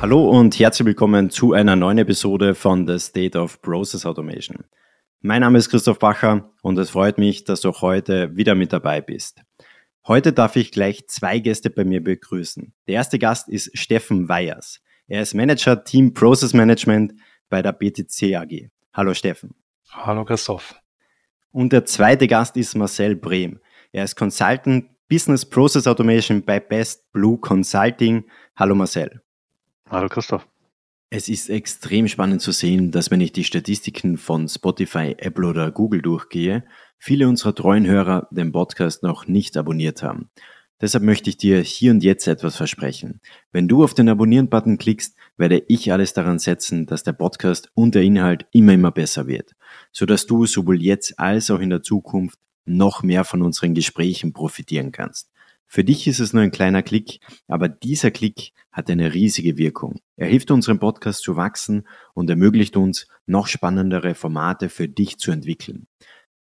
Hallo 0.00 0.30
und 0.30 0.56
herzlich 0.60 0.86
willkommen 0.86 1.28
zu 1.28 1.54
einer 1.54 1.74
neuen 1.74 1.98
Episode 1.98 2.54
von 2.54 2.86
The 2.86 3.00
State 3.00 3.36
of 3.36 3.60
Process 3.62 4.06
Automation. 4.06 4.64
Mein 5.22 5.40
Name 5.40 5.58
ist 5.58 5.70
Christoph 5.70 5.98
Bacher 5.98 6.52
und 6.62 6.78
es 6.78 6.90
freut 6.90 7.18
mich, 7.18 7.42
dass 7.42 7.62
du 7.62 7.70
auch 7.70 7.82
heute 7.82 8.36
wieder 8.36 8.54
mit 8.54 8.72
dabei 8.72 9.00
bist. 9.00 9.42
Heute 10.06 10.32
darf 10.32 10.54
ich 10.54 10.70
gleich 10.70 11.08
zwei 11.08 11.40
Gäste 11.40 11.68
bei 11.68 11.84
mir 11.84 12.00
begrüßen. 12.00 12.72
Der 12.86 12.94
erste 12.94 13.18
Gast 13.18 13.48
ist 13.48 13.76
Steffen 13.76 14.28
Weyers. 14.28 14.80
Er 15.08 15.20
ist 15.22 15.34
Manager 15.34 15.82
Team 15.82 16.14
Process 16.14 16.52
Management 16.52 17.14
bei 17.48 17.60
der 17.60 17.72
BTC 17.72 18.36
AG. 18.36 18.70
Hallo 18.94 19.14
Steffen. 19.14 19.56
Hallo 19.90 20.24
Christoph. 20.24 20.76
Und 21.50 21.72
der 21.72 21.84
zweite 21.86 22.28
Gast 22.28 22.56
ist 22.56 22.76
Marcel 22.76 23.16
Brehm. 23.16 23.58
Er 23.90 24.04
ist 24.04 24.14
Consultant 24.14 24.90
Business 25.08 25.44
Process 25.44 25.88
Automation 25.88 26.44
bei 26.44 26.60
Best 26.60 27.10
Blue 27.10 27.36
Consulting. 27.38 28.24
Hallo 28.54 28.76
Marcel. 28.76 29.22
Hallo 29.90 30.10
Christoph. 30.10 30.46
Es 31.08 31.30
ist 31.30 31.48
extrem 31.48 32.08
spannend 32.08 32.42
zu 32.42 32.52
sehen, 32.52 32.90
dass 32.90 33.10
wenn 33.10 33.22
ich 33.22 33.32
die 33.32 33.44
Statistiken 33.44 34.18
von 34.18 34.46
Spotify, 34.46 35.14
Apple 35.16 35.46
oder 35.46 35.70
Google 35.70 36.02
durchgehe, 36.02 36.64
viele 36.98 37.26
unserer 37.26 37.54
treuen 37.54 37.86
Hörer 37.86 38.28
den 38.30 38.52
Podcast 38.52 39.02
noch 39.02 39.26
nicht 39.26 39.56
abonniert 39.56 40.02
haben. 40.02 40.28
Deshalb 40.82 41.04
möchte 41.04 41.30
ich 41.30 41.38
dir 41.38 41.60
hier 41.60 41.90
und 41.90 42.04
jetzt 42.04 42.28
etwas 42.28 42.56
versprechen. 42.56 43.22
Wenn 43.50 43.66
du 43.66 43.82
auf 43.82 43.94
den 43.94 44.10
Abonnieren-Button 44.10 44.76
klickst, 44.76 45.16
werde 45.38 45.64
ich 45.68 45.90
alles 45.90 46.12
daran 46.12 46.38
setzen, 46.38 46.84
dass 46.84 47.02
der 47.02 47.14
Podcast 47.14 47.70
und 47.72 47.94
der 47.94 48.02
Inhalt 48.02 48.46
immer, 48.52 48.74
immer 48.74 48.92
besser 48.92 49.26
wird, 49.26 49.54
sodass 49.90 50.26
du 50.26 50.44
sowohl 50.44 50.82
jetzt 50.82 51.18
als 51.18 51.50
auch 51.50 51.60
in 51.60 51.70
der 51.70 51.82
Zukunft 51.82 52.38
noch 52.66 53.02
mehr 53.02 53.24
von 53.24 53.40
unseren 53.40 53.74
Gesprächen 53.74 54.34
profitieren 54.34 54.92
kannst. 54.92 55.30
Für 55.70 55.84
dich 55.84 56.06
ist 56.08 56.18
es 56.18 56.32
nur 56.32 56.42
ein 56.42 56.50
kleiner 56.50 56.82
Klick, 56.82 57.20
aber 57.46 57.68
dieser 57.68 58.10
Klick 58.10 58.52
hat 58.72 58.90
eine 58.90 59.12
riesige 59.12 59.58
Wirkung. 59.58 60.00
Er 60.16 60.26
hilft 60.26 60.50
unserem 60.50 60.78
Podcast 60.78 61.22
zu 61.22 61.36
wachsen 61.36 61.86
und 62.14 62.30
ermöglicht 62.30 62.76
uns, 62.78 63.06
noch 63.26 63.46
spannendere 63.46 64.14
Formate 64.14 64.70
für 64.70 64.88
dich 64.88 65.18
zu 65.18 65.30
entwickeln. 65.30 65.86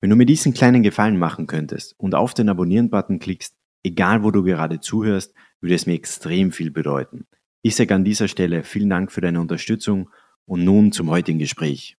Wenn 0.00 0.10
du 0.10 0.16
mir 0.16 0.26
diesen 0.26 0.54
kleinen 0.54 0.82
Gefallen 0.82 1.18
machen 1.18 1.46
könntest 1.46 1.94
und 1.98 2.16
auf 2.16 2.34
den 2.34 2.48
Abonnieren-Button 2.48 3.20
klickst, 3.20 3.54
egal 3.84 4.24
wo 4.24 4.32
du 4.32 4.42
gerade 4.42 4.80
zuhörst, 4.80 5.32
würde 5.60 5.76
es 5.76 5.86
mir 5.86 5.94
extrem 5.94 6.50
viel 6.50 6.72
bedeuten. 6.72 7.26
Ich 7.62 7.76
sage 7.76 7.94
an 7.94 8.04
dieser 8.04 8.26
Stelle 8.26 8.64
vielen 8.64 8.90
Dank 8.90 9.12
für 9.12 9.20
deine 9.20 9.40
Unterstützung 9.40 10.10
und 10.46 10.64
nun 10.64 10.90
zum 10.90 11.08
heutigen 11.10 11.38
Gespräch. 11.38 11.96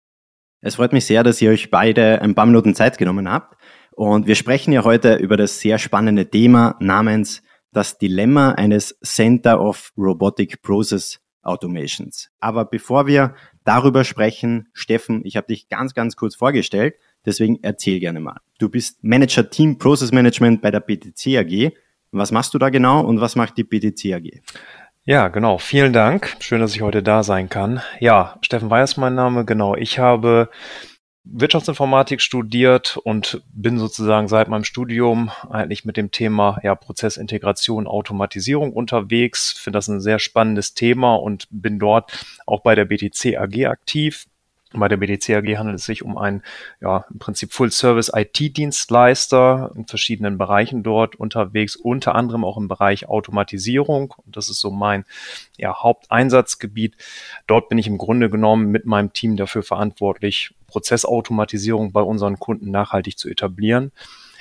Es 0.61 0.77
freut 0.77 0.93
mich 0.93 1.07
sehr, 1.07 1.23
dass 1.23 1.41
ihr 1.41 1.51
euch 1.51 1.71
beide 1.71 2.21
ein 2.23 2.35
paar 2.35 2.47
Minuten 2.47 2.75
Zeit 2.75 2.99
genommen 2.99 3.31
habt. 3.31 3.57
Und 3.95 4.27
wir 4.27 4.35
sprechen 4.35 4.73
ja 4.73 4.85
heute 4.85 5.17
über 5.17 5.37
das 5.37 5.61
sehr 5.61 5.79
spannende 5.79 6.29
Thema 6.29 6.77
namens 6.81 7.43
das 7.73 7.99
Dilemma 7.99 8.53
eines 8.53 8.99
Center 9.03 9.61
of 9.61 9.93
Robotic 9.97 10.63
Process 10.63 11.21
Automations. 11.43 12.31
Aber 12.41 12.65
bevor 12.65 13.07
wir 13.07 13.35
darüber 13.65 14.05
sprechen, 14.05 14.69
Steffen, 14.73 15.23
ich 15.25 15.37
habe 15.37 15.49
dich 15.49 15.69
ganz, 15.69 15.95
ganz 15.95 16.17
kurz 16.17 16.37
vorgestellt, 16.37 16.95
deswegen 17.27 17.59
erzähl 17.63 17.99
gerne 18.01 18.21
mal. 18.21 18.39
Du 18.59 18.69
bist 18.69 19.03
Manager 19.03 19.49
Team 19.51 19.79
Process 19.79 20.13
Management 20.13 20.63
bei 20.63 20.71
der 20.71 20.81
BTC 20.81 21.39
AG. 21.39 21.73
Was 22.13 22.31
machst 22.31 22.55
du 22.55 22.59
da 22.59 22.69
genau 22.69 23.01
und 23.01 23.21
was 23.21 23.37
macht 23.37 23.57
die 23.57 23.65
BTC 23.65 24.13
AG? 24.15 24.43
Ja, 25.05 25.29
genau. 25.29 25.59
Vielen 25.59 25.93
Dank. 25.93 26.37
Schön, 26.39 26.61
dass 26.61 26.77
ich 26.77 26.83
heute 26.83 27.03
da 27.03 27.25
sein 27.25 27.49
kann. 27.49 27.81
Ja, 27.99 28.39
Steffen 28.43 28.71
Weiß 28.71 28.99
mein 28.99 29.17
Name. 29.17 29.45
Genau. 29.45 29.75
Ich 29.75 29.99
habe 29.99 30.49
Wirtschaftsinformatik 31.25 32.21
studiert 32.21 32.97
und 32.97 33.43
bin 33.53 33.79
sozusagen 33.79 34.27
seit 34.27 34.49
meinem 34.49 34.65
Studium 34.65 35.31
eigentlich 35.49 35.85
mit 35.85 35.97
dem 35.97 36.11
Thema 36.11 36.59
ja, 36.65 36.75
Prozessintegration, 36.75 37.87
Automatisierung 37.87 38.73
unterwegs. 38.73 39.53
Finde 39.53 39.77
das 39.77 39.87
ein 39.89 40.01
sehr 40.01 40.19
spannendes 40.19 40.75
Thema 40.75 41.15
und 41.15 41.47
bin 41.51 41.79
dort 41.79 42.13
auch 42.45 42.63
bei 42.63 42.75
der 42.75 42.87
BTC 42.87 43.37
AG 43.37 43.67
aktiv. 43.67 44.27
Bei 44.75 44.89
der 44.89 44.97
BTC 44.97 45.31
AG 45.31 45.59
handelt 45.59 45.79
es 45.79 45.85
sich 45.85 46.03
um 46.03 46.19
einen, 46.19 46.43
ja, 46.81 47.05
im 47.13 47.19
Prinzip 47.19 47.53
Full-Service-IT-Dienstleister 47.53 49.73
in 49.77 49.87
verschiedenen 49.87 50.39
Bereichen 50.39 50.83
dort 50.83 51.15
unterwegs, 51.15 51.77
unter 51.77 52.15
anderem 52.15 52.43
auch 52.45 52.57
im 52.57 52.69
Bereich 52.69 53.07
Automatisierung. 53.09 54.15
Und 54.25 54.35
das 54.37 54.49
ist 54.49 54.61
so 54.61 54.71
mein 54.71 55.05
ja, 55.59 55.83
Haupteinsatzgebiet. 55.83 56.97
Dort 57.47 57.69
bin 57.69 57.77
ich 57.79 57.87
im 57.87 57.99
Grunde 57.99 58.31
genommen 58.31 58.71
mit 58.71 58.87
meinem 58.87 59.13
Team 59.13 59.37
dafür 59.37 59.63
verantwortlich, 59.63 60.55
Prozessautomatisierung 60.73 61.93
bei 61.93 62.01
unseren 62.01 62.39
Kunden 62.39 62.71
nachhaltig 62.71 63.19
zu 63.19 63.29
etablieren. 63.29 63.93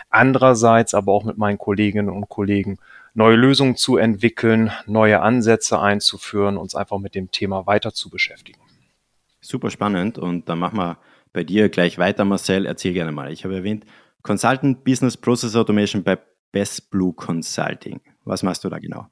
Andererseits 0.10 0.94
aber 0.94 1.12
auch 1.12 1.26
mit 1.26 1.38
meinen 1.38 1.58
Kolleginnen 1.58 2.10
und 2.10 2.30
Kollegen 2.30 2.78
neue 3.14 3.36
Lösungen 3.36 3.76
zu 3.76 3.98
entwickeln, 3.98 4.72
neue 4.86 5.22
Ansätze 5.22 5.80
einzuführen, 5.80 6.58
uns 6.58 6.74
einfach 6.74 7.00
mit 7.00 7.16
dem 7.16 7.32
Thema 7.32 7.68
weiter 7.68 7.94
zu 7.94 8.10
beschäftigen. 8.10 8.60
Super 9.42 9.70
spannend 9.70 10.18
und 10.18 10.48
dann 10.48 10.60
machen 10.60 10.78
wir 10.78 10.98
bei 11.34 11.44
dir 11.44 11.70
gleich 11.70 11.98
weiter, 11.98 12.26
Marcel. 12.26 12.66
Erzähl 12.66 12.94
gerne 12.94 13.12
mal. 13.12 13.32
Ich 13.32 13.44
habe 13.44 13.56
erwähnt, 13.56 13.86
Consultant 14.22 14.84
Business 14.84 15.18
Process 15.18 15.56
Automation 15.56 16.04
bei 16.04 16.18
Best 16.52 16.92
Blue 16.92 17.14
Consulting. 17.14 18.00
Was 18.24 18.44
machst 18.44 18.64
du 18.64 18.70
da 18.70 18.78
genau? 18.80 19.08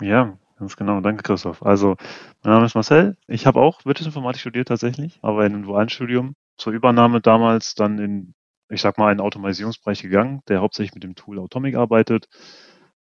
Ja, 0.00 0.38
ganz 0.58 0.76
genau. 0.76 1.00
Danke, 1.00 1.22
Christoph. 1.22 1.62
Also, 1.62 1.96
mein 2.42 2.54
Name 2.54 2.66
ist 2.66 2.74
Marcel. 2.74 3.16
Ich 3.26 3.46
habe 3.46 3.60
auch 3.60 3.84
Wirtschaftsinformatik 3.84 4.40
studiert 4.40 4.68
tatsächlich, 4.68 5.18
aber 5.22 5.44
in 5.46 5.54
einem 5.54 5.64
dualen 5.64 5.88
Studium. 5.88 6.34
Zur 6.56 6.72
Übernahme 6.72 7.20
damals 7.20 7.74
dann 7.74 7.98
in, 7.98 8.34
ich 8.68 8.80
sag 8.80 8.98
mal, 8.98 9.10
einen 9.10 9.20
Automatisierungsbereich 9.20 10.02
gegangen, 10.02 10.40
der 10.48 10.60
hauptsächlich 10.60 10.94
mit 10.94 11.04
dem 11.04 11.14
Tool 11.14 11.40
Atomic 11.40 11.76
arbeitet 11.76 12.28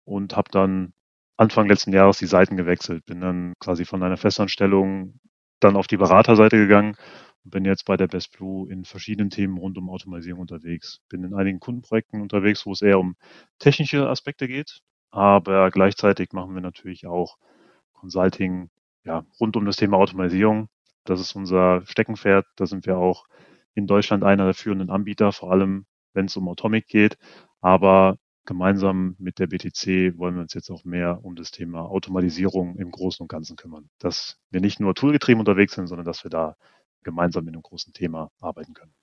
und 0.06 0.36
habe 0.36 0.50
dann 0.52 0.94
Anfang 1.38 1.68
letzten 1.68 1.94
Jahres 1.94 2.18
die 2.18 2.28
Seiten 2.28 2.58
gewechselt. 2.58 3.06
Bin 3.06 3.22
dann 3.22 3.54
quasi 3.60 3.86
von 3.86 4.02
einer 4.04 4.18
Festanstellung 4.18 5.20
dann 5.60 5.76
auf 5.76 5.88
die 5.88 5.98
Beraterseite 5.98 6.58
gegangen 6.58 6.96
und 7.44 7.52
bin 7.52 7.66
jetzt 7.66 7.86
bei 7.86 7.98
der 7.98 8.08
Best 8.08 8.32
Blue 8.38 8.70
in 8.72 8.86
verschiedenen 8.86 9.30
Themen 9.30 9.58
rund 9.58 9.78
um 9.78 9.90
Automatisierung 9.90 10.42
unterwegs. 10.42 11.02
Bin 11.10 11.24
in 11.24 11.34
einigen 11.34 11.60
Kundenprojekten 11.60 12.22
unterwegs, 12.22 12.66
wo 12.66 12.72
es 12.72 12.82
eher 12.82 13.00
um 13.00 13.16
technische 13.60 14.08
Aspekte 14.10 14.48
geht, 14.48 14.80
aber 15.12 15.72
gleichzeitig 15.72 16.32
machen 16.34 16.56
wir 16.56 16.62
natürlich 16.62 17.08
auch 17.08 17.38
Consulting 17.94 18.70
ja, 19.04 19.26
rund 19.40 19.56
um 19.56 19.66
das 19.66 19.78
Thema 19.78 19.98
Automatisierung. 19.98 20.68
Das 21.06 21.22
ist 21.22 21.36
unser 21.36 21.84
Steckenpferd. 21.86 22.46
Da 22.56 22.66
sind 22.66 22.86
wir 22.86 22.98
auch 22.98 23.26
in 23.74 23.88
Deutschland 23.88 24.24
einer 24.24 24.46
der 24.46 24.54
führenden 24.54 24.90
Anbieter, 24.90 25.32
vor 25.32 25.52
allem 25.52 25.86
wenn 26.14 26.26
es 26.26 26.38
um 26.38 26.48
Atomic 26.50 26.88
geht. 26.88 27.18
Aber 27.62 28.18
gemeinsam 28.46 29.16
mit 29.18 29.40
der 29.40 29.48
BTC 29.48 30.18
wollen 30.18 30.36
wir 30.36 30.42
uns 30.42 30.54
jetzt 30.54 30.70
auch 30.70 30.84
mehr 30.84 31.20
um 31.24 31.36
das 31.36 31.52
Thema 31.52 31.82
Automatisierung 31.84 32.78
im 32.78 32.92
Großen 32.92 33.24
und 33.24 33.28
Ganzen 33.28 33.56
kümmern. 33.56 33.90
Dass 34.00 34.38
wir 34.50 34.62
nicht 34.62 34.80
nur 34.80 34.96
toolgetrieben 34.96 35.40
unterwegs 35.40 35.74
sind, 35.74 35.88
sondern 35.88 36.06
dass 36.06 36.24
wir 36.24 36.30
da 36.30 36.56
gemeinsam 37.04 37.46
mit 37.46 37.54
einem 37.54 37.64
großen 37.64 37.94
Thema 37.94 38.32
arbeiten 38.40 38.74
können. 38.74 38.94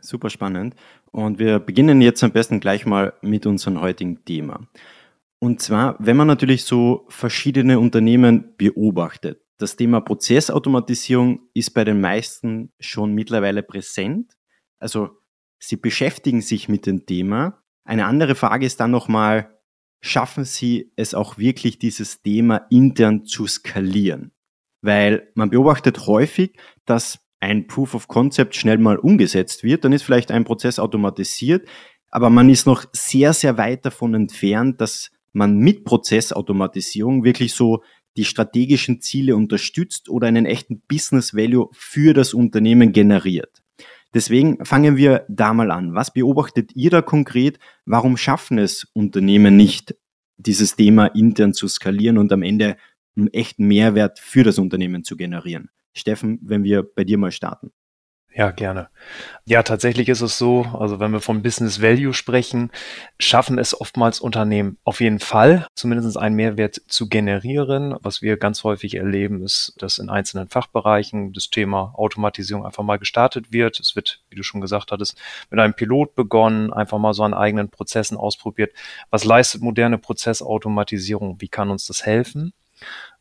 Super 0.00 0.30
spannend. 0.30 0.74
Und 1.12 1.38
wir 1.38 1.60
beginnen 1.60 2.00
jetzt 2.00 2.24
am 2.24 2.32
besten 2.32 2.58
gleich 2.58 2.86
mal 2.86 3.12
mit 3.22 3.46
unserem 3.46 3.80
heutigen 3.80 4.24
Thema. 4.24 4.66
Und 5.38 5.60
zwar, 5.60 5.96
wenn 5.98 6.16
man 6.16 6.26
natürlich 6.26 6.64
so 6.64 7.04
verschiedene 7.08 7.78
Unternehmen 7.78 8.54
beobachtet, 8.56 9.40
das 9.62 9.76
Thema 9.76 10.00
Prozessautomatisierung 10.00 11.48
ist 11.54 11.70
bei 11.70 11.84
den 11.84 12.00
meisten 12.00 12.72
schon 12.80 13.14
mittlerweile 13.14 13.62
präsent. 13.62 14.32
Also 14.78 15.10
sie 15.58 15.76
beschäftigen 15.76 16.42
sich 16.42 16.68
mit 16.68 16.86
dem 16.86 17.06
Thema, 17.06 17.62
eine 17.84 18.06
andere 18.06 18.34
Frage 18.34 18.66
ist 18.66 18.80
dann 18.80 18.90
nochmal, 18.90 19.58
schaffen 20.00 20.44
Sie 20.44 20.92
es 20.96 21.14
auch 21.14 21.38
wirklich, 21.38 21.78
dieses 21.78 22.22
Thema 22.22 22.66
intern 22.70 23.24
zu 23.24 23.46
skalieren? 23.46 24.32
Weil 24.82 25.30
man 25.34 25.50
beobachtet 25.50 26.06
häufig, 26.06 26.56
dass 26.84 27.20
ein 27.40 27.66
Proof 27.66 27.94
of 27.94 28.08
Concept 28.08 28.54
schnell 28.54 28.78
mal 28.78 28.98
umgesetzt 28.98 29.64
wird, 29.64 29.84
dann 29.84 29.92
ist 29.92 30.02
vielleicht 30.02 30.30
ein 30.30 30.44
Prozess 30.44 30.78
automatisiert, 30.78 31.68
aber 32.10 32.30
man 32.30 32.50
ist 32.50 32.66
noch 32.66 32.84
sehr, 32.92 33.32
sehr 33.32 33.58
weit 33.58 33.84
davon 33.84 34.14
entfernt, 34.14 34.80
dass 34.80 35.10
man 35.32 35.56
mit 35.58 35.84
Prozessautomatisierung 35.84 37.24
wirklich 37.24 37.54
so 37.54 37.82
die 38.16 38.24
strategischen 38.24 39.00
Ziele 39.00 39.36
unterstützt 39.36 40.08
oder 40.08 40.26
einen 40.26 40.46
echten 40.46 40.82
Business 40.86 41.34
Value 41.34 41.68
für 41.72 42.14
das 42.14 42.34
Unternehmen 42.34 42.92
generiert. 42.92 43.62
Deswegen 44.14 44.62
fangen 44.64 44.96
wir 44.96 45.24
da 45.28 45.54
mal 45.54 45.70
an. 45.70 45.94
Was 45.94 46.12
beobachtet 46.12 46.76
ihr 46.76 46.90
da 46.90 47.00
konkret? 47.00 47.58
Warum 47.86 48.16
schaffen 48.16 48.58
es 48.58 48.86
Unternehmen 48.92 49.56
nicht, 49.56 49.96
dieses 50.36 50.76
Thema 50.76 51.06
intern 51.06 51.54
zu 51.54 51.66
skalieren 51.68 52.18
und 52.18 52.32
am 52.32 52.42
Ende 52.42 52.76
einen 53.16 53.28
echten 53.28 53.66
Mehrwert 53.66 54.18
für 54.18 54.44
das 54.44 54.58
Unternehmen 54.58 55.04
zu 55.04 55.16
generieren? 55.16 55.70
Steffen, 55.94 56.38
wenn 56.42 56.64
wir 56.64 56.82
bei 56.82 57.04
dir 57.04 57.16
mal 57.16 57.32
starten. 57.32 57.70
Ja, 58.34 58.50
gerne. 58.50 58.88
Ja, 59.44 59.62
tatsächlich 59.62 60.08
ist 60.08 60.22
es 60.22 60.38
so, 60.38 60.62
also 60.78 61.00
wenn 61.00 61.12
wir 61.12 61.20
vom 61.20 61.42
Business 61.42 61.82
Value 61.82 62.14
sprechen, 62.14 62.70
schaffen 63.18 63.58
es 63.58 63.78
oftmals 63.78 64.20
Unternehmen 64.20 64.78
auf 64.84 65.02
jeden 65.02 65.18
Fall, 65.18 65.66
zumindest 65.74 66.16
einen 66.16 66.36
Mehrwert 66.36 66.80
zu 66.86 67.10
generieren. 67.10 67.94
Was 68.00 68.22
wir 68.22 68.38
ganz 68.38 68.64
häufig 68.64 68.94
erleben, 68.94 69.42
ist, 69.42 69.74
dass 69.78 69.98
in 69.98 70.08
einzelnen 70.08 70.48
Fachbereichen 70.48 71.34
das 71.34 71.50
Thema 71.50 71.92
Automatisierung 71.94 72.64
einfach 72.64 72.82
mal 72.84 72.98
gestartet 72.98 73.52
wird. 73.52 73.78
Es 73.80 73.96
wird, 73.96 74.22
wie 74.30 74.36
du 74.36 74.42
schon 74.42 74.62
gesagt 74.62 74.92
hattest, 74.92 75.20
mit 75.50 75.60
einem 75.60 75.74
Pilot 75.74 76.14
begonnen, 76.14 76.72
einfach 76.72 76.98
mal 76.98 77.12
so 77.12 77.24
an 77.24 77.34
eigenen 77.34 77.68
Prozessen 77.68 78.16
ausprobiert. 78.16 78.72
Was 79.10 79.24
leistet 79.24 79.60
moderne 79.60 79.98
Prozessautomatisierung? 79.98 81.38
Wie 81.40 81.48
kann 81.48 81.68
uns 81.68 81.86
das 81.86 82.06
helfen? 82.06 82.54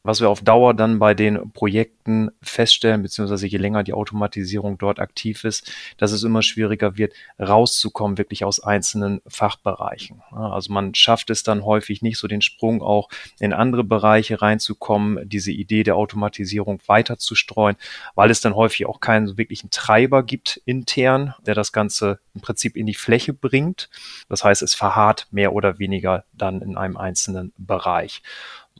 Was 0.04 0.20
wir 0.20 0.30
auf 0.30 0.42
Dauer 0.42 0.74
dann 0.74 1.00
bei 1.00 1.14
den 1.14 1.52
Projekten 1.52 2.32
feststellen, 2.42 3.04
beziehungsweise 3.04 3.46
je 3.48 3.58
länger 3.58 3.84
die 3.84 3.94
Automatisierung 3.94 4.78
dort 4.78 5.00
aktiv 5.00 5.44
ist, 5.44 5.72
dass 5.98 6.12
es 6.12 6.24
immer 6.24 6.42
schwieriger 6.42 6.98
wird, 6.98 7.14
rauszukommen 7.40 8.18
wirklich 8.18 8.44
aus 8.44 8.60
einzelnen 8.60 9.22
Fachbereichen. 9.28 10.22
Also 10.32 10.74
man 10.74 10.96
schafft 10.96 11.30
es 11.30 11.44
dann 11.44 11.64
häufig 11.66 12.02
nicht 12.02 12.18
so 12.18 12.28
den 12.28 12.42
Sprung 12.42 12.82
auch 12.82 13.10
in 13.40 13.54
andere 13.54 13.84
Bereiche 13.84 14.42
reinzukommen, 14.42 15.30
diese 15.30 15.52
Idee 15.52 15.84
der 15.84 15.96
Automatisierung 15.96 16.80
weiter 16.88 17.18
zu 17.18 17.36
streuen, 17.36 17.76
weil 18.16 18.32
es 18.32 18.42
dann 18.42 18.56
häufig 18.56 18.88
auch 18.88 19.00
keinen 19.00 19.38
wirklichen 19.38 19.70
Treiber 19.70 20.24
gibt 20.24 20.62
intern, 20.66 21.36
der 21.46 21.54
das 21.54 21.72
Ganze 21.72 22.20
im 22.34 22.42
Prinzip 22.42 22.76
in 22.76 22.88
die 22.88 22.96
Fläche 22.96 23.34
bringt. 23.34 23.90
Das 24.30 24.44
heißt, 24.44 24.62
es 24.62 24.74
verharrt 24.74 25.28
mehr 25.32 25.54
oder 25.54 25.80
weniger 25.80 26.24
dann 26.34 26.62
in 26.62 26.78
einem 26.78 26.98
einzelnen 26.98 27.54
Bereich. 27.58 28.22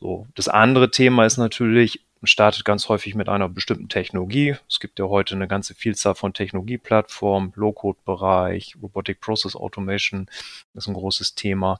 So. 0.02 0.26
Das 0.34 0.48
andere 0.48 0.90
Thema 0.90 1.26
ist 1.26 1.36
natürlich, 1.36 2.04
startet 2.24 2.64
ganz 2.64 2.88
häufig 2.88 3.14
mit 3.14 3.28
einer 3.28 3.48
bestimmten 3.48 3.88
Technologie. 3.88 4.56
Es 4.68 4.80
gibt 4.80 4.98
ja 4.98 5.04
heute 5.04 5.36
eine 5.36 5.46
ganze 5.46 5.74
Vielzahl 5.76 6.16
von 6.16 6.34
Technologieplattformen, 6.34 7.52
Low-Code-Bereich, 7.54 8.78
Robotic 8.82 9.20
Process 9.20 9.54
Automation 9.54 10.28
ist 10.74 10.88
ein 10.88 10.94
großes 10.94 11.36
Thema. 11.36 11.78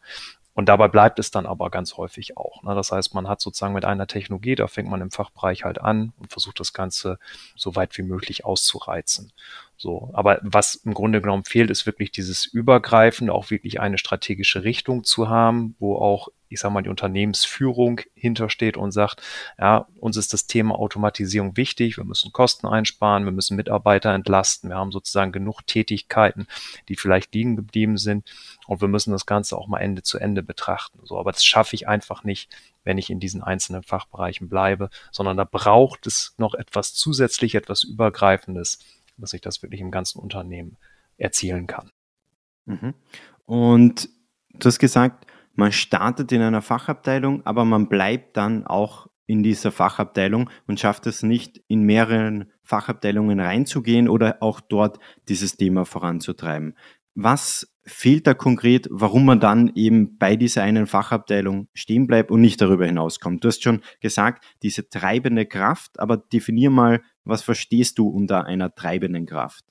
Und 0.55 0.69
dabei 0.69 0.87
bleibt 0.89 1.19
es 1.19 1.31
dann 1.33 1.47
aber 1.47 1.71
ganz 1.71 1.97
häufig 1.97 2.37
auch. 2.37 2.63
Ne? 2.63 2.75
Das 2.75 2.93
heißt, 2.93 3.15
man 3.15 3.27
hat 3.27 3.41
sozusagen 3.41 3.75
mit 3.75 3.85
einer 3.85 4.07
Technologie, 4.07 4.55
da 4.55 4.69
fängt 4.69 4.89
man 4.89 5.01
im 5.01 5.11
Fachbereich 5.11 5.65
halt 5.65 5.81
an 5.81 6.13
und 6.19 6.31
versucht 6.31 6.61
das 6.61 6.73
Ganze 6.73 7.19
so 7.57 7.75
weit 7.75 7.97
wie 7.99 8.03
möglich 8.03 8.45
auszureizen. 8.45 9.33
So, 9.77 10.11
aber 10.13 10.39
was 10.43 10.77
im 10.77 10.95
Grunde 10.95 11.21
genommen 11.21 11.45
fehlt, 11.45 11.71
ist 11.71 11.87
wirklich 11.87 12.13
dieses 12.13 12.45
Übergreifende, 12.45 13.33
auch 13.33 13.51
wirklich 13.51 13.81
eine 13.81 13.99
strategische 13.99 14.63
Richtung 14.63 15.03
zu 15.03 15.29
haben, 15.29 15.75
wo 15.79 15.97
auch, 15.97 16.29
ich 16.53 16.61
sage 16.61 16.75
mal, 16.75 16.83
die 16.83 16.89
Unternehmensführung 16.89 18.01
hintersteht 18.15 18.77
und 18.77 18.93
sagt, 18.93 19.23
ja, 19.59 19.87
uns 19.99 20.17
ist 20.17 20.33
das 20.33 20.47
Thema 20.47 20.79
Automatisierung 20.79 21.57
wichtig, 21.57 21.97
wir 21.97 22.05
müssen 22.05 22.33
Kosten 22.33 22.67
einsparen, 22.67 23.25
wir 23.25 23.33
müssen 23.33 23.57
Mitarbeiter 23.57 24.13
entlasten, 24.13 24.71
wir 24.71 24.77
haben 24.77 24.93
sozusagen 24.93 25.33
genug 25.33 25.67
Tätigkeiten, 25.67 26.47
die 26.89 26.97
vielleicht 26.97 27.35
liegen 27.35 27.57
geblieben 27.57 27.97
sind 27.97 28.31
und 28.67 28.81
wir 28.81 28.89
müssen 28.89 29.13
das 29.13 29.27
Ganze 29.27 29.57
auch 29.57 29.69
mal 29.69 29.79
Ende 29.79 30.03
zu 30.03 30.19
Ende 30.19 30.43
betrachten. 30.43 31.01
So, 31.05 31.19
aber 31.19 31.33
das 31.33 31.45
schaffe 31.45 31.77
ich 31.77 31.89
einfach 31.89 32.25
nicht, 32.25 32.51
wenn 32.85 32.99
ich 32.99 33.11
in 33.11 33.21
diesen 33.21 33.43
einzelnen 33.43 33.83
Fachbereichen 33.83 34.49
bleibe, 34.49 34.91
sondern 35.13 35.37
da 35.37 35.45
braucht 35.45 36.07
es 36.07 36.35
noch 36.37 36.55
etwas 36.55 36.95
zusätzlich, 36.95 37.55
etwas 37.55 37.85
Übergreifendes 37.85 38.79
dass 39.23 39.33
ich 39.33 39.41
das 39.41 39.63
wirklich 39.63 39.81
im 39.81 39.91
ganzen 39.91 40.19
Unternehmen 40.19 40.77
erzielen 41.17 41.67
kann. 41.67 41.91
Mhm. 42.67 42.95
Und 43.45 44.09
du 44.51 44.67
hast 44.67 44.79
gesagt, 44.79 45.27
man 45.55 45.73
startet 45.73 46.33
in 46.33 46.43
einer 46.43 46.63
Fachabteilung, 46.63 47.45
aber 47.47 47.65
man 47.65 47.89
bleibt 47.89 48.37
dann 48.37 48.67
auch 48.67 49.09
in 49.27 49.43
dieser 49.43 49.73
Fachabteilung 49.73 50.51
und 50.67 50.81
schafft 50.81 51.07
es 51.07 51.23
nicht, 51.23 51.63
in 51.69 51.83
mehreren 51.83 52.51
Fachabteilungen 52.63 53.41
reinzugehen 53.41 54.09
oder 54.09 54.39
auch 54.41 54.61
dort 54.61 54.99
dieses 55.29 55.57
Thema 55.57 55.85
voranzutreiben. 55.85 56.77
Was 57.15 57.73
fehlt 57.85 58.27
da 58.27 58.35
konkret, 58.35 58.89
warum 58.91 59.25
man 59.25 59.41
dann 59.41 59.73
eben 59.75 60.17
bei 60.19 60.37
dieser 60.37 60.63
einen 60.63 60.87
Fachabteilung 60.87 61.69
stehen 61.75 62.07
bleibt 62.07 62.31
und 62.31 62.41
nicht 62.41 62.61
darüber 62.61 62.87
hinauskommt? 62.87 63.45
Du 63.45 63.49
hast 63.49 63.63
schon 63.63 63.81
gesagt, 64.01 64.45
diese 64.63 64.89
treibende 64.89 65.47
Kraft, 65.47 65.99
aber 65.99 66.17
definier 66.17 66.71
mal, 66.71 67.03
was 67.25 67.43
verstehst 67.43 67.99
du 67.99 68.09
unter 68.09 68.47
einer 68.47 68.75
treibenden 68.75 69.27
Kraft? 69.27 69.65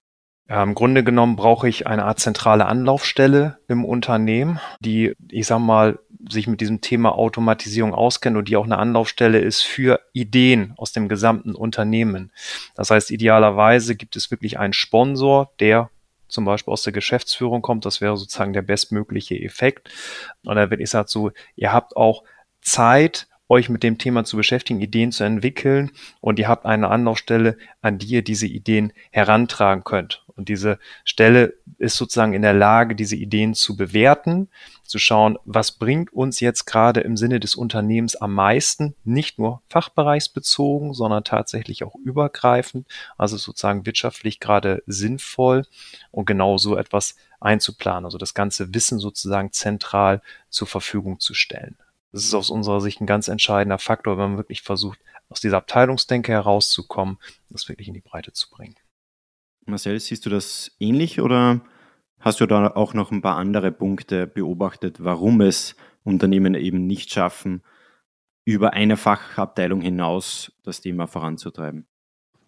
Ja, 0.51 0.63
Im 0.63 0.75
Grunde 0.75 1.05
genommen 1.05 1.37
brauche 1.37 1.69
ich 1.69 1.87
eine 1.87 2.03
Art 2.03 2.19
zentrale 2.19 2.65
Anlaufstelle 2.65 3.59
im 3.69 3.85
Unternehmen, 3.85 4.59
die, 4.81 5.15
ich 5.29 5.47
sag 5.47 5.59
mal, 5.59 5.99
sich 6.29 6.45
mit 6.45 6.59
diesem 6.59 6.81
Thema 6.81 7.17
Automatisierung 7.17 7.93
auskennt 7.93 8.35
und 8.35 8.49
die 8.49 8.57
auch 8.57 8.65
eine 8.65 8.77
Anlaufstelle 8.77 9.39
ist 9.39 9.61
für 9.61 10.01
Ideen 10.11 10.73
aus 10.75 10.91
dem 10.91 11.07
gesamten 11.07 11.55
Unternehmen. 11.55 12.33
Das 12.75 12.91
heißt, 12.91 13.11
idealerweise 13.11 13.95
gibt 13.95 14.17
es 14.17 14.29
wirklich 14.29 14.59
einen 14.59 14.73
Sponsor, 14.73 15.53
der 15.61 15.89
zum 16.27 16.43
Beispiel 16.43 16.73
aus 16.73 16.83
der 16.83 16.91
Geschäftsführung 16.91 17.61
kommt. 17.61 17.85
Das 17.85 18.01
wäre 18.01 18.17
sozusagen 18.17 18.51
der 18.51 18.61
bestmögliche 18.61 19.41
Effekt. 19.41 19.89
Und 20.43 20.57
da 20.57 20.69
wird 20.69 20.81
ich 20.81 20.89
sagt 20.89 21.07
so, 21.07 21.31
ihr 21.55 21.71
habt 21.71 21.95
auch 21.95 22.25
Zeit, 22.59 23.29
euch 23.51 23.67
mit 23.67 23.83
dem 23.83 23.97
Thema 23.97 24.23
zu 24.23 24.37
beschäftigen, 24.37 24.79
Ideen 24.79 25.11
zu 25.11 25.25
entwickeln 25.25 25.91
und 26.21 26.39
ihr 26.39 26.47
habt 26.47 26.65
eine 26.65 26.87
Anlaufstelle, 26.87 27.57
an 27.81 27.97
die 27.97 28.07
ihr 28.07 28.23
diese 28.23 28.47
Ideen 28.47 28.93
herantragen 29.11 29.83
könnt. 29.83 30.23
Und 30.37 30.47
diese 30.47 30.79
Stelle 31.03 31.53
ist 31.77 31.97
sozusagen 31.97 32.31
in 32.31 32.43
der 32.43 32.53
Lage, 32.53 32.95
diese 32.95 33.17
Ideen 33.17 33.53
zu 33.53 33.75
bewerten, 33.75 34.47
zu 34.83 34.99
schauen, 34.99 35.37
was 35.43 35.73
bringt 35.73 36.13
uns 36.13 36.39
jetzt 36.39 36.63
gerade 36.65 37.01
im 37.01 37.17
Sinne 37.17 37.41
des 37.41 37.55
Unternehmens 37.55 38.15
am 38.15 38.33
meisten, 38.33 38.95
nicht 39.03 39.37
nur 39.37 39.61
fachbereichsbezogen, 39.67 40.93
sondern 40.93 41.25
tatsächlich 41.25 41.83
auch 41.83 41.95
übergreifend, 41.95 42.87
also 43.17 43.35
sozusagen 43.35 43.85
wirtschaftlich 43.85 44.39
gerade 44.39 44.81
sinnvoll 44.87 45.65
und 46.11 46.25
genau 46.25 46.57
so 46.57 46.77
etwas 46.77 47.17
einzuplanen, 47.41 48.05
also 48.05 48.17
das 48.17 48.33
ganze 48.33 48.73
Wissen 48.73 48.97
sozusagen 48.97 49.51
zentral 49.51 50.21
zur 50.49 50.67
Verfügung 50.67 51.19
zu 51.19 51.33
stellen. 51.33 51.75
Das 52.11 52.25
ist 52.25 52.33
aus 52.33 52.49
unserer 52.49 52.81
Sicht 52.81 52.99
ein 52.99 53.05
ganz 53.05 53.27
entscheidender 53.27 53.77
Faktor, 53.77 54.17
wenn 54.17 54.31
man 54.31 54.37
wirklich 54.37 54.61
versucht, 54.61 54.99
aus 55.29 55.39
dieser 55.39 55.57
Abteilungsdenke 55.57 56.31
herauszukommen, 56.31 57.17
das 57.49 57.69
wirklich 57.69 57.87
in 57.87 57.93
die 57.93 58.01
Breite 58.01 58.33
zu 58.33 58.49
bringen. 58.49 58.75
Marcel, 59.65 59.99
siehst 59.99 60.25
du 60.25 60.29
das 60.29 60.75
ähnlich 60.79 61.21
oder 61.21 61.61
hast 62.19 62.41
du 62.41 62.45
da 62.45 62.67
auch 62.67 62.93
noch 62.93 63.11
ein 63.11 63.21
paar 63.21 63.37
andere 63.37 63.71
Punkte 63.71 64.27
beobachtet, 64.27 65.03
warum 65.03 65.39
es 65.41 65.75
Unternehmen 66.03 66.55
eben 66.55 66.85
nicht 66.85 67.11
schaffen, 67.11 67.63
über 68.43 68.73
eine 68.73 68.97
Fachabteilung 68.97 69.81
hinaus 69.81 70.51
das 70.63 70.81
Thema 70.81 71.07
voranzutreiben? 71.07 71.87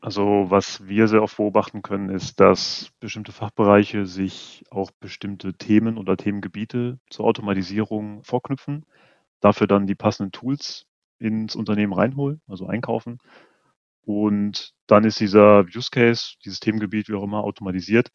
Also 0.02 0.48
was 0.50 0.86
wir 0.86 1.08
sehr 1.08 1.24
oft 1.24 1.38
beobachten 1.38 1.82
können, 1.82 2.10
ist, 2.10 2.42
dass 2.42 2.92
bestimmte 3.00 3.32
Fachbereiche 3.32 4.06
sich 4.06 4.66
auch 4.70 4.92
bestimmte 4.92 5.54
Themen 5.54 5.98
oder 5.98 6.18
Themengebiete 6.18 7.00
zur 7.10 7.26
Automatisierung 7.26 8.22
vorknüpfen 8.24 8.86
dafür 9.44 9.68
dann 9.68 9.88
die 9.88 9.96
passenden 9.96 10.32
Tools 10.32 10.86
ins 11.20 11.56
Unternehmen 11.56 11.94
reinholen, 11.94 12.42
also 12.48 12.68
einkaufen. 12.68 13.20
Und 14.06 14.74
dann 14.88 15.04
ist 15.06 15.20
dieser 15.20 15.66
Use 15.76 15.90
Case, 15.92 16.36
dieses 16.44 16.60
Themengebiet, 16.60 17.08
wie 17.10 17.16
auch 17.16 17.24
immer, 17.24 17.44
automatisiert. 17.44 18.10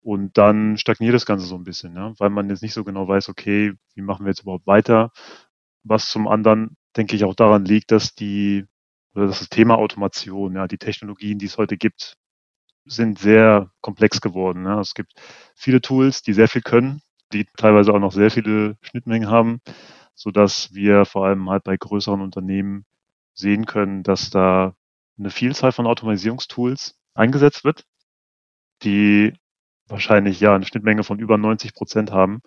Und 0.00 0.36
dann 0.36 0.76
stagniert 0.76 1.14
das 1.14 1.26
Ganze 1.26 1.46
so 1.46 1.54
ein 1.56 1.64
bisschen, 1.64 1.94
ja, 1.94 2.12
weil 2.18 2.30
man 2.30 2.50
jetzt 2.50 2.62
nicht 2.62 2.74
so 2.74 2.84
genau 2.84 3.06
weiß, 3.06 3.28
okay, 3.28 3.72
wie 3.94 4.02
machen 4.02 4.26
wir 4.26 4.30
jetzt 4.30 4.42
überhaupt 4.42 4.66
weiter? 4.66 5.12
Was 5.84 6.08
zum 6.10 6.28
anderen, 6.28 6.76
denke 6.96 7.16
ich, 7.16 7.24
auch 7.24 7.34
daran 7.34 7.64
liegt, 7.64 7.92
dass 7.92 8.14
die, 8.14 8.66
oder 9.14 9.26
das 9.28 9.48
Thema 9.48 9.76
Automation, 9.76 10.56
ja, 10.56 10.66
die 10.66 10.78
Technologien, 10.78 11.38
die 11.38 11.46
es 11.46 11.58
heute 11.58 11.76
gibt, 11.76 12.16
sind 12.84 13.18
sehr 13.18 13.70
komplex 13.80 14.20
geworden. 14.20 14.64
Ja. 14.66 14.80
Es 14.80 14.94
gibt 14.94 15.12
viele 15.54 15.80
Tools, 15.80 16.22
die 16.22 16.32
sehr 16.32 16.48
viel 16.48 16.62
können, 16.62 17.00
die 17.32 17.46
teilweise 17.56 17.92
auch 17.94 18.00
noch 18.00 18.12
sehr 18.12 18.30
viele 18.30 18.76
Schnittmengen 18.82 19.30
haben 19.30 19.60
so 20.14 20.30
dass 20.30 20.74
wir 20.74 21.04
vor 21.04 21.26
allem 21.26 21.48
halt 21.50 21.64
bei 21.64 21.76
größeren 21.76 22.20
Unternehmen 22.20 22.84
sehen 23.34 23.66
können, 23.66 24.02
dass 24.02 24.30
da 24.30 24.74
eine 25.18 25.30
Vielzahl 25.30 25.72
von 25.72 25.86
Automatisierungstools 25.86 26.98
eingesetzt 27.14 27.64
wird, 27.64 27.84
die 28.82 29.34
wahrscheinlich 29.88 30.40
ja 30.40 30.54
eine 30.54 30.64
Schnittmenge 30.64 31.04
von 31.04 31.18
über 31.18 31.38
90 31.38 31.74
Prozent 31.74 32.12
haben, 32.12 32.40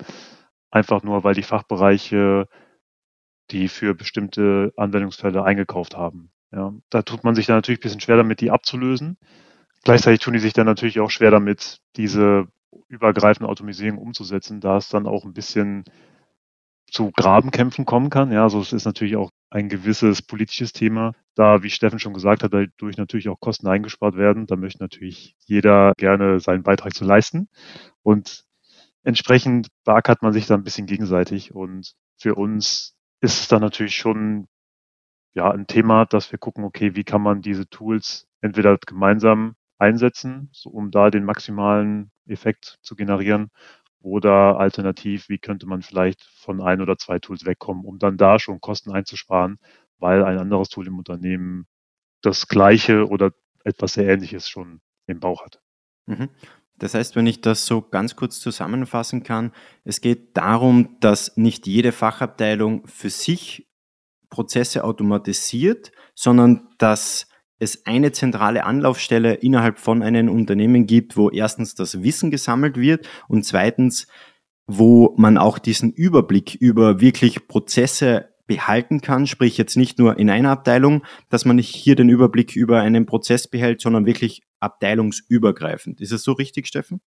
einfach 0.71 1.03
nur 1.03 1.23
weil 1.23 1.35
die 1.35 1.43
Fachbereiche 1.43 2.47
die 3.51 3.67
für 3.67 3.93
bestimmte 3.93 4.73
Anwendungsfälle 4.77 5.43
eingekauft 5.43 5.95
haben. 5.95 6.31
Ja, 6.51 6.73
da 6.89 7.01
tut 7.01 7.23
man 7.23 7.35
sich 7.35 7.45
dann 7.45 7.57
natürlich 7.57 7.79
ein 7.79 7.83
bisschen 7.83 8.01
schwer 8.01 8.17
damit, 8.17 8.41
die 8.41 8.51
abzulösen. 8.51 9.17
Gleichzeitig 9.83 10.19
tun 10.19 10.33
die 10.33 10.39
sich 10.39 10.53
dann 10.53 10.65
natürlich 10.65 10.99
auch 10.99 11.11
schwer 11.11 11.31
damit, 11.31 11.79
diese 11.95 12.47
übergreifende 12.87 13.49
Automatisierung 13.49 13.99
umzusetzen, 13.99 14.61
da 14.61 14.77
es 14.77 14.89
dann 14.89 15.05
auch 15.05 15.25
ein 15.25 15.33
bisschen 15.33 15.83
zu 16.95 17.11
Grabenkämpfen 17.11 17.83
kommen 17.83 18.09
kann. 18.09 18.31
Ja, 18.31 18.43
also 18.43 18.61
es 18.61 18.71
ist 18.71 18.85
natürlich 18.85 19.17
auch 19.17 19.29
ein 19.49 19.67
gewisses 19.67 20.21
politisches 20.21 20.71
Thema, 20.71 21.11
da, 21.35 21.61
wie 21.61 21.69
Steffen 21.69 21.99
schon 21.99 22.13
gesagt 22.13 22.41
hat, 22.41 22.53
dadurch 22.53 22.95
natürlich 22.95 23.27
auch 23.27 23.41
Kosten 23.41 23.67
eingespart 23.67 24.15
werden. 24.15 24.47
Da 24.47 24.55
möchte 24.55 24.81
natürlich 24.81 25.35
jeder 25.45 25.91
gerne 25.97 26.39
seinen 26.39 26.63
Beitrag 26.63 26.93
zu 26.93 27.03
leisten. 27.03 27.49
Und 28.01 28.45
entsprechend 29.03 29.67
beackert 29.83 30.21
man 30.21 30.31
sich 30.31 30.47
da 30.47 30.55
ein 30.55 30.63
bisschen 30.63 30.85
gegenseitig. 30.85 31.53
Und 31.53 31.95
für 32.17 32.35
uns 32.35 32.95
ist 33.19 33.41
es 33.41 33.47
dann 33.49 33.61
natürlich 33.61 33.97
schon 33.97 34.47
ja, 35.33 35.51
ein 35.51 35.67
Thema, 35.67 36.05
dass 36.05 36.31
wir 36.31 36.39
gucken, 36.39 36.63
okay, 36.63 36.95
wie 36.95 37.03
kann 37.03 37.21
man 37.21 37.41
diese 37.41 37.67
Tools 37.67 38.25
entweder 38.39 38.77
gemeinsam 38.77 39.55
einsetzen, 39.77 40.47
so, 40.53 40.69
um 40.69 40.91
da 40.91 41.09
den 41.09 41.25
maximalen 41.25 42.11
Effekt 42.25 42.77
zu 42.81 42.95
generieren 42.95 43.49
oder 44.05 44.59
alternativ, 44.59 45.29
wie 45.29 45.39
könnte 45.39 45.65
man 45.65 45.81
vielleicht 45.81 46.23
von 46.23 46.61
ein 46.61 46.81
oder 46.81 46.97
zwei 46.97 47.19
Tools 47.19 47.45
wegkommen, 47.45 47.83
um 47.83 47.99
dann 47.99 48.17
da 48.17 48.39
schon 48.39 48.61
Kosten 48.61 48.91
einzusparen, 48.91 49.57
weil 49.97 50.23
ein 50.23 50.37
anderes 50.37 50.69
Tool 50.69 50.87
im 50.87 50.97
Unternehmen 50.97 51.65
das 52.21 52.47
gleiche 52.47 53.07
oder 53.07 53.31
etwas 53.63 53.93
sehr 53.93 54.07
ähnliches 54.07 54.47
schon 54.47 54.81
im 55.07 55.19
Bauch 55.19 55.43
hat. 55.43 55.59
Mhm. 56.05 56.29
Das 56.77 56.93
heißt, 56.93 57.15
wenn 57.15 57.25
ich 57.25 57.41
das 57.41 57.65
so 57.65 57.81
ganz 57.81 58.15
kurz 58.15 58.39
zusammenfassen 58.39 59.23
kann, 59.23 59.51
es 59.85 60.01
geht 60.01 60.35
darum, 60.37 60.97
dass 60.99 61.35
nicht 61.37 61.67
jede 61.67 61.91
Fachabteilung 61.91 62.85
für 62.85 63.09
sich 63.09 63.67
Prozesse 64.29 64.83
automatisiert, 64.83 65.91
sondern 66.13 66.67
dass 66.77 67.27
es 67.59 67.85
eine 67.85 68.11
zentrale 68.11 68.65
Anlaufstelle 68.65 69.35
innerhalb 69.35 69.79
von 69.79 70.03
einem 70.03 70.29
Unternehmen 70.29 70.85
gibt, 70.87 71.17
wo 71.17 71.29
erstens 71.29 71.75
das 71.75 72.03
Wissen 72.03 72.31
gesammelt 72.31 72.77
wird 72.77 73.07
und 73.27 73.45
zweitens, 73.45 74.07
wo 74.67 75.13
man 75.17 75.37
auch 75.37 75.59
diesen 75.59 75.91
Überblick 75.91 76.55
über 76.55 76.99
wirklich 76.99 77.47
Prozesse 77.47 78.29
behalten 78.47 79.01
kann, 79.01 79.25
sprich 79.27 79.57
jetzt 79.57 79.75
nicht 79.75 79.97
nur 79.97 80.19
in 80.19 80.29
einer 80.29 80.51
Abteilung, 80.51 81.03
dass 81.29 81.45
man 81.45 81.55
nicht 81.55 81.73
hier 81.73 81.95
den 81.95 82.09
Überblick 82.09 82.55
über 82.55 82.81
einen 82.81 83.05
Prozess 83.05 83.47
behält, 83.47 83.81
sondern 83.81 84.05
wirklich 84.05 84.43
abteilungsübergreifend. 84.59 86.01
Ist 86.01 86.11
es 86.11 86.23
so 86.23 86.33
richtig, 86.33 86.67
Steffen? 86.67 87.01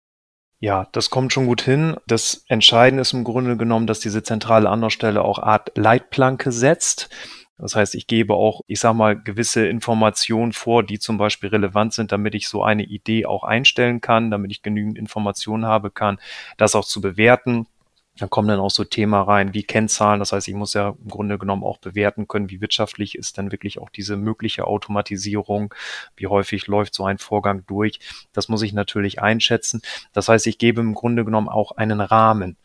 Ja, 0.60 0.88
das 0.94 1.10
kommt 1.10 1.34
schon 1.34 1.48
gut 1.48 1.62
hin. 1.62 1.98
Das 2.08 2.46
Entscheidende 2.48 3.02
ist 3.02 3.14
im 3.14 3.25
Grunde 3.25 3.58
genommen, 3.58 3.88
dass 3.88 4.00
diese 4.00 4.24
zentrale 4.24 4.70
Anlaufstelle 4.70 5.22
auch 5.22 5.40
Art 5.40 5.78
Leitplanke 5.78 6.52
setzt. 6.52 7.10
Das 7.58 7.76
heißt, 7.76 7.96
ich 7.96 8.08
gebe 8.08 8.34
auch, 8.34 8.62
ich 8.68 8.80
sag 8.80 8.94
mal, 8.96 9.20
gewisse 9.20 9.66
Informationen 9.68 10.52
vor, 10.52 10.84
die 10.84 11.00
zum 11.00 11.18
Beispiel 11.18 11.50
relevant 11.50 11.94
sind, 11.94 12.12
damit 12.12 12.36
ich 12.36 12.50
so 12.50 12.64
eine 12.64 12.84
Idee 12.84 13.26
auch 13.26 13.44
einstellen 13.44 14.02
kann, 14.02 14.30
damit 14.30 14.52
ich 14.52 14.62
genügend 14.62 14.98
Informationen 14.98 15.66
habe 15.66 15.90
kann, 15.90 16.20
das 16.58 16.76
auch 16.76 16.86
zu 16.86 17.00
bewerten. 17.00 17.68
Dann 18.18 18.30
kommen 18.30 18.48
dann 18.48 18.60
auch 18.62 18.72
so 18.72 18.86
Thema 18.86 19.24
rein 19.24 19.54
wie 19.54 19.64
Kennzahlen. 19.64 20.20
Das 20.20 20.32
heißt, 20.32 20.48
ich 20.48 20.54
muss 20.54 20.74
ja 20.74 20.96
im 21.02 21.10
Grunde 21.10 21.38
genommen 21.38 21.64
auch 21.64 21.78
bewerten 21.80 22.28
können, 22.28 22.50
wie 22.50 22.62
wirtschaftlich 22.62 23.16
ist 23.16 23.38
dann 23.38 23.52
wirklich 23.52 23.80
auch 23.80 23.90
diese 23.90 24.16
mögliche 24.16 24.68
Automatisierung, 24.68 25.74
wie 26.16 26.28
häufig 26.28 26.68
läuft 26.68 26.94
so 26.94 27.06
ein 27.06 27.18
Vorgang 27.18 27.66
durch. 27.68 28.00
Das 28.32 28.48
muss 28.48 28.62
ich 28.62 28.72
natürlich 28.74 29.22
einschätzen. 29.22 29.82
Das 30.14 30.30
heißt, 30.30 30.48
ich 30.48 30.58
gebe 30.58 30.82
im 30.82 30.94
Grunde 30.94 31.26
genommen 31.26 31.50
auch 31.50 31.74
einen 31.74 32.00
Rahmen. 32.00 32.58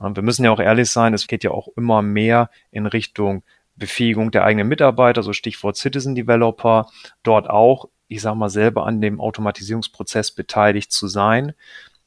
Wir 0.00 0.22
müssen 0.22 0.44
ja 0.44 0.52
auch 0.52 0.60
ehrlich 0.60 0.90
sein, 0.90 1.12
es 1.12 1.26
geht 1.26 1.42
ja 1.42 1.50
auch 1.50 1.68
immer 1.76 2.02
mehr 2.02 2.50
in 2.70 2.86
Richtung 2.86 3.42
Befähigung 3.78 4.30
der 4.30 4.44
eigenen 4.44 4.68
Mitarbeiter, 4.68 5.22
so 5.22 5.32
Stichwort 5.32 5.76
Citizen 5.76 6.14
Developer, 6.14 6.88
dort 7.22 7.48
auch, 7.48 7.88
ich 8.08 8.20
sag 8.20 8.34
mal, 8.34 8.48
selber 8.48 8.86
an 8.86 9.00
dem 9.00 9.20
Automatisierungsprozess 9.20 10.32
beteiligt 10.32 10.92
zu 10.92 11.08
sein. 11.08 11.54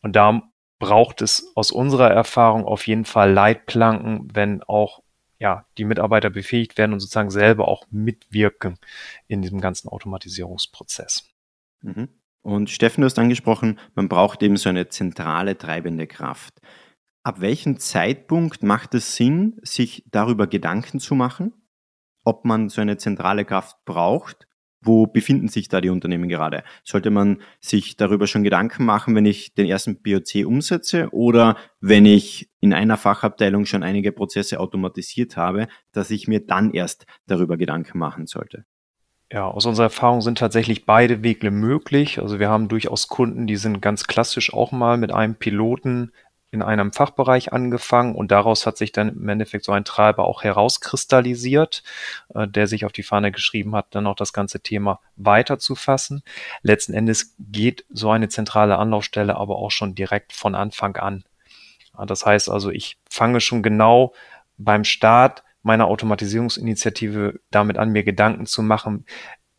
Und 0.02 0.16
da 0.16 0.44
braucht 0.80 1.22
es 1.22 1.52
aus 1.56 1.72
unserer 1.72 2.10
Erfahrung 2.10 2.66
auf 2.66 2.88
jeden 2.88 3.06
Fall 3.06 3.32
Leitplanken, 3.32 4.28
wenn 4.34 4.64
auch 4.64 5.02
ja, 5.40 5.66
die 5.78 5.86
Mitarbeiter 5.86 6.30
befähigt 6.30 6.78
werden 6.78 6.94
und 6.94 7.00
sozusagen 7.00 7.32
selber 7.32 7.68
auch 7.68 7.88
mitwirken 7.90 8.78
in 9.28 9.42
diesem 9.42 9.60
ganzen 9.60 9.90
Automatisierungsprozess. 9.90 11.30
Mhm. 11.82 12.10
Und 12.44 12.70
Steffen, 12.70 13.02
du 13.02 13.06
hast 13.06 13.18
angesprochen, 13.18 13.80
man 13.96 14.08
braucht 14.08 14.44
eben 14.44 14.58
so 14.58 14.70
eine 14.70 14.90
zentrale 14.90 15.58
treibende 15.58 16.08
Kraft. 16.08 16.62
Ab 17.24 17.42
welchem 17.42 17.80
Zeitpunkt 17.80 18.64
macht 18.64 18.96
es 18.96 19.16
Sinn, 19.16 19.60
sich 19.62 20.04
darüber 20.12 20.48
Gedanken 20.48 21.00
zu 21.00 21.14
machen? 21.14 21.54
Ob 22.24 22.46
man 22.46 22.70
so 22.70 22.82
eine 22.82 22.98
zentrale 22.98 23.46
Kraft 23.46 23.78
braucht. 23.86 24.48
Wo 24.84 25.06
befinden 25.06 25.48
sich 25.48 25.68
da 25.68 25.80
die 25.80 25.90
Unternehmen 25.90 26.28
gerade? 26.28 26.64
Sollte 26.84 27.12
man 27.12 27.42
sich 27.60 27.98
darüber 27.98 28.26
schon 28.26 28.44
Gedanken 28.44 28.84
machen, 28.84 29.14
wenn 29.14 29.28
ich 29.28 29.54
den 29.54 29.68
ersten 29.68 30.02
POC 30.02 30.46
umsetze 30.46 31.10
oder 31.12 31.56
wenn 31.82 32.08
ich 32.08 32.50
in 32.62 32.74
einer 32.74 32.98
Fachabteilung 32.98 33.68
schon 33.68 33.84
einige 33.84 34.12
Prozesse 34.12 34.60
automatisiert 34.60 35.38
habe, 35.38 35.68
dass 35.92 36.10
ich 36.10 36.28
mir 36.28 36.44
dann 36.44 36.72
erst 36.74 37.06
darüber 37.28 37.58
Gedanken 37.58 38.00
machen 38.00 38.26
sollte? 38.26 38.66
Ja, 39.32 39.48
aus 39.48 39.66
unserer 39.66 39.86
Erfahrung 39.86 40.22
sind 40.22 40.40
tatsächlich 40.40 40.86
beide 40.86 41.24
Wege 41.24 41.52
möglich. 41.52 42.20
Also 42.20 42.40
wir 42.40 42.50
haben 42.50 42.68
durchaus 42.68 43.08
Kunden, 43.08 43.48
die 43.48 43.56
sind 43.56 43.82
ganz 43.82 44.06
klassisch 44.06 44.52
auch 44.54 44.72
mal 44.74 44.98
mit 44.98 45.14
einem 45.14 45.36
Piloten 45.36 46.12
in 46.52 46.62
einem 46.62 46.92
Fachbereich 46.92 47.54
angefangen 47.54 48.14
und 48.14 48.30
daraus 48.32 48.66
hat 48.66 48.78
sich 48.78 48.92
dann 48.92 49.10
im 49.10 49.30
Endeffekt 49.30 49.64
so 49.64 49.72
ein 49.72 49.86
Treiber 49.86 50.26
auch 50.26 50.44
herauskristallisiert, 50.44 51.82
äh, 52.36 52.48
der 52.48 52.68
sich 52.68 52.86
auf 52.86 52.92
die 52.92 53.04
Fahne 53.04 53.32
geschrieben 53.32 53.74
hat, 53.76 53.88
dann 53.92 54.06
auch 54.06 54.16
das 54.16 54.34
ganze 54.34 54.60
Thema 54.60 55.00
weiterzufassen. 55.16 56.24
Letzten 56.62 56.94
Endes 56.94 57.36
geht 57.40 57.86
so 57.90 58.12
eine 58.12 58.28
zentrale 58.28 58.78
Anlaufstelle 58.78 59.36
aber 59.38 59.56
auch 59.56 59.72
schon 59.72 59.96
direkt 59.96 60.34
von 60.34 60.56
Anfang 60.56 60.98
an. 60.98 61.24
Das 62.06 62.26
heißt 62.26 62.50
also, 62.50 62.70
ich 62.70 62.98
fange 63.10 63.42
schon 63.42 63.64
genau 63.64 64.14
beim 64.58 64.84
Start 64.84 65.44
meiner 65.64 65.88
Automatisierungsinitiative 65.88 67.40
damit 67.52 67.78
an, 67.78 67.92
mir 67.92 68.04
Gedanken 68.04 68.46
zu 68.46 68.64
machen, 68.64 69.06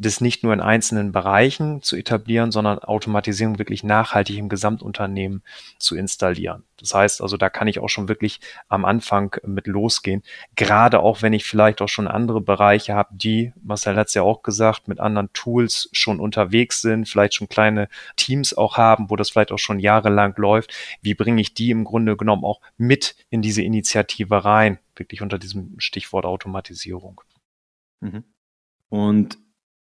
das 0.03 0.21
nicht 0.21 0.43
nur 0.43 0.53
in 0.53 0.61
einzelnen 0.61 1.13
Bereichen 1.13 1.83
zu 1.83 1.97
etablieren, 1.97 2.53
sondern 2.53 2.79
Automatisierung 2.81 3.59
wirklich 3.59 3.83
nachhaltig 3.83 4.37
im 4.37 4.49
Gesamtunternehmen 4.49 5.43
zu 5.79 5.97
installieren. 5.97 6.65
Das 6.79 6.95
heißt 6.95 7.23
also, 7.23 7.37
da 7.37 7.49
kann 7.49 7.69
ich 7.69 7.79
auch 7.79 7.89
schon 7.89 8.09
wirklich 8.09 8.41
am 8.69 8.85
Anfang 8.85 9.37
mit 9.47 9.67
losgehen. 9.67 10.23
Gerade 10.57 11.01
auch, 11.01 11.23
wenn 11.23 11.33
ich 11.33 11.45
vielleicht 11.45 11.81
auch 11.81 11.89
schon 11.89 12.09
andere 12.09 12.41
Bereiche 12.41 12.95
habe, 12.95 13.15
die, 13.15 13.53
Marcel 13.63 13.97
hat 13.97 14.09
es 14.09 14.15
ja 14.15 14.23
auch 14.23 14.43
gesagt, 14.43 14.89
mit 14.89 15.01
anderen 15.01 15.33
Tools 15.33 15.89
schon 15.93 16.21
unterwegs 16.21 16.83
sind, 16.83 17.09
vielleicht 17.09 17.35
schon 17.35 17.49
kleine 17.49 17.89
Teams 18.17 18.55
auch 18.55 18.77
haben, 18.77 19.11
wo 19.11 19.17
das 19.17 19.31
vielleicht 19.31 19.53
auch 19.53 19.59
schon 19.59 19.79
jahrelang 19.79 20.35
läuft. 20.37 20.75
Wie 21.01 21.15
bringe 21.15 21.41
ich 21.41 21.55
die 21.55 21.71
im 21.71 21.85
Grunde 21.85 22.17
genommen 22.17 22.45
auch 22.45 22.61
mit 22.77 23.15
in 23.31 23.43
diese 23.43 23.63
Initiative 23.63 24.45
rein? 24.45 24.79
Wirklich 24.97 25.23
unter 25.23 25.39
diesem 25.39 25.79
Stichwort 25.79 26.27
Automatisierung. 26.27 27.21
Mhm. 28.01 28.25
Und 28.89 29.39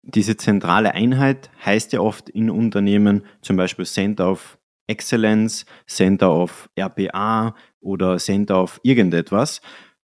diese 0.06 0.38
zentrale 0.38 0.94
Einheit 0.94 1.50
heißt 1.66 1.94
ja 1.94 2.00
oft 2.00 2.30
in 2.30 2.50
Unternehmen 2.50 3.26
zum 3.42 3.58
Beispiel 3.58 3.86
Center 3.86 4.30
of 4.32 4.58
Excellence, 4.88 5.66
Center 5.88 6.32
of 6.32 6.70
RPA 6.80 7.56
oder 7.82 8.18
Center 8.18 8.62
of 8.62 8.80
irgendetwas. 8.84 9.62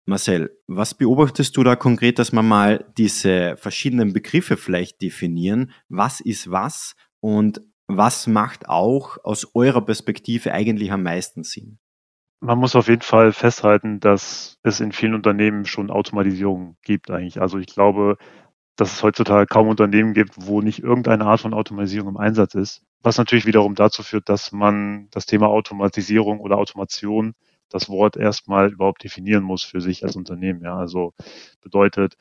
Marcel, 0.04 0.56
was 0.66 0.94
beobachtest 0.94 1.56
du 1.56 1.64
da 1.64 1.74
konkret, 1.74 2.18
dass 2.18 2.32
wir 2.32 2.42
mal 2.42 2.84
diese 2.96 3.56
verschiedenen 3.56 4.12
Begriffe 4.12 4.56
vielleicht 4.56 5.02
definieren? 5.02 5.72
Was 5.88 6.20
ist 6.20 6.50
was 6.50 6.94
und 7.20 7.60
was 7.88 8.26
macht 8.26 8.68
auch 8.68 9.16
aus 9.24 9.48
eurer 9.54 9.84
Perspektive 9.84 10.52
eigentlich 10.52 10.92
am 10.92 11.02
meisten 11.02 11.42
Sinn? 11.42 11.78
Man 12.40 12.58
muss 12.58 12.76
auf 12.76 12.88
jeden 12.88 13.02
Fall 13.02 13.32
festhalten, 13.32 13.98
dass 13.98 14.58
es 14.62 14.80
in 14.80 14.92
vielen 14.92 15.14
Unternehmen 15.14 15.64
schon 15.64 15.90
Automatisierung 15.90 16.76
gibt 16.82 17.10
eigentlich. 17.10 17.40
Also 17.40 17.58
ich 17.58 17.66
glaube, 17.66 18.18
dass 18.76 18.92
es 18.92 19.02
heutzutage 19.02 19.47
kaum 19.47 19.68
Unternehmen 19.68 20.14
gibt, 20.14 20.35
wo 20.37 20.61
nicht 20.61 20.80
irgendeine 20.83 21.25
Art 21.25 21.40
von 21.40 21.54
Automatisierung 21.54 22.11
im 22.11 22.16
Einsatz 22.16 22.54
ist. 22.54 22.83
Was 23.02 23.18
natürlich 23.18 23.47
wiederum 23.47 23.75
dazu 23.75 24.02
führt, 24.02 24.28
dass 24.28 24.52
man 24.52 25.09
das 25.11 25.26
Thema 25.26 25.49
Automatisierung 25.49 26.40
oder 26.40 26.59
Automation 26.59 27.35
das 27.71 27.88
Wort 27.88 28.16
erstmal 28.16 28.73
überhaupt 28.73 29.02
definieren 29.02 29.42
muss 29.42 29.62
für 29.62 29.80
sich 29.80 30.04
als 30.04 30.16
Unternehmen. 30.16 30.62
Ja, 30.62 30.76
also 30.76 31.14
bedeutet, 31.62 32.16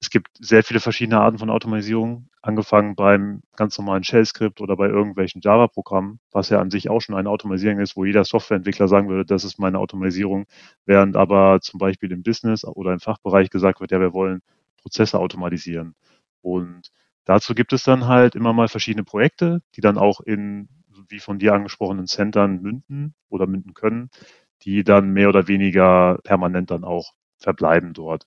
es 0.00 0.10
gibt 0.10 0.28
sehr 0.38 0.62
viele 0.62 0.80
verschiedene 0.80 1.20
Arten 1.20 1.38
von 1.38 1.48
Automatisierung, 1.50 2.28
angefangen 2.42 2.94
beim 2.94 3.42
ganz 3.56 3.78
normalen 3.78 4.04
Shell-Skript 4.04 4.60
oder 4.60 4.76
bei 4.76 4.86
irgendwelchen 4.86 5.40
Java-Programmen, 5.42 6.20
was 6.30 6.50
ja 6.50 6.60
an 6.60 6.70
sich 6.70 6.90
auch 6.90 7.00
schon 7.00 7.14
eine 7.14 7.30
Automatisierung 7.30 7.80
ist, 7.80 7.96
wo 7.96 8.04
jeder 8.04 8.24
Softwareentwickler 8.24 8.86
sagen 8.86 9.08
würde, 9.08 9.24
das 9.24 9.44
ist 9.44 9.58
meine 9.58 9.78
Automatisierung, 9.78 10.44
während 10.84 11.16
aber 11.16 11.60
zum 11.62 11.78
Beispiel 11.78 12.12
im 12.12 12.22
Business 12.22 12.64
oder 12.66 12.92
im 12.92 13.00
Fachbereich 13.00 13.48
gesagt 13.48 13.80
wird, 13.80 13.92
ja, 13.92 14.00
wir 14.00 14.12
wollen 14.12 14.42
Prozesse 14.84 15.18
automatisieren. 15.18 15.94
Und 16.42 16.92
dazu 17.24 17.54
gibt 17.54 17.72
es 17.72 17.84
dann 17.84 18.06
halt 18.06 18.34
immer 18.34 18.52
mal 18.52 18.68
verschiedene 18.68 19.02
Projekte, 19.02 19.62
die 19.74 19.80
dann 19.80 19.96
auch 19.96 20.20
in, 20.20 20.68
wie 21.08 21.20
von 21.20 21.38
dir 21.38 21.54
angesprochenen 21.54 22.06
Centern 22.06 22.60
münden 22.60 23.14
oder 23.30 23.46
münden 23.46 23.72
können, 23.72 24.10
die 24.62 24.84
dann 24.84 25.10
mehr 25.10 25.30
oder 25.30 25.48
weniger 25.48 26.18
permanent 26.22 26.70
dann 26.70 26.84
auch 26.84 27.14
verbleiben 27.38 27.94
dort. 27.94 28.26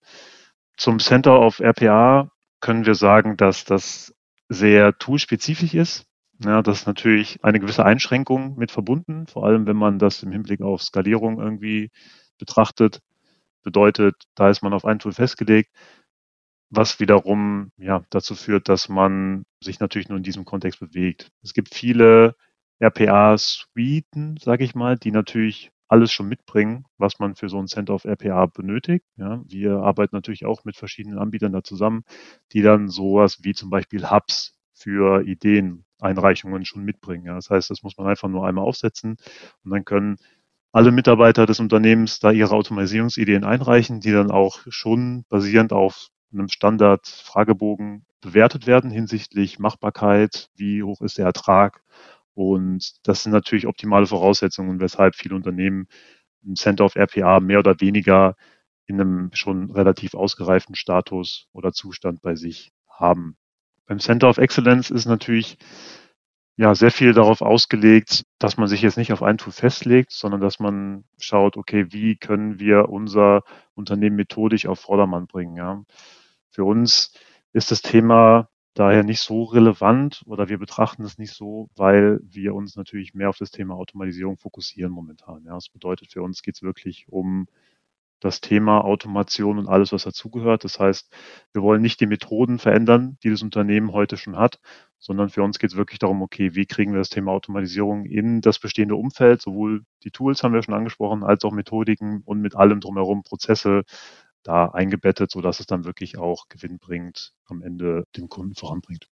Zum 0.78 1.00
Center 1.00 1.40
of 1.40 1.60
RPA 1.60 2.32
können 2.60 2.86
wir 2.86 2.96
sagen, 2.96 3.38
dass 3.38 3.64
das 3.64 4.16
sehr 4.50 4.98
toolspezifisch 4.98 5.76
ist. 5.76 6.06
Ja, 6.44 6.62
das 6.62 6.82
ist 6.82 6.88
natürlich 6.88 7.44
eine 7.44 7.60
gewisse 7.60 7.86
Einschränkung 7.86 8.58
mit 8.58 8.72
verbunden, 8.72 9.28
vor 9.28 9.46
allem 9.46 9.66
wenn 9.66 9.78
man 9.78 10.00
das 10.00 10.22
im 10.24 10.32
Hinblick 10.32 10.62
auf 10.62 10.84
Skalierung 10.84 11.40
irgendwie 11.40 11.92
betrachtet. 12.38 13.02
Bedeutet, 13.64 14.16
da 14.36 14.50
ist 14.50 14.62
man 14.62 14.74
auf 14.74 14.86
ein 14.86 15.00
Tool 15.00 15.14
festgelegt 15.14 15.70
was 16.70 17.00
wiederum 17.00 17.72
ja, 17.78 18.04
dazu 18.10 18.36
führt, 18.36 18.70
dass 18.70 18.90
man 18.90 19.46
sich 19.64 19.80
natürlich 19.80 20.10
nur 20.10 20.18
in 20.18 20.24
diesem 20.24 20.46
Kontext 20.46 20.80
bewegt. 20.80 21.30
Es 21.44 21.54
gibt 21.54 21.74
viele 21.74 22.36
RPA-Suiten, 22.80 24.38
sage 24.38 24.64
ich 24.64 24.76
mal, 24.76 24.98
die 24.98 25.12
natürlich 25.12 25.72
alles 25.88 26.12
schon 26.12 26.28
mitbringen, 26.28 26.86
was 26.98 27.20
man 27.20 27.36
für 27.36 27.50
so 27.50 27.60
ein 27.60 27.68
Center 27.68 27.94
of 27.94 28.06
RPA 28.06 28.46
benötigt. 28.48 29.06
Ja, 29.16 29.42
wir 29.46 29.78
arbeiten 29.78 30.16
natürlich 30.16 30.46
auch 30.46 30.66
mit 30.66 30.76
verschiedenen 30.76 31.18
Anbietern 31.18 31.54
da 31.54 31.64
zusammen, 31.64 32.04
die 32.52 32.62
dann 32.62 32.90
sowas 32.90 33.40
wie 33.44 33.54
zum 33.54 33.70
Beispiel 33.70 34.10
Hubs 34.10 34.54
für 34.74 35.24
Ideeneinreichungen 35.26 36.66
schon 36.66 36.84
mitbringen. 36.84 37.26
Ja, 37.26 37.36
das 37.36 37.50
heißt, 37.50 37.70
das 37.70 37.84
muss 37.84 37.98
man 37.98 38.08
einfach 38.08 38.28
nur 38.28 38.46
einmal 38.46 38.66
aufsetzen 38.66 39.18
und 39.64 39.72
dann 39.72 39.86
können 39.86 40.18
alle 40.74 40.92
Mitarbeiter 40.92 41.46
des 41.46 41.60
Unternehmens 41.60 42.20
da 42.20 42.32
ihre 42.32 42.54
Automatisierungsideen 42.54 43.46
einreichen, 43.46 44.02
die 44.02 44.12
dann 44.12 44.30
auch 44.30 44.60
schon 44.68 45.24
basierend 45.30 45.72
auf 45.74 46.10
einem 46.32 46.50
Standard-Fragebogen 46.50 48.06
bewertet 48.22 48.68
werden 48.68 48.92
hinsichtlich 48.92 49.60
Machbarkeit, 49.60 50.50
wie 50.56 50.84
hoch 50.84 51.02
ist 51.02 51.18
der 51.18 51.26
Ertrag. 51.26 51.82
Und 52.34 52.96
das 53.08 53.24
sind 53.24 53.32
natürlich 53.32 53.68
optimale 53.68 54.06
Voraussetzungen, 54.06 54.80
weshalb 54.80 55.16
viele 55.16 55.36
Unternehmen 55.36 55.88
ein 56.46 56.56
Center 56.56 56.86
of 56.86 56.96
RPA 56.96 57.40
mehr 57.40 57.60
oder 57.60 57.80
weniger 57.82 58.36
in 58.86 59.02
einem 59.02 59.32
schon 59.34 59.72
relativ 59.72 60.14
ausgereiften 60.14 60.76
Status 60.76 61.48
oder 61.52 61.74
Zustand 61.74 62.22
bei 62.22 62.36
sich 62.36 62.72
haben. 62.90 63.38
Beim 63.86 64.00
Center 64.00 64.30
of 64.30 64.38
Excellence 64.38 64.92
ist 64.92 65.06
natürlich 65.06 65.58
ja 66.58 66.74
sehr 66.74 66.92
viel 66.92 67.14
darauf 67.14 67.42
ausgelegt, 67.42 68.24
dass 68.40 68.58
man 68.58 68.68
sich 68.68 68.82
jetzt 68.82 68.98
nicht 68.98 69.14
auf 69.14 69.24
ein 69.24 69.38
Tool 69.38 69.54
festlegt, 69.54 70.12
sondern 70.12 70.42
dass 70.42 70.60
man 70.60 71.06
schaut, 71.20 71.56
okay, 71.56 71.88
wie 71.92 72.18
können 72.18 72.60
wir 72.60 72.90
unser 72.90 73.44
Unternehmen 73.76 74.16
methodisch 74.16 74.66
auf 74.66 74.80
Vordermann 74.80 75.28
bringen. 75.28 75.56
Ja. 75.56 75.84
Für 76.50 76.66
uns 76.66 77.14
ist 77.54 77.72
das 77.72 77.84
Thema 77.84 78.50
daher 78.74 79.04
nicht 79.04 79.22
so 79.22 79.44
relevant 79.44 80.24
oder 80.26 80.50
wir 80.50 80.58
betrachten 80.58 81.04
es 81.04 81.18
nicht 81.18 81.34
so, 81.34 81.70
weil 81.76 82.20
wir 82.24 82.56
uns 82.56 82.76
natürlich 82.76 83.14
mehr 83.14 83.30
auf 83.30 83.38
das 83.38 83.52
Thema 83.52 83.76
Automatisierung 83.76 84.38
fokussieren 84.38 84.92
momentan. 84.92 85.44
Ja, 85.46 85.54
das 85.54 85.70
bedeutet 85.70 86.12
für 86.12 86.22
uns 86.24 86.42
geht 86.42 86.56
es 86.56 86.64
wirklich 86.64 87.08
um 87.08 87.48
das 88.20 88.42
Thema 88.42 88.84
Automation 88.84 89.60
und 89.60 89.68
alles, 89.68 89.92
was 89.92 90.04
dazugehört. 90.04 90.64
Das 90.64 90.80
heißt, 90.80 91.12
wir 91.54 91.62
wollen 91.62 91.82
nicht 91.82 92.00
die 92.00 92.08
Methoden 92.08 92.60
verändern, 92.60 93.18
die 93.24 93.30
das 93.30 93.44
Unternehmen 93.44 93.92
heute 93.92 94.18
schon 94.18 94.38
hat, 94.38 94.60
sondern 94.98 95.30
für 95.30 95.44
uns 95.44 95.60
geht 95.60 95.72
es 95.72 95.78
wirklich 95.78 96.00
darum, 96.00 96.22
okay, 96.22 96.56
wie 96.56 96.66
kriegen 96.66 96.94
wir 96.94 97.00
das 97.00 97.10
Thema 97.10 97.32
Automatisierung 97.32 98.06
in 98.06 98.42
das 98.42 98.60
bestehende 98.60 98.96
Umfeld, 98.96 99.42
sowohl 99.42 99.84
die 100.04 100.12
Tools 100.12 100.44
haben 100.44 100.54
wir 100.54 100.64
schon 100.64 100.74
angesprochen, 100.74 101.24
als 101.24 101.44
auch 101.44 101.52
Methodiken 101.52 102.22
und 102.26 102.42
mit 102.42 102.56
allem 102.56 102.80
drumherum 102.80 103.24
Prozesse 103.24 103.84
da 104.44 104.70
eingebettet, 104.70 105.30
sodass 105.32 105.60
es 105.60 105.66
dann 105.66 105.84
wirklich 105.86 106.18
auch 106.18 106.48
Gewinn 106.50 106.80
bringt, 106.80 107.34
am 107.46 107.62
Ende 107.62 108.06
dem 108.16 108.30
Kunden 108.30 108.56
voranbringt. 108.56 109.10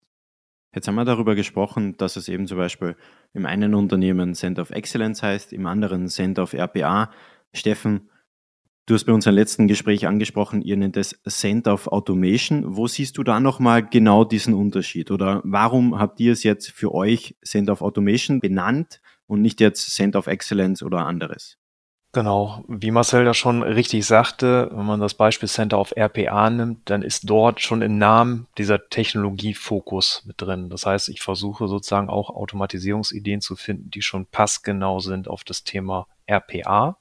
Jetzt 0.74 0.86
haben 0.86 0.94
wir 0.94 1.04
darüber 1.04 1.34
gesprochen, 1.34 1.96
dass 1.96 2.14
es 2.14 2.28
eben 2.28 2.46
zum 2.46 2.58
Beispiel 2.58 2.96
im 3.32 3.44
einen 3.44 3.74
Unternehmen 3.74 4.34
Center 4.34 4.62
of 4.62 4.70
Excellence 4.70 5.22
heißt, 5.22 5.52
im 5.52 5.66
anderen 5.66 6.08
Center 6.08 6.44
of 6.44 6.52
RPA. 6.52 7.10
Steffen, 7.52 8.08
Du 8.90 8.94
hast 8.94 9.04
bei 9.04 9.12
unserem 9.12 9.36
letzten 9.36 9.68
Gespräch 9.68 10.08
angesprochen, 10.08 10.62
ihr 10.62 10.76
nennt 10.76 10.96
es 10.96 11.16
Center 11.28 11.74
of 11.74 11.86
Automation. 11.86 12.76
Wo 12.76 12.88
siehst 12.88 13.16
du 13.18 13.22
da 13.22 13.38
nochmal 13.38 13.86
genau 13.86 14.24
diesen 14.24 14.52
Unterschied? 14.52 15.12
Oder 15.12 15.42
warum 15.44 16.00
habt 16.00 16.18
ihr 16.18 16.32
es 16.32 16.42
jetzt 16.42 16.72
für 16.72 16.92
euch 16.92 17.36
Center 17.40 17.70
of 17.70 17.82
Automation 17.82 18.40
benannt 18.40 19.00
und 19.28 19.42
nicht 19.42 19.60
jetzt 19.60 19.94
Center 19.94 20.18
of 20.18 20.26
Excellence 20.26 20.82
oder 20.82 21.06
anderes? 21.06 21.59
Genau, 22.12 22.64
wie 22.66 22.90
Marcel 22.90 23.24
ja 23.24 23.34
schon 23.34 23.62
richtig 23.62 24.04
sagte, 24.04 24.68
wenn 24.72 24.84
man 24.84 24.98
das 24.98 25.14
Beispiel 25.14 25.48
Center 25.48 25.78
of 25.78 25.92
RPA 25.96 26.50
nimmt, 26.50 26.90
dann 26.90 27.02
ist 27.02 27.30
dort 27.30 27.60
schon 27.60 27.82
im 27.82 27.98
Namen 27.98 28.48
dieser 28.58 28.88
Technologiefokus 28.88 30.24
mit 30.26 30.40
drin. 30.42 30.70
Das 30.70 30.86
heißt, 30.86 31.08
ich 31.08 31.22
versuche 31.22 31.68
sozusagen 31.68 32.10
auch 32.10 32.30
Automatisierungsideen 32.30 33.40
zu 33.40 33.54
finden, 33.54 33.92
die 33.92 34.02
schon 34.02 34.26
passgenau 34.26 34.98
sind 34.98 35.28
auf 35.28 35.44
das 35.44 35.62
Thema 35.62 36.08
RPA. 36.26 36.96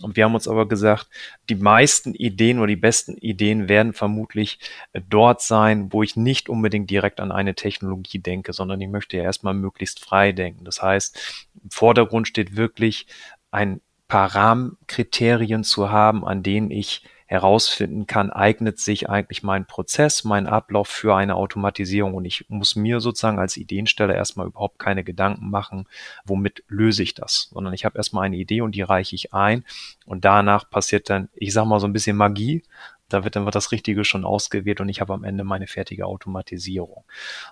Und 0.00 0.14
wir 0.14 0.24
haben 0.24 0.36
uns 0.36 0.46
aber 0.46 0.68
gesagt, 0.68 1.08
die 1.48 1.56
meisten 1.56 2.14
Ideen 2.14 2.58
oder 2.58 2.68
die 2.68 2.76
besten 2.76 3.16
Ideen 3.16 3.68
werden 3.68 3.94
vermutlich 3.94 4.60
äh, 4.92 5.00
dort 5.08 5.42
sein, 5.42 5.92
wo 5.92 6.04
ich 6.04 6.14
nicht 6.14 6.48
unbedingt 6.48 6.88
direkt 6.88 7.18
an 7.18 7.32
eine 7.32 7.56
Technologie 7.56 8.20
denke, 8.20 8.52
sondern 8.52 8.80
ich 8.80 8.88
möchte 8.88 9.16
ja 9.16 9.24
erstmal 9.24 9.54
möglichst 9.54 10.04
frei 10.04 10.30
denken. 10.30 10.64
Das 10.64 10.82
heißt, 10.82 11.46
im 11.64 11.70
Vordergrund 11.70 12.28
steht 12.28 12.56
wirklich 12.56 13.06
ein 13.50 13.80
paar 14.08 14.34
Rahmenkriterien 14.34 15.64
zu 15.64 15.90
haben, 15.90 16.24
an 16.26 16.42
denen 16.42 16.70
ich 16.70 17.02
herausfinden 17.26 18.06
kann, 18.06 18.30
eignet 18.30 18.78
sich 18.78 19.10
eigentlich 19.10 19.42
mein 19.42 19.66
Prozess, 19.66 20.22
mein 20.22 20.46
Ablauf 20.46 20.86
für 20.86 21.16
eine 21.16 21.34
Automatisierung. 21.34 22.14
Und 22.14 22.24
ich 22.24 22.46
muss 22.48 22.76
mir 22.76 23.00
sozusagen 23.00 23.40
als 23.40 23.56
Ideensteller 23.56 24.14
erstmal 24.14 24.46
überhaupt 24.46 24.78
keine 24.78 25.02
Gedanken 25.02 25.50
machen, 25.50 25.88
womit 26.24 26.62
löse 26.68 27.02
ich 27.02 27.14
das, 27.14 27.50
sondern 27.52 27.74
ich 27.74 27.84
habe 27.84 27.98
erstmal 27.98 28.26
eine 28.26 28.36
Idee 28.36 28.60
und 28.60 28.76
die 28.76 28.82
reiche 28.82 29.16
ich 29.16 29.34
ein. 29.34 29.64
Und 30.06 30.24
danach 30.24 30.70
passiert 30.70 31.10
dann, 31.10 31.28
ich 31.34 31.52
sag 31.52 31.64
mal, 31.64 31.80
so 31.80 31.88
ein 31.88 31.92
bisschen 31.92 32.16
Magie 32.16 32.62
da 33.08 33.24
wird 33.24 33.36
dann 33.36 33.46
das 33.46 33.72
Richtige 33.72 34.04
schon 34.04 34.24
ausgewählt 34.24 34.80
und 34.80 34.88
ich 34.88 35.00
habe 35.00 35.14
am 35.14 35.24
Ende 35.24 35.44
meine 35.44 35.66
fertige 35.66 36.06
Automatisierung. 36.06 37.04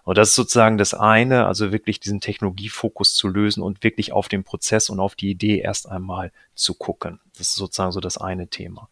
Und 0.03 0.19
das 0.19 0.31
ist 0.31 0.35
sozusagen 0.35 0.79
das 0.79 0.95
eine, 0.95 1.47
also 1.47 1.73
wirklich 1.73 2.01
diesen 2.01 2.21
Technologiefokus 2.21 3.15
zu 3.15 3.29
lösen 3.29 3.63
und 3.63 3.85
wirklich 3.85 4.13
auf 4.13 4.29
den 4.29 4.45
Prozess 4.45 4.91
und 4.91 5.01
auf 5.01 5.15
die 5.15 5.31
Idee 5.31 5.59
erst 5.59 5.89
einmal 5.89 6.33
zu 6.55 6.75
gucken. 6.75 7.21
Das 7.39 7.49
ist 7.49 7.57
sozusagen 7.57 7.93
so 7.93 8.01
das 8.01 8.19
eine 8.19 8.49
Thema. 8.49 8.89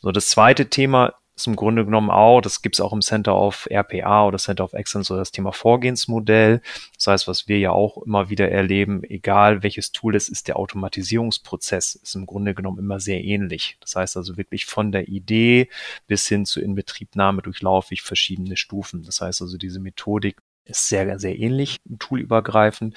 So, 0.00 0.12
das 0.12 0.28
zweite 0.28 0.68
Thema 0.68 1.14
ist 1.36 1.48
im 1.48 1.56
Grunde 1.56 1.84
genommen 1.84 2.10
auch, 2.10 2.40
das 2.40 2.62
gibt 2.62 2.76
es 2.76 2.80
auch 2.80 2.92
im 2.92 3.00
Center 3.00 3.34
of 3.34 3.66
RPA 3.70 4.26
oder 4.26 4.38
Center 4.38 4.64
of 4.64 4.72
Excellence 4.72 5.10
oder 5.10 5.18
das 5.20 5.32
Thema 5.32 5.52
Vorgehensmodell. 5.52 6.62
Das 6.96 7.08
heißt, 7.08 7.28
was 7.28 7.48
wir 7.48 7.58
ja 7.58 7.72
auch 7.72 7.98
immer 8.04 8.30
wieder 8.30 8.50
erleben, 8.50 9.02
egal 9.02 9.62
welches 9.64 9.90
Tool 9.90 10.14
es 10.14 10.28
ist, 10.28 10.46
der 10.46 10.56
Automatisierungsprozess 10.56 11.96
ist 11.96 12.14
im 12.14 12.26
Grunde 12.26 12.54
genommen 12.54 12.78
immer 12.78 13.00
sehr 13.00 13.22
ähnlich. 13.24 13.76
Das 13.80 13.96
heißt 13.96 14.16
also 14.16 14.36
wirklich 14.36 14.66
von 14.66 14.92
der 14.92 15.08
Idee 15.08 15.68
bis 16.06 16.28
hin 16.28 16.46
zur 16.46 16.62
Inbetriebnahme 16.62 17.42
durchlaufe 17.42 17.94
ich 17.94 18.02
verschiedene 18.02 18.56
Stufen. 18.56 19.02
Das 19.02 19.20
heißt 19.20 19.42
also, 19.42 19.58
diese 19.58 19.80
Methodik 19.80 20.36
ist 20.64 20.88
sehr, 20.88 21.18
sehr 21.18 21.38
ähnlich, 21.38 21.78
toolübergreifend. 21.98 22.96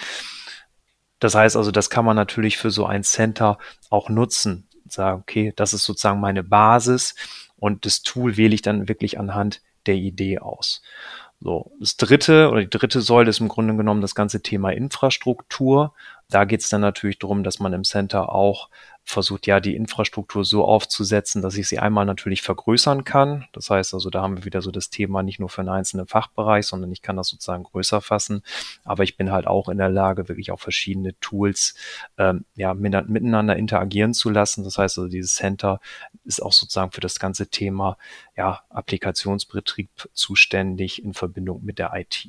Das 1.19 1.34
heißt 1.34 1.56
also, 1.58 1.71
das 1.71 1.89
kann 1.89 2.06
man 2.06 2.15
natürlich 2.15 2.58
für 2.58 2.69
so 2.69 2.86
ein 2.86 3.04
Center 3.04 3.58
auch 3.89 4.10
nutzen. 4.10 4.67
Sagen, 4.88 5.21
okay, 5.21 5.52
das 5.56 5.73
ist 5.73 5.84
sozusagen 5.84 6.19
meine 6.19 6.43
Basis 6.43 7.15
und 7.58 7.86
das 7.86 8.02
Tool 8.02 8.38
wähle 8.38 8.56
ich 8.56 8.62
dann 8.62 8.88
wirklich 8.88 9.20
anhand 9.20 9.62
der 9.86 9.96
Idee 9.96 10.39
aus. 10.39 10.82
So, 11.39 11.72
das 11.80 11.98
dritte 11.98 12.50
oder 12.50 12.62
die 12.62 12.70
dritte 12.70 13.02
Säule 13.02 13.30
ist 13.30 13.39
im 13.39 13.48
Grunde 13.48 13.76
genommen 13.76 14.02
das 14.02 14.15
ganze 14.15 14.41
Thema 14.41 14.72
Infrastruktur. 14.72 15.93
Da 16.30 16.46
geht 16.46 16.62
es 16.62 16.70
dann 16.70 16.82
natürlich 16.82 17.20
darum, 17.20 17.43
dass 17.43 17.60
man 17.60 17.74
im 17.74 17.84
Center 17.84 18.34
auch 18.34 18.70
versucht, 19.10 19.48
ja, 19.48 19.62
die 19.62 19.74
Infrastruktur 19.74 20.43
so 20.43 20.65
aufzusetzen, 20.65 21.41
dass 21.41 21.56
ich 21.56 21.70
sie 21.70 21.80
einmal 21.80 22.06
natürlich 22.06 22.41
vergrößern 22.41 23.06
kann. 23.06 23.46
Das 23.54 23.70
heißt 23.70 23.93
also, 23.93 24.10
da 24.10 24.22
haben 24.22 24.36
wir 24.36 24.43
wieder 24.43 24.62
so 24.62 24.70
das 24.70 24.89
Thema 24.89 25.24
nicht 25.24 25.39
nur 25.39 25.48
für 25.48 25.62
einen 25.62 25.70
einzelnen 25.70 26.08
Fachbereich, 26.08 26.67
sondern 26.67 26.91
ich 26.91 27.02
kann 27.02 27.15
das 27.15 27.30
sozusagen 27.30 27.63
größer 27.63 28.02
fassen. 28.02 28.43
Aber 28.84 29.04
ich 29.04 29.15
bin 29.15 29.32
halt 29.32 29.48
auch 29.48 29.70
in 29.70 29.78
der 29.78 29.88
Lage, 29.88 30.28
wirklich 30.28 30.52
auch 30.52 30.60
verschiedene 30.60 31.17
Tools 31.22 31.76
ähm, 32.17 32.43
ja, 32.56 32.74
miteinander 32.74 33.56
interagieren 33.56 34.13
zu 34.13 34.30
lassen. 34.30 34.65
Das 34.65 34.78
heißt 34.78 34.98
also, 34.98 35.10
dieses 35.10 35.36
Center 35.36 35.80
ist 36.26 36.43
auch 36.43 36.52
sozusagen 36.52 36.91
für 36.91 37.02
das 37.02 37.17
ganze 37.17 37.48
Thema 37.48 37.98
ja, 38.36 38.62
Applikationsbetrieb 38.70 39.89
zuständig 40.12 41.02
in 41.02 41.13
Verbindung 41.13 41.63
mit 41.63 41.80
der 41.80 41.93
IT. 41.96 42.28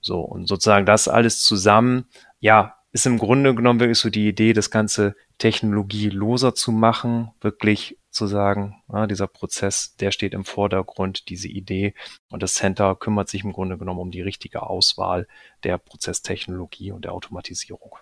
So, 0.00 0.20
und 0.20 0.46
sozusagen 0.48 0.86
das 0.86 1.08
alles 1.08 1.42
zusammen, 1.42 2.06
ja, 2.40 2.79
ist 2.92 3.06
im 3.06 3.18
Grunde 3.18 3.54
genommen 3.54 3.80
wirklich 3.80 3.98
so 3.98 4.10
die 4.10 4.28
Idee, 4.28 4.52
das 4.52 4.70
Ganze 4.70 5.14
technologieloser 5.38 6.54
zu 6.54 6.72
machen, 6.72 7.30
wirklich 7.40 7.98
zu 8.10 8.26
sagen, 8.26 8.82
ja, 8.92 9.06
dieser 9.06 9.28
Prozess, 9.28 9.94
der 9.96 10.10
steht 10.10 10.34
im 10.34 10.44
Vordergrund, 10.44 11.28
diese 11.28 11.48
Idee. 11.48 11.94
Und 12.30 12.42
das 12.42 12.54
Center 12.54 12.96
kümmert 12.96 13.28
sich 13.28 13.44
im 13.44 13.52
Grunde 13.52 13.78
genommen 13.78 14.00
um 14.00 14.10
die 14.10 14.22
richtige 14.22 14.62
Auswahl 14.62 15.28
der 15.62 15.78
Prozesstechnologie 15.78 16.90
und 16.90 17.04
der 17.04 17.12
Automatisierung. 17.12 17.96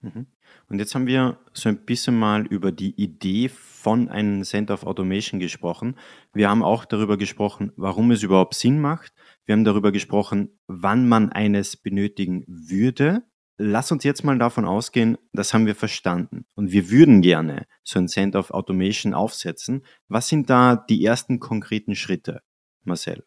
Mhm. 0.00 0.26
Und 0.68 0.78
jetzt 0.78 0.94
haben 0.94 1.06
wir 1.06 1.38
so 1.52 1.68
ein 1.68 1.84
bisschen 1.84 2.18
mal 2.18 2.46
über 2.46 2.72
die 2.72 2.94
Idee 3.00 3.48
von 3.48 4.08
einem 4.08 4.44
Center 4.44 4.74
of 4.74 4.84
Automation 4.84 5.40
gesprochen. 5.40 5.96
Wir 6.32 6.48
haben 6.48 6.62
auch 6.62 6.84
darüber 6.84 7.16
gesprochen, 7.16 7.72
warum 7.76 8.10
es 8.10 8.22
überhaupt 8.22 8.54
Sinn 8.54 8.80
macht. 8.80 9.12
Wir 9.44 9.54
haben 9.54 9.64
darüber 9.64 9.92
gesprochen, 9.92 10.58
wann 10.66 11.08
man 11.08 11.32
eines 11.32 11.76
benötigen 11.76 12.44
würde. 12.46 13.24
Lass 13.60 13.90
uns 13.90 14.04
jetzt 14.04 14.22
mal 14.22 14.38
davon 14.38 14.64
ausgehen, 14.64 15.18
das 15.32 15.52
haben 15.52 15.66
wir 15.66 15.74
verstanden 15.74 16.46
und 16.54 16.70
wir 16.70 16.90
würden 16.90 17.22
gerne 17.22 17.66
so 17.82 17.98
ein 17.98 18.06
Center 18.06 18.38
of 18.38 18.52
Automation 18.52 19.14
aufsetzen. 19.14 19.84
Was 20.06 20.28
sind 20.28 20.48
da 20.48 20.76
die 20.76 21.04
ersten 21.04 21.40
konkreten 21.40 21.96
Schritte, 21.96 22.42
Marcel? 22.84 23.24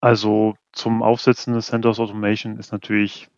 Also 0.00 0.54
zum 0.70 1.02
Aufsetzen 1.02 1.54
des 1.54 1.66
Center 1.66 1.90
of 1.90 1.98
Automation 1.98 2.58
ist 2.58 2.70
natürlich 2.70 3.28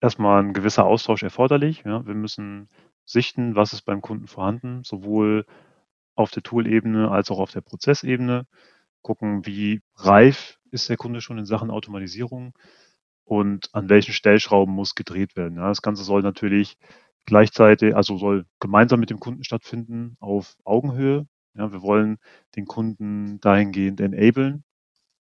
erstmal 0.00 0.42
ein 0.42 0.54
gewisser 0.54 0.84
Austausch 0.84 1.22
erforderlich. 1.22 1.84
Ja. 1.84 2.04
Wir 2.04 2.14
müssen 2.14 2.68
sichten, 3.04 3.54
was 3.54 3.72
ist 3.72 3.82
beim 3.82 4.02
Kunden 4.02 4.26
vorhanden, 4.26 4.82
sowohl 4.82 5.46
auf 6.16 6.32
der 6.32 6.42
Tool-Ebene 6.42 7.12
als 7.12 7.30
auch 7.30 7.38
auf 7.38 7.52
der 7.52 7.60
Prozessebene. 7.60 8.48
Gucken, 9.02 9.46
wie 9.46 9.82
reif 9.94 10.58
ist 10.72 10.88
der 10.88 10.96
Kunde 10.96 11.20
schon 11.20 11.38
in 11.38 11.46
Sachen 11.46 11.70
Automatisierung 11.70 12.54
und 13.26 13.68
an 13.74 13.88
welchen 13.90 14.14
Stellschrauben 14.14 14.74
muss 14.74 14.94
gedreht 14.94 15.36
werden. 15.36 15.58
Ja, 15.58 15.68
das 15.68 15.82
Ganze 15.82 16.04
soll 16.04 16.22
natürlich 16.22 16.78
gleichzeitig, 17.26 17.94
also 17.94 18.16
soll 18.16 18.46
gemeinsam 18.60 19.00
mit 19.00 19.10
dem 19.10 19.20
Kunden 19.20 19.44
stattfinden 19.44 20.16
auf 20.20 20.56
Augenhöhe. 20.64 21.26
Ja, 21.54 21.72
wir 21.72 21.82
wollen 21.82 22.18
den 22.54 22.66
Kunden 22.66 23.40
dahingehend 23.40 24.00
enablen, 24.00 24.64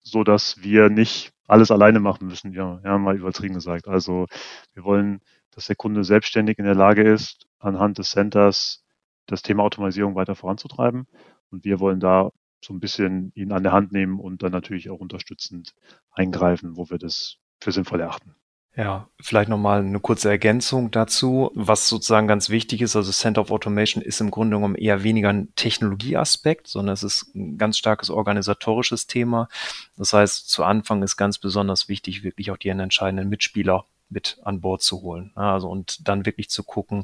so 0.01 0.23
dass 0.23 0.63
wir 0.63 0.89
nicht 0.89 1.31
alles 1.47 1.69
alleine 1.69 1.99
machen 1.99 2.27
müssen. 2.27 2.53
Ja, 2.53 2.81
ja, 2.83 2.97
mal 2.97 3.17
übertrieben 3.17 3.53
gesagt. 3.55 3.87
Also 3.87 4.25
wir 4.73 4.83
wollen, 4.83 5.21
dass 5.51 5.67
der 5.67 5.75
Kunde 5.75 6.03
selbstständig 6.03 6.57
in 6.57 6.65
der 6.65 6.75
Lage 6.75 7.03
ist, 7.03 7.47
anhand 7.59 7.99
des 7.99 8.11
Centers 8.11 8.83
das 9.27 9.43
Thema 9.43 9.63
Automatisierung 9.63 10.15
weiter 10.15 10.35
voranzutreiben. 10.35 11.07
Und 11.51 11.65
wir 11.65 11.79
wollen 11.79 11.99
da 11.99 12.31
so 12.63 12.73
ein 12.73 12.79
bisschen 12.79 13.31
ihn 13.35 13.51
an 13.51 13.63
der 13.63 13.73
Hand 13.73 13.91
nehmen 13.91 14.19
und 14.19 14.41
dann 14.43 14.51
natürlich 14.51 14.89
auch 14.89 14.99
unterstützend 14.99 15.75
eingreifen, 16.11 16.77
wo 16.77 16.89
wir 16.89 16.97
das 16.97 17.37
für 17.61 17.71
sinnvoll 17.71 18.01
erachten. 18.01 18.35
Ja, 18.73 19.09
vielleicht 19.19 19.49
nochmal 19.49 19.81
eine 19.81 19.99
kurze 19.99 20.29
Ergänzung 20.29 20.91
dazu. 20.91 21.51
Was 21.55 21.89
sozusagen 21.89 22.27
ganz 22.27 22.49
wichtig 22.49 22.81
ist, 22.81 22.95
also 22.95 23.11
Center 23.11 23.41
of 23.41 23.51
Automation 23.51 24.01
ist 24.01 24.21
im 24.21 24.31
Grunde 24.31 24.55
genommen 24.55 24.75
eher 24.75 25.03
weniger 25.03 25.27
ein 25.27 25.53
Technologieaspekt, 25.55 26.67
sondern 26.67 26.93
es 26.93 27.03
ist 27.03 27.35
ein 27.35 27.57
ganz 27.57 27.77
starkes 27.77 28.09
organisatorisches 28.09 29.07
Thema. 29.07 29.49
Das 29.97 30.13
heißt, 30.13 30.49
zu 30.49 30.63
Anfang 30.63 31.03
ist 31.03 31.17
ganz 31.17 31.37
besonders 31.37 31.89
wichtig, 31.89 32.23
wirklich 32.23 32.49
auch 32.49 32.57
die 32.57 32.69
entscheidenden 32.69 33.27
Mitspieler 33.27 33.85
mit 34.07 34.39
an 34.43 34.61
Bord 34.61 34.81
zu 34.81 35.01
holen. 35.01 35.31
Also 35.35 35.69
und 35.69 36.07
dann 36.07 36.25
wirklich 36.25 36.49
zu 36.49 36.63
gucken, 36.63 37.03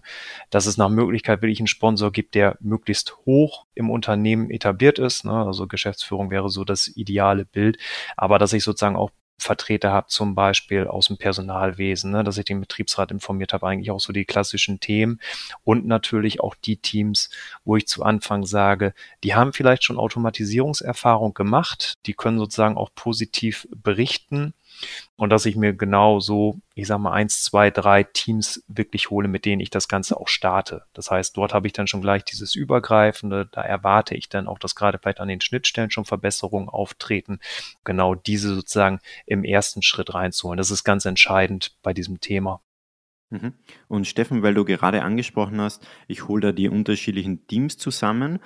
dass 0.50 0.68
es 0.68 0.78
nach 0.78 0.90
Möglichkeit 0.90 1.42
wirklich 1.42 1.60
einen 1.60 1.68
Sponsor 1.68 2.14
gibt, 2.14 2.34
der 2.36 2.58
möglichst 2.62 3.18
hoch 3.26 3.66
im 3.74 3.90
Unternehmen 3.90 4.52
etabliert 4.52 5.00
ist. 5.00 5.26
Ne? 5.26 5.34
Also 5.34 5.68
Geschäftsführung 5.68 6.32
wäre 6.32 6.50
so 6.50 6.64
das 6.64 6.88
ideale 6.88 7.44
Bild, 7.44 7.78
aber 8.16 8.40
dass 8.40 8.54
ich 8.54 8.64
sozusagen 8.64 8.96
auch 8.96 9.12
Vertreter 9.38 9.92
habe, 9.92 10.08
zum 10.08 10.36
Beispiel 10.36 10.88
aus 10.88 11.08
dem 11.08 11.18
Personalwesen, 11.18 12.12
ne, 12.12 12.24
dass 12.24 12.38
ich 12.38 12.46
den 12.46 12.60
Betriebsrat 12.60 13.12
informiert 13.12 13.54
habe, 13.54 13.68
eigentlich 13.68 13.92
auch 13.92 14.00
so 14.00 14.12
die 14.12 14.26
klassischen 14.26 14.80
Themen. 14.80 15.20
Und 15.64 15.86
natürlich 15.86 16.42
auch 16.42 16.56
die 16.56 16.78
Teams, 16.78 17.30
wo 17.64 17.76
ich 17.76 17.88
zu 17.88 18.04
Anfang 18.04 18.46
sage, 18.46 18.94
die 19.24 19.36
haben 19.36 19.54
vielleicht 19.54 19.84
schon 19.84 19.98
Automatisierungserfahrung 19.98 21.34
gemacht, 21.34 21.94
die 22.06 22.14
können 22.14 22.40
sozusagen 22.40 22.78
auch 22.78 22.90
positiv 22.96 23.68
berichten 23.72 24.54
und 25.16 25.30
dass 25.30 25.46
ich 25.46 25.56
mir 25.56 25.74
genau 25.74 26.20
so, 26.20 26.60
ich 26.76 26.88
sag 26.88 27.00
mal, 27.00 27.12
eins, 27.12 27.44
zwei, 27.44 27.72
drei 27.72 28.04
Teams 28.04 28.64
wirklich 28.68 29.10
hole, 29.10 29.28
mit 29.28 29.46
denen 29.46 29.62
ich 29.62 29.70
das 29.70 29.88
Ganze 29.88 30.18
auch 30.18 30.28
starte. 30.28 30.84
Das 30.94 31.12
heißt, 31.12 31.36
dort 31.38 31.54
habe 31.54 31.68
ich 31.68 31.74
dann 31.74 31.88
schon 31.88 32.02
gleich 32.02 32.24
dieses 32.24 32.56
Übergreifende, 32.56 33.48
da 33.52 33.62
erwarte 33.62 34.16
ich 34.16 34.30
dann 34.30 34.48
auch, 34.48 34.60
dass 34.60 34.76
gerade 34.76 35.00
vielleicht 35.00 35.20
an 35.20 35.28
den 35.28 35.42
Schnittstellen 35.42 35.92
schon 35.92 36.06
Verbesserungen 36.06 36.70
auftreten, 36.70 37.40
genau 37.84 38.16
diese 38.16 38.54
sozusagen 38.56 39.00
im 39.26 39.44
ersten 39.44 39.82
Schritt 39.82 40.14
reinzuholen. 40.14 40.58
Das 40.58 40.72
ist 40.72 40.84
ganz 40.84 41.06
entscheidend 41.06 41.76
bei 41.82 41.94
diesem 41.94 42.20
Thema. 42.20 42.62
Mhm. 43.30 43.54
Und 43.88 44.08
Steffen, 44.08 44.44
weil 44.44 44.54
du 44.54 44.66
gerade 44.66 45.04
angesprochen 45.04 45.60
hast, 45.60 45.86
ich 46.08 46.28
hole 46.28 46.42
da 46.42 46.52
die 46.52 46.70
unterschiedlichen 46.70 47.46
Teams 47.48 47.78
zusammen. 47.78 48.40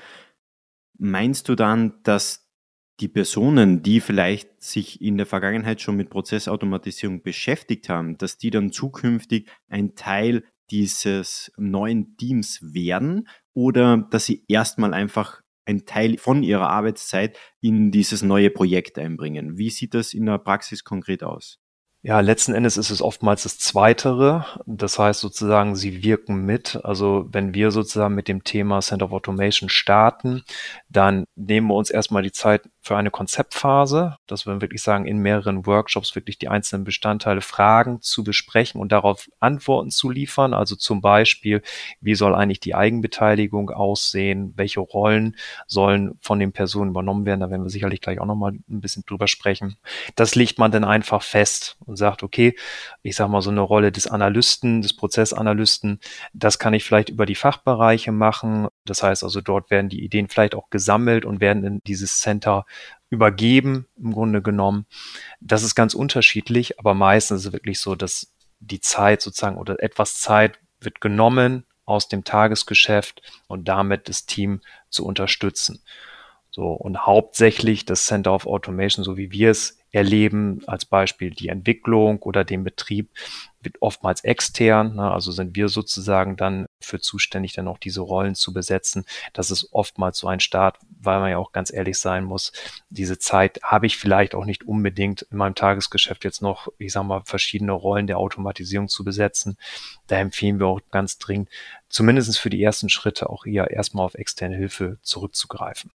Meinst 0.97 1.49
du 1.49 1.55
dann, 1.55 2.01
dass 2.03 2.50
die 2.99 3.07
Personen, 3.07 3.81
die 3.81 3.99
vielleicht 3.99 4.61
sich 4.61 5.01
in 5.01 5.17
der 5.17 5.25
Vergangenheit 5.25 5.81
schon 5.81 5.95
mit 5.95 6.09
Prozessautomatisierung 6.09 7.23
beschäftigt 7.23 7.89
haben, 7.89 8.17
dass 8.17 8.37
die 8.37 8.51
dann 8.51 8.71
zukünftig 8.71 9.49
ein 9.67 9.95
Teil 9.95 10.43
dieses 10.69 11.51
neuen 11.57 12.15
Teams 12.17 12.59
werden 12.61 13.27
oder 13.53 13.97
dass 13.97 14.25
sie 14.25 14.43
erstmal 14.47 14.93
einfach 14.93 15.41
ein 15.65 15.85
Teil 15.85 16.17
von 16.17 16.43
ihrer 16.43 16.69
Arbeitszeit 16.69 17.37
in 17.59 17.91
dieses 17.91 18.23
neue 18.23 18.49
Projekt 18.49 18.97
einbringen. 18.97 19.57
Wie 19.57 19.69
sieht 19.69 19.93
das 19.93 20.13
in 20.13 20.25
der 20.25 20.39
Praxis 20.39 20.83
konkret 20.83 21.23
aus? 21.23 21.59
Ja, 22.03 22.19
letzten 22.19 22.55
Endes 22.55 22.77
ist 22.77 22.89
es 22.89 22.99
oftmals 22.99 23.43
das 23.43 23.59
Zweitere. 23.59 24.45
Das 24.65 24.97
heißt 24.97 25.19
sozusagen, 25.19 25.75
sie 25.75 26.01
wirken 26.01 26.47
mit. 26.47 26.79
Also 26.83 27.27
wenn 27.29 27.53
wir 27.53 27.69
sozusagen 27.69 28.15
mit 28.15 28.27
dem 28.27 28.43
Thema 28.43 28.79
Center 28.79 29.05
of 29.05 29.11
Automation 29.11 29.69
starten, 29.69 30.43
dann 30.89 31.25
nehmen 31.35 31.67
wir 31.67 31.75
uns 31.75 31.91
erstmal 31.91 32.23
die 32.23 32.31
Zeit 32.31 32.63
für 32.81 32.97
eine 32.97 33.11
Konzeptphase, 33.11 34.17
dass 34.25 34.47
wir 34.47 34.61
wirklich 34.61 34.81
sagen, 34.81 35.05
in 35.05 35.19
mehreren 35.19 35.67
Workshops 35.67 36.15
wirklich 36.15 36.39
die 36.39 36.47
einzelnen 36.47 36.83
Bestandteile 36.83 37.41
Fragen 37.41 38.01
zu 38.01 38.23
besprechen 38.23 38.81
und 38.81 38.91
darauf 38.91 39.29
Antworten 39.39 39.91
zu 39.91 40.09
liefern. 40.09 40.55
Also 40.55 40.75
zum 40.75 41.01
Beispiel, 41.01 41.61
wie 41.99 42.15
soll 42.15 42.33
eigentlich 42.33 42.59
die 42.59 42.73
Eigenbeteiligung 42.73 43.69
aussehen? 43.69 44.53
Welche 44.55 44.79
Rollen 44.79 45.35
sollen 45.67 46.17
von 46.21 46.39
den 46.39 46.51
Personen 46.51 46.89
übernommen 46.89 47.27
werden? 47.27 47.41
Da 47.41 47.51
werden 47.51 47.63
wir 47.63 47.69
sicherlich 47.69 48.01
gleich 48.01 48.19
auch 48.19 48.25
nochmal 48.25 48.53
ein 48.53 48.81
bisschen 48.81 49.03
drüber 49.05 49.27
sprechen. 49.27 49.75
Das 50.15 50.33
legt 50.33 50.57
man 50.57 50.71
dann 50.71 50.83
einfach 50.83 51.21
fest 51.21 51.77
und 51.91 51.97
sagt, 51.97 52.23
okay, 52.23 52.55
ich 53.03 53.15
sage 53.15 53.29
mal 53.29 53.41
so 53.41 53.51
eine 53.51 53.61
Rolle 53.61 53.91
des 53.91 54.07
Analysten, 54.07 54.81
des 54.81 54.95
Prozessanalysten, 54.95 55.99
das 56.33 56.57
kann 56.57 56.73
ich 56.73 56.83
vielleicht 56.83 57.09
über 57.09 57.25
die 57.25 57.35
Fachbereiche 57.35 58.11
machen. 58.11 58.69
Das 58.85 59.03
heißt 59.03 59.23
also, 59.23 59.41
dort 59.41 59.69
werden 59.69 59.89
die 59.89 60.03
Ideen 60.03 60.29
vielleicht 60.29 60.55
auch 60.55 60.69
gesammelt 60.69 61.25
und 61.25 61.41
werden 61.41 61.63
in 61.65 61.81
dieses 61.85 62.19
Center 62.19 62.65
übergeben, 63.09 63.87
im 63.97 64.13
Grunde 64.13 64.41
genommen. 64.41 64.85
Das 65.41 65.63
ist 65.63 65.75
ganz 65.75 65.93
unterschiedlich, 65.93 66.79
aber 66.79 66.93
meistens 66.93 67.41
ist 67.41 67.47
es 67.47 67.53
wirklich 67.53 67.79
so, 67.79 67.95
dass 67.95 68.33
die 68.59 68.79
Zeit 68.79 69.21
sozusagen 69.21 69.57
oder 69.57 69.83
etwas 69.83 70.19
Zeit 70.19 70.59
wird 70.79 71.01
genommen 71.01 71.65
aus 71.85 72.07
dem 72.07 72.23
Tagesgeschäft 72.23 73.21
und 73.47 73.67
damit 73.67 74.07
das 74.07 74.25
Team 74.25 74.61
zu 74.89 75.05
unterstützen. 75.05 75.83
So, 76.51 76.71
und 76.71 77.05
hauptsächlich 77.05 77.85
das 77.85 78.05
Center 78.05 78.33
of 78.33 78.45
Automation, 78.45 79.03
so 79.03 79.17
wie 79.17 79.31
wir 79.31 79.51
es 79.51 79.80
erleben, 79.91 80.61
als 80.67 80.85
Beispiel 80.85 81.31
die 81.31 81.49
Entwicklung 81.49 82.19
oder 82.21 82.43
den 82.43 82.63
Betrieb, 82.63 83.09
wird 83.63 83.81
oftmals 83.81 84.23
extern. 84.23 84.95
Ne? 84.95 85.11
Also 85.11 85.31
sind 85.31 85.55
wir 85.55 85.69
sozusagen 85.69 86.35
dann 86.35 86.65
für 86.79 86.99
zuständig, 86.99 87.53
dann 87.53 87.67
auch 87.67 87.77
diese 87.77 88.01
Rollen 88.01 88.35
zu 88.35 88.53
besetzen. 88.53 89.05
Das 89.33 89.51
ist 89.51 89.69
oftmals 89.71 90.17
so 90.17 90.27
ein 90.27 90.39
Start, 90.39 90.79
weil 90.99 91.19
man 91.19 91.29
ja 91.29 91.37
auch 91.37 91.51
ganz 91.51 91.71
ehrlich 91.71 91.99
sein 91.99 92.23
muss. 92.23 92.51
Diese 92.89 93.19
Zeit 93.19 93.59
habe 93.63 93.85
ich 93.85 93.97
vielleicht 93.97 94.33
auch 94.33 94.45
nicht 94.45 94.63
unbedingt 94.63 95.23
in 95.23 95.37
meinem 95.37 95.55
Tagesgeschäft 95.55 96.23
jetzt 96.23 96.41
noch, 96.41 96.69
ich 96.77 96.93
sag 96.93 97.03
mal, 97.03 97.21
verschiedene 97.25 97.73
Rollen 97.73 98.07
der 98.07 98.17
Automatisierung 98.17 98.87
zu 98.87 99.03
besetzen. 99.03 99.57
Da 100.07 100.17
empfehlen 100.17 100.59
wir 100.59 100.67
auch 100.67 100.81
ganz 100.89 101.17
dringend, 101.17 101.49
zumindest 101.89 102.39
für 102.39 102.49
die 102.49 102.63
ersten 102.63 102.89
Schritte 102.89 103.29
auch 103.29 103.45
eher 103.45 103.69
erstmal 103.71 104.05
auf 104.05 104.15
externe 104.15 104.55
Hilfe 104.55 104.97
zurückzugreifen. 105.01 105.91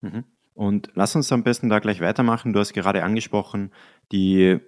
Mhm. 0.00 0.24
Und 0.56 0.90
lass 0.94 1.14
uns 1.14 1.30
am 1.32 1.42
besten 1.42 1.68
da 1.68 1.80
gleich 1.80 2.00
weitermachen. 2.00 2.54
Du 2.54 2.60
hast 2.60 2.72
gerade 2.72 3.04
angesprochen, 3.04 3.72
die 4.10 4.58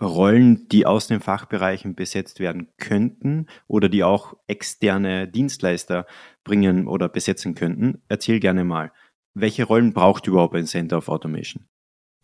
Rollen, 0.00 0.68
die 0.68 0.86
aus 0.86 1.08
den 1.08 1.20
Fachbereichen 1.20 1.96
besetzt 1.96 2.38
werden 2.38 2.68
könnten 2.78 3.46
oder 3.66 3.88
die 3.88 4.04
auch 4.04 4.34
externe 4.46 5.26
Dienstleister 5.26 6.06
bringen 6.44 6.86
oder 6.86 7.08
besetzen 7.08 7.56
könnten. 7.56 8.02
Erzähl 8.08 8.38
gerne 8.38 8.62
mal, 8.64 8.92
welche 9.34 9.64
Rollen 9.64 9.92
braucht 9.92 10.28
überhaupt 10.28 10.54
ein 10.54 10.66
Center 10.66 10.98
of 10.98 11.08
Automation? 11.08 11.66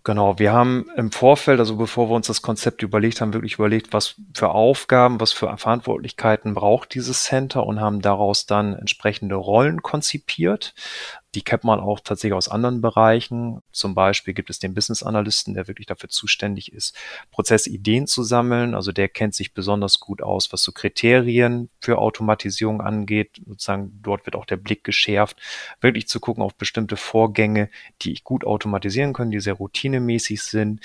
Genau, 0.05 0.39
wir 0.39 0.53
haben 0.53 0.87
im 0.97 1.11
Vorfeld, 1.11 1.59
also 1.59 1.77
bevor 1.77 2.09
wir 2.09 2.15
uns 2.15 2.29
das 2.29 2.41
Konzept 2.41 2.83
überlegt 2.83 3.21
haben, 3.21 3.35
wirklich 3.35 3.55
überlegt, 3.55 3.93
was 3.93 4.15
für 4.33 4.51
Aufgaben, 4.51 5.21
was 5.21 5.33
für 5.33 5.55
Verantwortlichkeiten 5.59 6.55
braucht 6.55 6.95
dieses 6.95 7.25
Center 7.25 7.67
und 7.67 7.81
haben 7.81 8.01
daraus 8.01 8.47
dann 8.47 8.75
entsprechende 8.75 9.35
Rollen 9.35 9.83
konzipiert. 9.83 10.73
Die 11.35 11.43
kennt 11.43 11.63
man 11.63 11.79
auch 11.79 12.01
tatsächlich 12.01 12.37
aus 12.37 12.49
anderen 12.49 12.81
Bereichen. 12.81 13.61
Zum 13.71 13.95
Beispiel 13.95 14.33
gibt 14.33 14.49
es 14.49 14.61
den 14.61 14.73
Business 14.73 15.03
Analysten, 15.03 15.53
der 15.53 15.69
wirklich 15.69 15.87
dafür 15.87 16.09
zuständig 16.09 16.73
ist, 16.73 16.97
Prozessideen 17.31 18.07
zu 18.07 18.23
sammeln. 18.23 18.75
Also 18.75 18.93
der 18.93 19.09
kennt 19.09 19.35
sich 19.35 19.53
besonders 19.53 20.01
gut 20.01 20.23
aus, 20.23 20.53
was 20.55 20.63
so 20.63 20.73
Kriterien 20.73 21.69
für 21.81 21.99
Automatisierung 21.99 22.81
angeht. 22.81 23.43
Sozusagen 23.47 24.01
dort 24.03 24.25
wird 24.25 24.37
auch 24.37 24.47
der 24.47 24.57
Blick 24.57 24.85
geschärft, 24.85 25.39
wirklich 25.83 26.09
zu 26.09 26.19
gucken 26.19 26.43
auf 26.43 26.55
bestimmte 26.55 26.97
Vorgänge, 26.97 27.69
die 28.01 28.13
ich 28.13 28.25
gut 28.25 28.47
automatisieren 28.47 29.13
können, 29.13 29.31
die 29.31 29.41
sehr 29.41 29.55
routinemäßig 29.55 30.43
sind. 30.43 30.81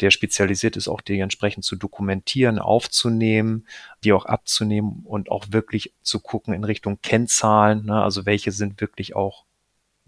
Der 0.00 0.12
spezialisiert 0.12 0.76
ist 0.76 0.86
auch, 0.86 1.00
die 1.00 1.18
entsprechend 1.18 1.64
zu 1.64 1.74
dokumentieren, 1.74 2.60
aufzunehmen, 2.60 3.66
die 4.04 4.12
auch 4.12 4.26
abzunehmen 4.26 5.02
und 5.04 5.28
auch 5.28 5.46
wirklich 5.50 5.92
zu 6.02 6.20
gucken 6.20 6.54
in 6.54 6.62
Richtung 6.62 7.00
Kennzahlen. 7.02 7.86
Ne? 7.86 8.00
Also 8.00 8.26
welche 8.26 8.52
sind 8.52 8.80
wirklich 8.80 9.16
auch 9.16 9.47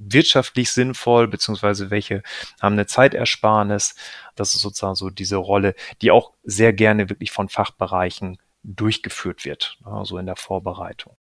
wirtschaftlich 0.01 0.73
sinnvoll, 0.73 1.29
beziehungsweise 1.29 1.91
welche 1.91 2.23
haben 2.61 2.73
eine 2.73 2.87
Zeitersparnis. 2.87 3.95
Das 4.35 4.55
ist 4.55 4.63
sozusagen 4.63 4.95
so 4.95 5.11
diese 5.11 5.37
Rolle, 5.37 5.75
die 6.01 6.11
auch 6.11 6.33
sehr 6.43 6.73
gerne 6.73 7.11
wirklich 7.11 7.31
von 7.31 7.49
Fachbereichen 7.49 8.39
durchgeführt 8.63 9.45
wird, 9.45 9.79
also 9.85 10.19
in 10.19 10.27
der 10.27 10.37
Vorbereitung. 10.37 11.17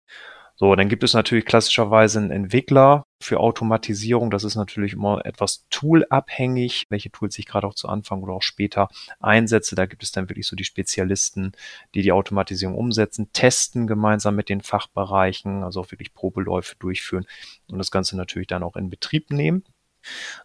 So, 0.61 0.75
dann 0.75 0.89
gibt 0.89 1.05
es 1.05 1.15
natürlich 1.15 1.45
klassischerweise 1.45 2.19
einen 2.19 2.33
Entwickler 2.33 3.05
für 3.23 3.39
Automatisierung. 3.39 4.29
Das 4.33 4.43
ist 4.43 4.57
natürlich 4.57 4.95
immer 4.95 5.25
etwas 5.25 5.67
toolabhängig, 5.71 6.87
welche 6.89 7.13
Tools 7.13 7.39
ich 7.39 7.47
gerade 7.47 7.65
auch 7.65 7.75
zu 7.75 7.89
Anfang 7.89 8.25
oder 8.25 8.33
auch 8.33 8.43
später 8.43 8.89
einsetze. 9.21 9.77
Da 9.77 9.87
gibt 9.87 10.03
es 10.03 10.11
dann 10.11 10.29
wirklich 10.29 10.49
so 10.49 10.57
die 10.57 10.65
Spezialisten, 10.65 11.53
die 11.95 12.03
die 12.03 12.11
Automatisierung 12.11 12.75
umsetzen, 12.75 13.31
testen 13.33 13.87
gemeinsam 13.87 14.35
mit 14.35 14.49
den 14.49 14.61
Fachbereichen, 14.61 15.63
also 15.63 15.81
auch 15.81 15.93
wirklich 15.93 16.13
Probeläufe 16.13 16.75
durchführen 16.81 17.27
und 17.71 17.79
das 17.79 17.93
Ganze 17.93 18.17
natürlich 18.17 18.49
dann 18.49 18.65
auch 18.65 18.75
in 18.75 18.91
Betrieb 18.91 19.31
nehmen. 19.31 19.63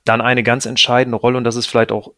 Dann 0.04 0.21
eine 0.21 0.43
ganz 0.43 0.67
entscheidende 0.67 1.17
Rolle, 1.17 1.38
und 1.38 1.43
das 1.43 1.56
ist 1.56 1.65
vielleicht 1.65 1.91
auch 1.91 2.13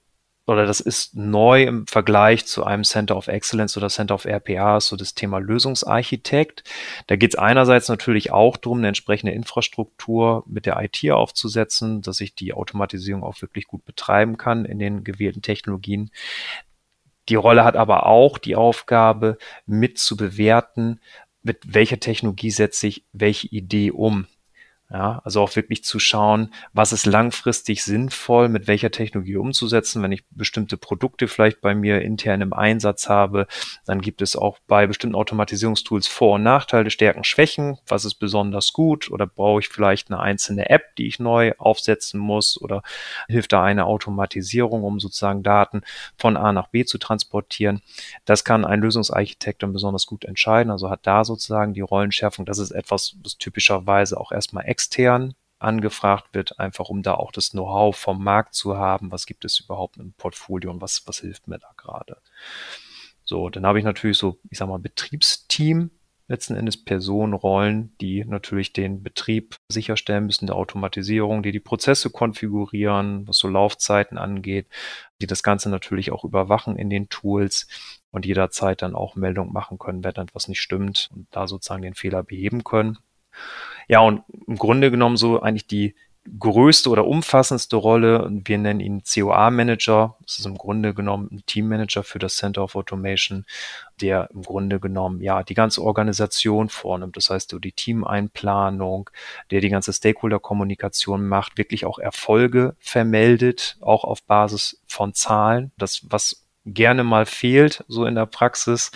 oder 0.48 0.66
das 0.66 0.80
ist 0.80 1.16
neu 1.16 1.64
im 1.64 1.88
Vergleich 1.88 2.46
zu 2.46 2.64
einem 2.64 2.84
Center 2.84 3.18
of 3.18 3.28
Excellence 3.28 3.78
oder 3.78 3.90
Center 3.90 4.14
of 4.14 4.26
RPA, 4.26 4.80
so 4.80 4.96
das 4.96 5.16
Thema 5.16 5.40
Lösungsarchitekt. 5.40 6.64
Da 7.08 7.16
geht 7.16 7.34
es 7.34 7.40
einerseits 7.40 7.90
natürlich 7.90 8.32
auch 8.32 8.58
darum, 8.58 8.80
eine 8.80 8.90
entsprechende 8.90 9.34
Infrastruktur 9.34 10.44
mit 10.46 10.68
der 10.68 10.80
IT 10.82 11.10
aufzusetzen, 11.12 12.02
dass 12.02 12.22
ich 12.22 12.36
die 12.36 12.54
Automatisierung 12.54 13.24
auch 13.24 13.42
wirklich 13.42 13.66
gut 13.66 13.86
betreiben 13.86 14.38
kann 14.38 14.66
in 14.66 14.78
den 14.78 15.04
gewählten 15.04 15.42
Technologien. 15.42 16.12
Die 17.30 17.36
Rolle 17.36 17.64
hat 17.64 17.76
aber 17.76 18.06
auch 18.06 18.38
die 18.38 18.56
Aufgabe, 18.56 19.40
mit 19.66 19.98
zu 19.98 20.16
bewerten, 20.16 21.00
mit 21.42 21.74
welcher 21.74 22.00
Technologie 22.00 22.52
setze 22.52 22.88
ich 22.88 23.04
welche 23.14 23.48
Idee 23.48 23.92
um. 23.92 24.28
Ja, 24.92 25.20
also 25.24 25.42
auch 25.42 25.56
wirklich 25.56 25.84
zu 25.84 25.98
schauen, 25.98 26.54
was 26.72 26.94
ist 26.94 27.08
langfristig 27.08 27.84
sinnvoll, 27.84 28.50
mit 28.50 28.68
welcher 28.68 28.92
Technologie 28.92 29.36
umzusetzen. 29.36 30.04
Wenn 30.04 30.12
ich 30.12 30.24
bestimmte 30.30 30.78
Produkte 30.78 31.28
vielleicht 31.28 31.60
bei 31.60 31.74
mir 31.74 32.04
intern 32.04 32.42
im 32.42 32.54
Einsatz 32.54 33.10
habe, 33.10 33.48
dann 33.88 34.00
gibt 34.00 34.22
es 34.22 34.36
auch 34.36 34.60
bei 34.68 34.86
bestimmten 34.86 35.16
Automatisierungstools 35.16 36.06
Vor- 36.06 36.36
und 36.36 36.44
Nachteile, 36.44 36.92
Stärken, 36.92 37.24
Schwächen. 37.24 37.80
Was 37.88 38.06
ist 38.06 38.16
besonders 38.16 38.74
gut? 38.74 39.10
Oder 39.10 39.26
brauche 39.26 39.62
ich 39.62 39.70
vielleicht 39.70 40.12
eine 40.12 40.20
einzelne 40.20 40.70
App, 40.70 40.96
die 40.98 41.08
ich 41.08 41.18
neu 41.18 41.54
aufsetzen 41.58 42.20
muss? 42.20 42.62
Oder 42.62 42.84
hilft 43.28 43.54
da 43.54 43.64
eine 43.64 43.86
Automatisierung, 43.86 44.84
um 44.84 45.00
sozusagen 45.00 45.42
Daten 45.42 45.82
von 46.16 46.38
A 46.38 46.52
nach 46.52 46.68
B 46.68 46.86
zu 46.86 47.00
transportieren? 47.00 47.82
Das 48.26 48.44
kann 48.44 48.64
ein 48.66 48.82
Lösungsarchitekt 48.82 49.64
dann 49.64 49.74
besonders 49.74 50.06
gut 50.06 50.26
entscheiden. 50.26 50.70
Also 50.70 50.92
hat 50.92 51.08
da 51.08 51.26
sozusagen 51.26 51.74
die 51.74 51.82
Rollenschärfung. 51.82 52.46
Das 52.46 52.60
ist 52.60 52.70
etwas, 52.70 53.16
was 53.24 53.40
typischerweise 53.40 54.20
auch 54.20 54.32
erstmal 54.32 54.75
extern 54.76 55.36
angefragt 55.58 56.34
wird, 56.34 56.60
einfach 56.60 56.90
um 56.90 57.02
da 57.02 57.14
auch 57.14 57.32
das 57.32 57.52
Know-how 57.52 57.96
vom 57.96 58.22
Markt 58.22 58.56
zu 58.56 58.78
haben. 58.78 59.12
Was 59.12 59.26
gibt 59.26 59.46
es 59.46 59.62
überhaupt 59.62 59.96
im 59.98 60.12
Portfolio 60.14 60.70
und 60.70 60.82
was, 60.82 61.04
was 61.06 61.20
hilft 61.20 61.48
mir 61.48 61.60
da 61.60 61.72
gerade? 61.78 62.18
So, 63.24 63.50
dann 63.50 63.66
habe 63.66 63.80
ich 63.80 63.86
natürlich 63.86 64.18
so, 64.18 64.38
ich 64.50 64.58
sag 64.58 64.68
mal, 64.68 64.80
Betriebsteam, 64.80 65.92
letzten 66.28 66.56
Endes 66.56 66.84
Personenrollen, 66.84 67.96
die 68.02 68.26
natürlich 68.26 68.74
den 68.74 69.02
Betrieb 69.02 69.56
sicherstellen 69.72 70.26
müssen, 70.26 70.48
der 70.48 70.58
Automatisierung, 70.58 71.42
die 71.42 71.54
die 71.54 71.62
Prozesse 71.62 72.10
konfigurieren, 72.10 73.26
was 73.26 73.38
so 73.38 73.48
Laufzeiten 73.48 74.18
angeht, 74.18 74.68
die 75.22 75.28
das 75.28 75.42
Ganze 75.42 75.70
natürlich 75.70 76.12
auch 76.12 76.26
überwachen 76.26 76.78
in 76.78 76.90
den 76.90 77.08
Tools 77.08 77.68
und 78.12 78.26
jederzeit 78.26 78.82
dann 78.82 78.94
auch 78.94 79.16
Meldung 79.16 79.54
machen 79.54 79.80
können, 79.80 80.04
wenn 80.04 80.16
etwas 80.16 80.50
nicht 80.50 80.62
stimmt 80.62 81.10
und 81.16 81.28
da 81.32 81.48
sozusagen 81.48 81.82
den 81.82 81.96
Fehler 81.96 82.24
beheben 82.24 82.64
können. 82.64 82.98
Ja, 83.88 84.00
und 84.00 84.24
im 84.48 84.56
Grunde 84.56 84.92
genommen 84.92 85.18
so 85.18 85.42
eigentlich 85.42 85.68
die 85.68 85.96
größte 86.40 86.90
oder 86.90 87.06
umfassendste 87.06 87.76
Rolle, 87.76 88.28
wir 88.32 88.58
nennen 88.58 88.80
ihn 88.80 89.04
COA-Manager, 89.04 90.18
das 90.24 90.40
ist 90.40 90.46
im 90.46 90.58
Grunde 90.58 90.94
genommen 90.94 91.30
ein 91.32 91.44
Teammanager 91.46 92.04
für 92.04 92.20
das 92.20 92.36
Center 92.38 92.64
of 92.64 92.76
Automation, 92.76 93.46
der 94.02 94.30
im 94.34 94.42
Grunde 94.42 94.80
genommen 94.80 95.22
ja 95.22 95.44
die 95.44 95.54
ganze 95.54 95.84
Organisation 95.84 96.70
vornimmt, 96.70 97.16
das 97.16 97.30
heißt 97.30 97.56
die 97.64 97.72
Teameinplanung, 97.72 99.10
der 99.52 99.62
die 99.62 99.70
ganze 99.70 99.94
Stakeholder-Kommunikation 99.94 101.28
macht, 101.28 101.58
wirklich 101.58 101.86
auch 101.86 102.00
Erfolge 102.00 102.76
vermeldet, 102.80 103.78
auch 103.82 104.04
auf 104.04 104.24
Basis 104.24 104.82
von 104.88 105.14
Zahlen, 105.14 105.72
das 105.78 106.06
was 106.10 106.42
gerne 106.66 107.04
mal 107.04 107.28
fehlt, 107.28 107.84
so 107.88 108.06
in 108.06 108.16
der 108.16 108.26
Praxis, 108.26 108.90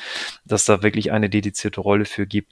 dass 0.43 0.65
da 0.65 0.82
wirklich 0.82 1.12
eine 1.12 1.30
dedizierte 1.30 1.82
Rolle 1.82 2.06
für 2.06 2.25
gibt 2.25 2.52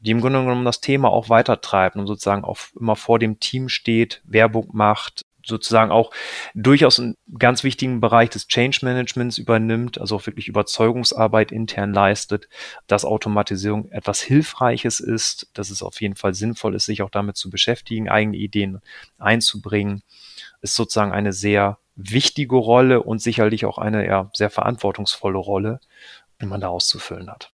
die 0.00 0.10
im 0.12 0.20
Grunde 0.20 0.40
genommen 0.40 0.64
das 0.64 0.80
Thema 0.80 1.10
auch 1.10 1.28
weitertreiben 1.28 2.00
und 2.00 2.06
sozusagen 2.06 2.44
auch 2.44 2.58
immer 2.78 2.96
vor 2.96 3.18
dem 3.18 3.40
Team 3.40 3.68
steht, 3.68 4.22
Werbung 4.24 4.68
macht, 4.72 5.24
sozusagen 5.48 5.90
auch 5.90 6.12
durchaus 6.54 7.00
einen 7.00 7.16
ganz 7.38 7.64
wichtigen 7.64 8.00
Bereich 8.00 8.30
des 8.30 8.46
Change 8.46 8.80
Managements 8.82 9.38
übernimmt, 9.38 10.00
also 10.00 10.16
auch 10.16 10.26
wirklich 10.26 10.48
Überzeugungsarbeit 10.48 11.50
intern 11.50 11.92
leistet, 11.92 12.48
dass 12.86 13.04
Automatisierung 13.04 13.90
etwas 13.90 14.20
Hilfreiches 14.20 15.00
ist, 15.00 15.50
dass 15.54 15.70
es 15.70 15.82
auf 15.82 16.00
jeden 16.00 16.16
Fall 16.16 16.34
sinnvoll 16.34 16.74
ist, 16.74 16.86
sich 16.86 17.02
auch 17.02 17.10
damit 17.10 17.36
zu 17.36 17.50
beschäftigen, 17.50 18.08
eigene 18.08 18.36
Ideen 18.36 18.80
einzubringen, 19.18 20.02
ist 20.60 20.74
sozusagen 20.74 21.12
eine 21.12 21.32
sehr 21.32 21.78
wichtige 21.96 22.56
Rolle 22.56 23.02
und 23.02 23.20
sicherlich 23.20 23.64
auch 23.64 23.78
eine 23.78 24.06
ja, 24.06 24.30
sehr 24.32 24.50
verantwortungsvolle 24.50 25.38
Rolle, 25.38 25.80
die 26.40 26.46
man 26.46 26.60
da 26.60 26.68
auszufüllen 26.68 27.28
hat. 27.30 27.52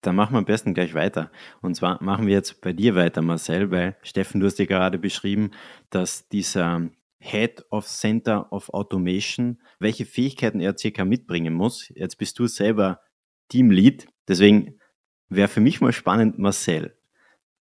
Dann 0.00 0.14
machen 0.14 0.34
wir 0.34 0.38
am 0.38 0.44
besten 0.44 0.74
gleich 0.74 0.94
weiter. 0.94 1.30
Und 1.60 1.74
zwar 1.74 2.02
machen 2.02 2.26
wir 2.26 2.34
jetzt 2.34 2.60
bei 2.60 2.72
dir 2.72 2.94
weiter, 2.94 3.22
Marcel, 3.22 3.70
weil 3.70 3.96
Steffen, 4.02 4.40
du 4.40 4.46
hast 4.46 4.58
dir 4.58 4.66
gerade 4.66 4.98
beschrieben, 4.98 5.50
dass 5.90 6.28
dieser 6.28 6.88
Head 7.20 7.64
of 7.70 7.86
Center 7.86 8.52
of 8.52 8.68
Automation, 8.70 9.58
welche 9.80 10.06
Fähigkeiten 10.06 10.60
er 10.60 10.78
circa 10.78 11.04
mitbringen 11.04 11.54
muss. 11.54 11.90
Jetzt 11.94 12.16
bist 12.16 12.38
du 12.38 12.46
selber 12.46 13.00
Teamlead, 13.48 14.06
deswegen 14.28 14.78
wäre 15.28 15.48
für 15.48 15.60
mich 15.60 15.80
mal 15.80 15.92
spannend, 15.92 16.38
Marcel. 16.38 16.96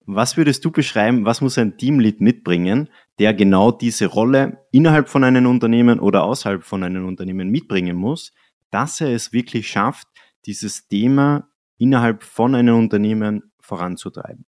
Was 0.06 0.38
würdest 0.38 0.64
du 0.64 0.72
beschreiben, 0.72 1.26
was 1.26 1.42
muss 1.42 1.58
ein 1.58 1.78
Teamlead 1.78 2.22
mitbringen, 2.22 2.90
der 3.20 3.34
genau 3.34 3.72
diese 3.72 4.06
Rolle 4.06 4.66
innerhalb 4.72 5.10
von 5.10 5.24
einem 5.24 5.48
Unternehmen 5.48 6.00
oder 6.00 6.24
außerhalb 6.24 6.64
von 6.64 6.84
einem 6.84 7.06
Unternehmen 7.06 7.50
mitbringen 7.50 7.98
muss, 7.98 8.34
dass 8.70 9.02
er 9.02 9.10
es 9.10 9.34
wirklich 9.34 9.68
schafft, 9.68 10.08
dieses 10.46 10.88
Thema 10.88 11.50
innerhalb 11.78 12.24
von 12.24 12.56
einem 12.56 12.78
Unternehmen 12.78 13.52
voranzutreiben? 13.60 14.46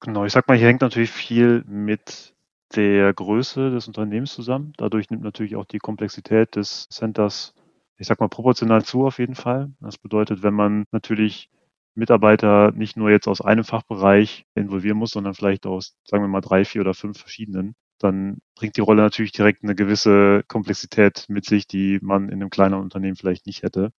Genau, 0.00 0.24
ich 0.24 0.32
sag 0.32 0.46
mal, 0.46 0.56
hier 0.56 0.68
hängt 0.68 0.80
natürlich 0.80 1.10
viel 1.10 1.64
mit 1.66 2.34
der 2.74 3.12
Größe 3.12 3.70
des 3.70 3.88
Unternehmens 3.88 4.32
zusammen. 4.34 4.72
Dadurch 4.76 5.10
nimmt 5.10 5.22
natürlich 5.22 5.56
auch 5.56 5.64
die 5.64 5.78
Komplexität 5.78 6.54
des 6.56 6.88
Centers, 6.88 7.54
ich 7.96 8.06
sag 8.06 8.20
mal, 8.20 8.28
proportional 8.28 8.84
zu 8.84 9.06
auf 9.06 9.18
jeden 9.18 9.34
Fall. 9.34 9.72
Das 9.80 9.98
bedeutet, 9.98 10.42
wenn 10.42 10.54
man 10.54 10.84
natürlich 10.92 11.50
Mitarbeiter 11.94 12.70
nicht 12.72 12.96
nur 12.96 13.10
jetzt 13.10 13.26
aus 13.26 13.40
einem 13.40 13.64
Fachbereich 13.64 14.46
involvieren 14.54 14.98
muss, 14.98 15.10
sondern 15.10 15.34
vielleicht 15.34 15.66
aus, 15.66 15.96
sagen 16.04 16.22
wir 16.22 16.28
mal, 16.28 16.40
drei, 16.40 16.64
vier 16.64 16.82
oder 16.82 16.94
fünf 16.94 17.18
verschiedenen, 17.18 17.74
dann 17.98 18.38
bringt 18.54 18.76
die 18.76 18.80
Rolle 18.80 19.02
natürlich 19.02 19.32
direkt 19.32 19.64
eine 19.64 19.74
gewisse 19.74 20.44
Komplexität 20.46 21.26
mit 21.28 21.44
sich, 21.44 21.66
die 21.66 21.98
man 22.00 22.28
in 22.28 22.34
einem 22.34 22.50
kleineren 22.50 22.84
Unternehmen 22.84 23.16
vielleicht 23.16 23.46
nicht 23.46 23.64
hätte. 23.64 23.92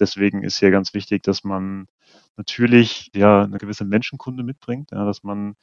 Deswegen 0.00 0.42
ist 0.42 0.58
hier 0.58 0.70
ganz 0.70 0.94
wichtig, 0.94 1.22
dass 1.22 1.44
man 1.44 1.86
natürlich 2.36 3.10
ja 3.14 3.42
eine 3.42 3.58
gewisse 3.58 3.84
Menschenkunde 3.84 4.42
mitbringt, 4.42 4.90
ja, 4.92 5.04
dass 5.04 5.22
man 5.22 5.54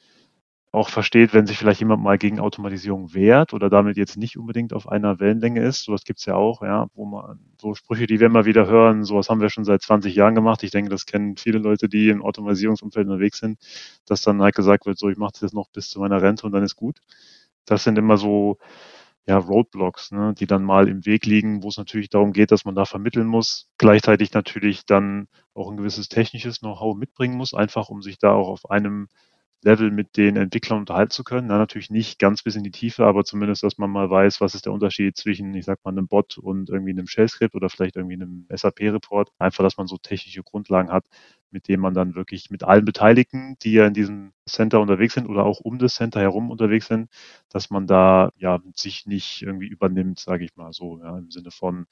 auch 0.72 0.88
versteht, 0.88 1.34
wenn 1.34 1.46
sich 1.46 1.58
vielleicht 1.58 1.80
jemand 1.80 2.02
mal 2.02 2.16
gegen 2.16 2.40
Automatisierung 2.40 3.12
wehrt 3.12 3.52
oder 3.52 3.68
damit 3.68 3.98
jetzt 3.98 4.16
nicht 4.16 4.38
unbedingt 4.38 4.72
auf 4.72 4.88
einer 4.88 5.20
Wellenlänge 5.20 5.62
ist. 5.62 5.84
Sowas 5.84 6.04
gibt's 6.04 6.24
ja 6.24 6.34
auch, 6.34 6.62
ja, 6.62 6.86
wo 6.94 7.04
man 7.04 7.38
so 7.60 7.74
Sprüche, 7.74 8.06
die 8.06 8.20
wir 8.20 8.28
immer 8.28 8.46
wieder 8.46 8.66
hören, 8.66 9.04
sowas 9.04 9.28
haben 9.28 9.42
wir 9.42 9.50
schon 9.50 9.64
seit 9.64 9.82
20 9.82 10.14
Jahren 10.14 10.34
gemacht. 10.34 10.62
Ich 10.62 10.70
denke, 10.70 10.90
das 10.90 11.04
kennen 11.04 11.36
viele 11.36 11.58
Leute, 11.58 11.90
die 11.90 12.08
im 12.08 12.22
Automatisierungsumfeld 12.22 13.06
unterwegs 13.06 13.38
sind, 13.38 13.58
dass 14.06 14.22
dann 14.22 14.40
halt 14.40 14.54
gesagt 14.54 14.86
wird, 14.86 14.98
so 14.98 15.10
ich 15.10 15.18
mache 15.18 15.32
das 15.34 15.42
jetzt 15.42 15.54
noch 15.54 15.68
bis 15.68 15.90
zu 15.90 16.00
meiner 16.00 16.22
Rente 16.22 16.46
und 16.46 16.52
dann 16.52 16.62
ist 16.62 16.76
gut. 16.76 17.00
Das 17.66 17.84
sind 17.84 17.98
immer 17.98 18.16
so 18.16 18.56
ja, 19.26 19.38
Roadblocks, 19.38 20.10
ne, 20.12 20.34
die 20.36 20.46
dann 20.46 20.64
mal 20.64 20.88
im 20.88 21.06
Weg 21.06 21.26
liegen, 21.26 21.62
wo 21.62 21.68
es 21.68 21.76
natürlich 21.76 22.10
darum 22.10 22.32
geht, 22.32 22.50
dass 22.50 22.64
man 22.64 22.74
da 22.74 22.84
vermitteln 22.84 23.26
muss, 23.26 23.68
gleichzeitig 23.78 24.32
natürlich 24.32 24.84
dann 24.86 25.28
auch 25.54 25.70
ein 25.70 25.76
gewisses 25.76 26.08
technisches 26.08 26.60
Know-how 26.60 26.96
mitbringen 26.96 27.36
muss, 27.36 27.54
einfach 27.54 27.88
um 27.88 28.02
sich 28.02 28.18
da 28.18 28.32
auch 28.32 28.48
auf 28.48 28.70
einem 28.70 29.08
Level 29.64 29.90
mit 29.92 30.16
den 30.16 30.36
Entwicklern 30.36 30.80
unterhalten 30.80 31.12
zu 31.12 31.22
können. 31.24 31.46
Na, 31.46 31.56
natürlich 31.58 31.88
nicht 31.90 32.18
ganz 32.18 32.42
bis 32.42 32.56
in 32.56 32.64
die 32.64 32.72
Tiefe, 32.72 33.06
aber 33.06 33.24
zumindest, 33.24 33.62
dass 33.62 33.78
man 33.78 33.90
mal 33.90 34.10
weiß, 34.10 34.40
was 34.40 34.54
ist 34.56 34.66
der 34.66 34.72
Unterschied 34.72 35.16
zwischen, 35.16 35.54
ich 35.54 35.64
sag 35.66 35.78
mal, 35.84 35.90
einem 35.92 36.08
Bot 36.08 36.36
und 36.38 36.68
irgendwie 36.68 36.90
einem 36.90 37.06
Shell-Skript 37.06 37.54
oder 37.54 37.70
vielleicht 37.70 37.94
irgendwie 37.96 38.14
einem 38.16 38.46
SAP-Report. 38.52 39.30
Einfach, 39.38 39.62
dass 39.62 39.76
man 39.76 39.86
so 39.86 39.98
technische 39.98 40.42
Grundlagen 40.42 40.90
hat, 40.90 41.04
mit 41.52 41.68
denen 41.68 41.82
man 41.82 41.94
dann 41.94 42.14
wirklich 42.14 42.50
mit 42.50 42.64
allen 42.64 42.84
Beteiligten, 42.84 43.56
die 43.62 43.72
ja 43.74 43.86
in 43.86 43.94
diesem 43.94 44.32
Center 44.46 44.80
unterwegs 44.80 45.14
sind 45.14 45.28
oder 45.28 45.44
auch 45.44 45.60
um 45.60 45.78
das 45.78 45.94
Center 45.96 46.20
herum 46.20 46.50
unterwegs 46.50 46.86
sind, 46.86 47.10
dass 47.50 47.70
man 47.70 47.86
da 47.86 48.30
ja 48.36 48.60
sich 48.74 49.06
nicht 49.06 49.42
irgendwie 49.42 49.66
übernimmt, 49.68 50.18
sage 50.18 50.44
ich 50.44 50.56
mal 50.56 50.72
so, 50.72 50.98
ja, 50.98 51.18
im 51.18 51.30
Sinne 51.30 51.50
von, 51.50 51.86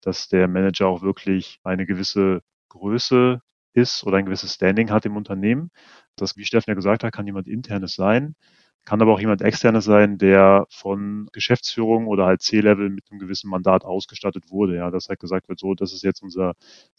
dass 0.00 0.28
der 0.28 0.48
Manager 0.48 0.88
auch 0.88 1.02
wirklich 1.02 1.60
eine 1.64 1.86
gewisse 1.86 2.42
Größe 2.68 3.40
ist 3.72 4.04
oder 4.04 4.18
ein 4.18 4.26
gewisses 4.26 4.54
Standing 4.54 4.90
hat 4.90 5.06
im 5.06 5.16
Unternehmen. 5.16 5.70
Das, 6.16 6.36
wie 6.36 6.44
Steffen 6.44 6.70
ja 6.70 6.74
gesagt 6.74 7.04
hat, 7.04 7.12
kann 7.12 7.26
jemand 7.26 7.48
internes 7.48 7.94
sein, 7.94 8.36
kann 8.84 9.00
aber 9.02 9.14
auch 9.14 9.20
jemand 9.20 9.42
externes 9.42 9.84
sein, 9.84 10.18
der 10.18 10.66
von 10.70 11.28
Geschäftsführung 11.32 12.06
oder 12.06 12.26
halt 12.26 12.42
C-Level 12.42 12.90
mit 12.90 13.04
einem 13.10 13.20
gewissen 13.20 13.50
Mandat 13.50 13.84
ausgestattet 13.84 14.50
wurde. 14.50 14.76
Ja, 14.76 14.90
dass 14.90 15.08
halt 15.08 15.20
gesagt 15.20 15.48
wird, 15.48 15.58
so, 15.58 15.74
das 15.74 15.92
ist 15.92 16.02
jetzt 16.02 16.22
unser 16.22 16.54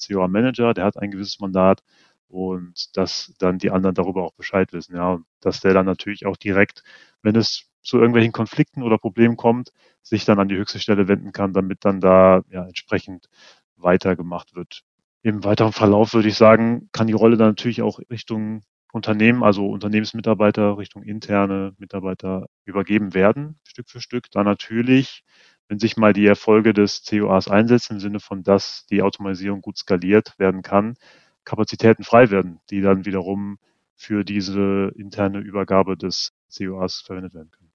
COA-Manager, 0.06 0.74
der 0.74 0.86
hat 0.86 0.98
ein 0.98 1.12
gewisses 1.12 1.40
Mandat 1.40 1.84
und 2.28 2.96
dass 2.98 3.34
dann 3.40 3.60
die 3.60 3.72
anderen 3.72 3.96
darüber 3.96 4.24
auch 4.24 4.34
Bescheid 4.34 4.74
wissen. 4.74 4.96
Ja, 4.96 5.20
dass 5.42 5.62
der 5.62 5.74
dann 5.74 5.86
natürlich 5.86 6.26
auch 6.26 6.38
direkt, 6.38 6.84
wenn 7.22 7.36
es 7.36 7.70
zu 7.84 7.98
irgendwelchen 7.98 8.32
Konflikten 8.32 8.84
oder 8.84 8.98
Problemen 8.98 9.38
kommt, 9.38 9.72
sich 10.02 10.26
dann 10.26 10.40
an 10.40 10.48
die 10.50 10.58
höchste 10.58 10.80
Stelle 10.80 11.08
wenden 11.08 11.32
kann, 11.32 11.54
damit 11.54 11.86
dann 11.86 12.02
da 12.02 12.42
ja 12.50 12.66
entsprechend 12.66 13.30
weitergemacht 13.78 14.56
wird 14.56 14.84
im 15.26 15.44
weiteren 15.44 15.74
Verlauf 15.74 16.14
würde 16.14 16.28
ich 16.28 16.38
sagen, 16.38 16.88
kann 16.92 17.08
die 17.08 17.14
Rolle 17.14 17.36
dann 17.36 17.48
natürlich 17.48 17.82
auch 17.82 18.00
Richtung 18.12 18.62
Unternehmen, 18.96 19.44
also 19.44 19.68
Unternehmensmitarbeiter, 19.68 20.78
Richtung 20.78 21.04
interne 21.04 21.74
Mitarbeiter 21.78 22.48
übergeben 22.64 23.14
werden, 23.14 23.60
Stück 23.66 23.90
für 23.90 24.00
Stück. 24.00 24.32
Da 24.32 24.46
natürlich, 24.46 25.26
wenn 25.68 25.80
sich 25.80 25.98
mal 25.98 26.14
die 26.14 26.26
Erfolge 26.26 26.74
des 26.74 27.04
COAs 27.04 27.50
einsetzen, 27.50 27.96
im 27.96 28.00
Sinne 28.00 28.22
von, 28.22 28.42
dass 28.42 28.86
die 28.86 29.02
Automatisierung 29.02 29.60
gut 29.62 29.78
skaliert 29.78 30.40
werden 30.40 30.62
kann, 30.62 30.96
Kapazitäten 31.44 32.06
frei 32.06 32.32
werden, 32.32 32.62
die 32.70 32.80
dann 32.80 33.04
wiederum 33.04 33.58
für 33.96 34.24
diese 34.24 34.94
interne 34.96 35.40
Übergabe 35.40 35.98
des 35.98 36.32
COAs 36.58 37.02
verwendet 37.02 37.34
werden 37.34 37.52
können. 37.52 37.72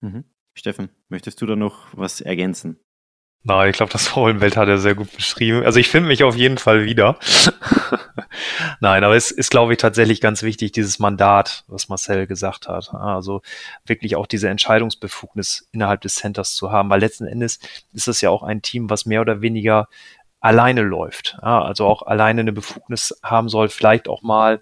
Mhm. 0.00 0.24
Steffen, 0.54 0.90
möchtest 1.08 1.42
du 1.42 1.46
da 1.46 1.56
noch 1.56 1.88
was 1.92 2.20
ergänzen? 2.20 2.78
Na, 3.42 3.66
ich 3.66 3.76
glaube, 3.76 3.92
das 3.92 4.16
Rollenbild 4.16 4.56
hat 4.56 4.68
er 4.68 4.78
sehr 4.78 4.94
gut 4.94 5.12
beschrieben. 5.14 5.62
Also 5.64 5.78
ich 5.78 5.88
finde 5.88 6.08
mich 6.08 6.24
auf 6.24 6.36
jeden 6.36 6.58
Fall 6.58 6.84
wieder. 6.84 7.18
Nein, 8.80 9.04
aber 9.04 9.16
es 9.16 9.30
ist, 9.30 9.50
glaube 9.50 9.72
ich, 9.72 9.78
tatsächlich 9.78 10.20
ganz 10.20 10.42
wichtig, 10.42 10.72
dieses 10.72 10.98
Mandat, 10.98 11.64
was 11.68 11.88
Marcel 11.88 12.26
gesagt 12.26 12.68
hat. 12.68 12.92
Also 12.92 13.42
wirklich 13.84 14.16
auch 14.16 14.26
diese 14.26 14.48
Entscheidungsbefugnis 14.48 15.68
innerhalb 15.72 16.00
des 16.00 16.16
Centers 16.16 16.54
zu 16.54 16.72
haben, 16.72 16.90
weil 16.90 17.00
letzten 17.00 17.26
Endes 17.26 17.60
ist 17.92 18.08
es 18.08 18.20
ja 18.20 18.30
auch 18.30 18.42
ein 18.42 18.62
Team, 18.62 18.90
was 18.90 19.06
mehr 19.06 19.20
oder 19.20 19.40
weniger 19.40 19.88
alleine 20.40 20.82
läuft. 20.82 21.38
Also 21.40 21.86
auch 21.86 22.02
alleine 22.02 22.40
eine 22.40 22.52
Befugnis 22.52 23.18
haben 23.22 23.48
soll, 23.48 23.68
vielleicht 23.68 24.08
auch 24.08 24.22
mal 24.22 24.60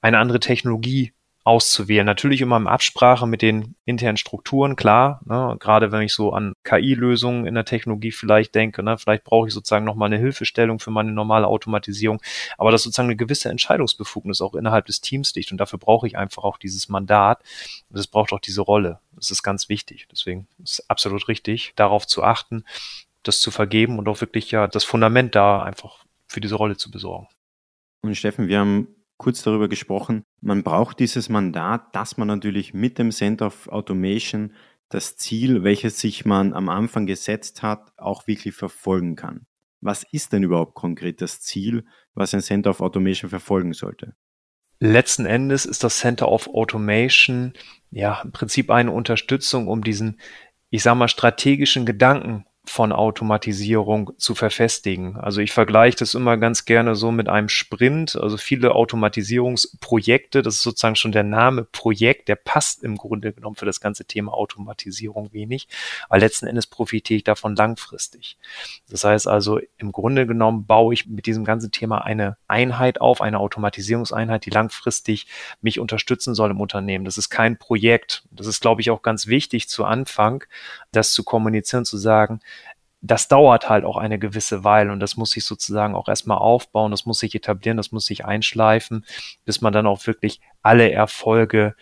eine 0.00 0.18
andere 0.18 0.40
Technologie 0.40 1.12
auszuwählen. 1.44 2.06
Natürlich 2.06 2.40
immer 2.40 2.56
in 2.56 2.66
Absprache 2.66 3.26
mit 3.26 3.42
den 3.42 3.74
internen 3.84 4.16
Strukturen, 4.16 4.76
klar. 4.76 5.20
Ne? 5.26 5.56
Gerade 5.60 5.92
wenn 5.92 6.00
ich 6.00 6.14
so 6.14 6.32
an 6.32 6.54
KI-Lösungen 6.64 7.46
in 7.46 7.54
der 7.54 7.66
Technologie 7.66 8.12
vielleicht 8.12 8.54
denke, 8.54 8.82
ne? 8.82 8.96
vielleicht 8.96 9.24
brauche 9.24 9.48
ich 9.48 9.54
sozusagen 9.54 9.84
nochmal 9.84 10.06
eine 10.06 10.16
Hilfestellung 10.16 10.78
für 10.80 10.90
meine 10.90 11.12
normale 11.12 11.46
Automatisierung. 11.46 12.22
Aber 12.56 12.70
dass 12.70 12.82
sozusagen 12.82 13.08
eine 13.08 13.16
gewisse 13.16 13.50
Entscheidungsbefugnis 13.50 14.40
auch 14.40 14.54
innerhalb 14.54 14.86
des 14.86 15.02
Teams 15.02 15.34
liegt. 15.34 15.52
Und 15.52 15.58
dafür 15.58 15.78
brauche 15.78 16.06
ich 16.06 16.16
einfach 16.16 16.44
auch 16.44 16.56
dieses 16.56 16.88
Mandat. 16.88 17.42
Und 17.90 17.98
es 17.98 18.06
braucht 18.06 18.32
auch 18.32 18.40
diese 18.40 18.62
Rolle. 18.62 19.00
Das 19.12 19.30
ist 19.30 19.42
ganz 19.42 19.68
wichtig. 19.68 20.08
Deswegen 20.10 20.48
ist 20.62 20.88
absolut 20.88 21.28
richtig, 21.28 21.74
darauf 21.76 22.06
zu 22.06 22.22
achten, 22.22 22.64
das 23.22 23.40
zu 23.40 23.50
vergeben 23.50 23.98
und 23.98 24.08
auch 24.08 24.22
wirklich 24.22 24.50
ja 24.50 24.66
das 24.66 24.84
Fundament 24.84 25.34
da 25.34 25.62
einfach 25.62 26.04
für 26.26 26.40
diese 26.40 26.54
Rolle 26.54 26.78
zu 26.78 26.90
besorgen. 26.90 27.28
Und 28.00 28.14
Steffen, 28.16 28.48
wir 28.48 28.60
haben 28.60 28.88
kurz 29.16 29.42
darüber 29.42 29.68
gesprochen, 29.68 30.24
man 30.40 30.62
braucht 30.62 30.98
dieses 31.00 31.28
Mandat, 31.28 31.94
dass 31.94 32.16
man 32.16 32.28
natürlich 32.28 32.74
mit 32.74 32.98
dem 32.98 33.10
Center 33.10 33.46
of 33.46 33.68
Automation 33.68 34.52
das 34.88 35.16
Ziel, 35.16 35.64
welches 35.64 35.98
sich 36.00 36.24
man 36.24 36.52
am 36.52 36.68
Anfang 36.68 37.06
gesetzt 37.06 37.62
hat, 37.62 37.92
auch 37.96 38.26
wirklich 38.26 38.54
verfolgen 38.54 39.16
kann. 39.16 39.46
Was 39.80 40.02
ist 40.02 40.32
denn 40.32 40.42
überhaupt 40.42 40.74
konkret 40.74 41.20
das 41.20 41.40
Ziel, 41.40 41.84
was 42.14 42.32
ein 42.34 42.40
Center 42.40 42.70
of 42.70 42.80
Automation 42.80 43.28
verfolgen 43.28 43.72
sollte? 43.72 44.14
Letzten 44.80 45.26
Endes 45.26 45.66
ist 45.66 45.84
das 45.84 45.98
Center 45.98 46.28
of 46.28 46.48
Automation 46.48 47.54
ja 47.90 48.20
im 48.22 48.32
Prinzip 48.32 48.70
eine 48.70 48.92
Unterstützung, 48.92 49.68
um 49.68 49.82
diesen, 49.82 50.20
ich 50.70 50.82
sag 50.82 50.96
mal, 50.96 51.08
strategischen 51.08 51.86
Gedanken 51.86 52.44
von 52.66 52.92
Automatisierung 52.92 54.12
zu 54.16 54.34
verfestigen. 54.34 55.16
Also 55.16 55.40
ich 55.40 55.52
vergleiche 55.52 55.98
das 55.98 56.14
immer 56.14 56.36
ganz 56.38 56.64
gerne 56.64 56.94
so 56.94 57.12
mit 57.12 57.28
einem 57.28 57.48
Sprint. 57.48 58.16
Also 58.16 58.38
viele 58.38 58.74
Automatisierungsprojekte, 58.74 60.42
das 60.42 60.56
ist 60.56 60.62
sozusagen 60.62 60.96
schon 60.96 61.12
der 61.12 61.24
Name 61.24 61.64
Projekt, 61.64 62.28
der 62.28 62.36
passt 62.36 62.82
im 62.82 62.96
Grunde 62.96 63.32
genommen 63.32 63.56
für 63.56 63.66
das 63.66 63.80
ganze 63.80 64.06
Thema 64.06 64.32
Automatisierung 64.32 65.32
wenig, 65.32 65.68
weil 66.08 66.20
letzten 66.20 66.46
Endes 66.46 66.66
profitiere 66.66 67.18
ich 67.18 67.24
davon 67.24 67.54
langfristig. 67.54 68.38
Das 68.88 69.04
heißt 69.04 69.28
also, 69.28 69.60
im 69.76 69.92
Grunde 69.92 70.26
genommen 70.26 70.64
baue 70.64 70.94
ich 70.94 71.06
mit 71.06 71.26
diesem 71.26 71.44
ganzen 71.44 71.70
Thema 71.70 72.04
eine 72.04 72.38
Einheit 72.48 73.00
auf, 73.00 73.20
eine 73.20 73.40
Automatisierungseinheit, 73.40 74.46
die 74.46 74.50
langfristig 74.50 75.26
mich 75.60 75.80
unterstützen 75.80 76.34
soll 76.34 76.50
im 76.50 76.60
Unternehmen. 76.60 77.04
Das 77.04 77.18
ist 77.18 77.28
kein 77.28 77.58
Projekt. 77.58 78.24
Das 78.30 78.46
ist, 78.46 78.62
glaube 78.62 78.80
ich, 78.80 78.90
auch 78.90 79.02
ganz 79.02 79.26
wichtig 79.26 79.68
zu 79.68 79.84
Anfang, 79.84 80.44
das 80.94 81.12
zu 81.12 81.24
kommunizieren, 81.24 81.84
zu 81.84 81.98
sagen, 81.98 82.40
das 83.00 83.28
dauert 83.28 83.68
halt 83.68 83.84
auch 83.84 83.98
eine 83.98 84.18
gewisse 84.18 84.64
Weile 84.64 84.90
und 84.90 85.00
das 85.00 85.18
muss 85.18 85.32
sich 85.32 85.44
sozusagen 85.44 85.94
auch 85.94 86.08
erstmal 86.08 86.38
aufbauen, 86.38 86.90
das 86.90 87.04
muss 87.04 87.18
sich 87.18 87.34
etablieren, 87.34 87.76
das 87.76 87.92
muss 87.92 88.06
sich 88.06 88.24
einschleifen, 88.24 89.04
bis 89.44 89.60
man 89.60 89.74
dann 89.74 89.86
auch 89.86 90.06
wirklich 90.06 90.40
alle 90.62 90.90
Erfolge 90.90 91.74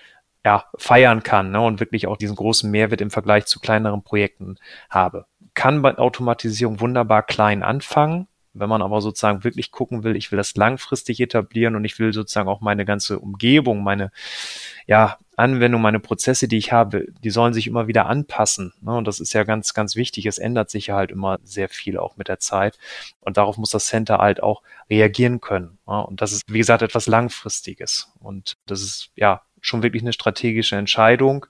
ja, 0.45 0.65
feiern 0.77 1.23
kann 1.23 1.53
ne, 1.53 1.61
und 1.61 1.79
wirklich 1.79 2.09
auch 2.09 2.17
diesen 2.17 2.35
großen 2.35 2.69
Mehrwert 2.69 3.01
im 3.01 3.13
Vergleich 3.13 3.47
zu 3.47 3.61
kleineren 3.61 4.03
Projekten 4.03 4.57
habe. 4.91 5.27
Kann 5.55 5.83
bei 5.83 5.97
Automatisierung 5.97 6.81
wunderbar 6.81 7.23
klein 7.23 7.63
anfangen, 7.63 8.27
wenn 8.55 8.69
man 8.69 8.83
aber 8.83 9.01
sozusagen 9.01 9.45
wirklich 9.45 9.71
gucken 9.71 10.05
will, 10.05 10.17
ich 10.17 10.31
will 10.31 10.37
das 10.37 10.55
langfristig 10.57 11.21
etablieren 11.21 11.77
und 11.77 11.85
ich 11.85 11.99
will 11.99 12.13
sozusagen 12.13 12.49
auch 12.49 12.61
meine 12.61 12.85
ganze 12.85 13.19
Umgebung, 13.19 13.83
meine 13.83 14.11
ja, 14.87 15.19
Anwendung, 15.37 15.81
meine 15.81 16.01
Prozesse, 16.01 16.49
die 16.49 16.59
ich 16.59 16.73
habe, 16.73 17.07
die 17.25 17.31
sollen 17.31 17.55
sich 17.55 17.67
immer 17.67 17.87
wieder 17.87 18.07
anpassen. 18.07 18.75
Ne? 18.81 18.95
Und 18.95 19.09
das 19.09 19.21
ist 19.21 19.33
ja 19.33 19.45
ganz, 19.45 19.73
ganz 19.75 19.97
wichtig. 19.97 20.27
Es 20.27 20.39
ändert 20.39 20.71
sich 20.71 20.89
ja 20.89 20.97
halt 20.97 21.11
immer 21.11 21.39
sehr 21.43 21.69
viel 21.69 21.99
auch 21.99 22.17
mit 22.17 22.29
der 22.29 22.39
Zeit. 22.39 22.79
Und 23.21 23.39
darauf 23.39 23.57
muss 23.57 23.71
das 23.71 23.87
Center 23.87 24.19
halt 24.19 24.43
auch 24.43 24.63
reagieren 24.91 25.41
können. 25.41 25.79
Ne? 25.87 26.07
Und 26.07 26.21
das 26.21 26.33
ist, 26.33 26.43
wie 26.49 26.59
gesagt, 26.59 26.83
etwas 26.83 27.07
Langfristiges. 27.07 28.13
Und 28.21 28.57
das 28.67 28.83
ist, 28.83 29.11
ja, 29.17 29.43
schon 29.63 29.83
wirklich 29.83 30.03
eine 30.03 30.13
strategische 30.13 30.77
Entscheidung. 30.77 31.47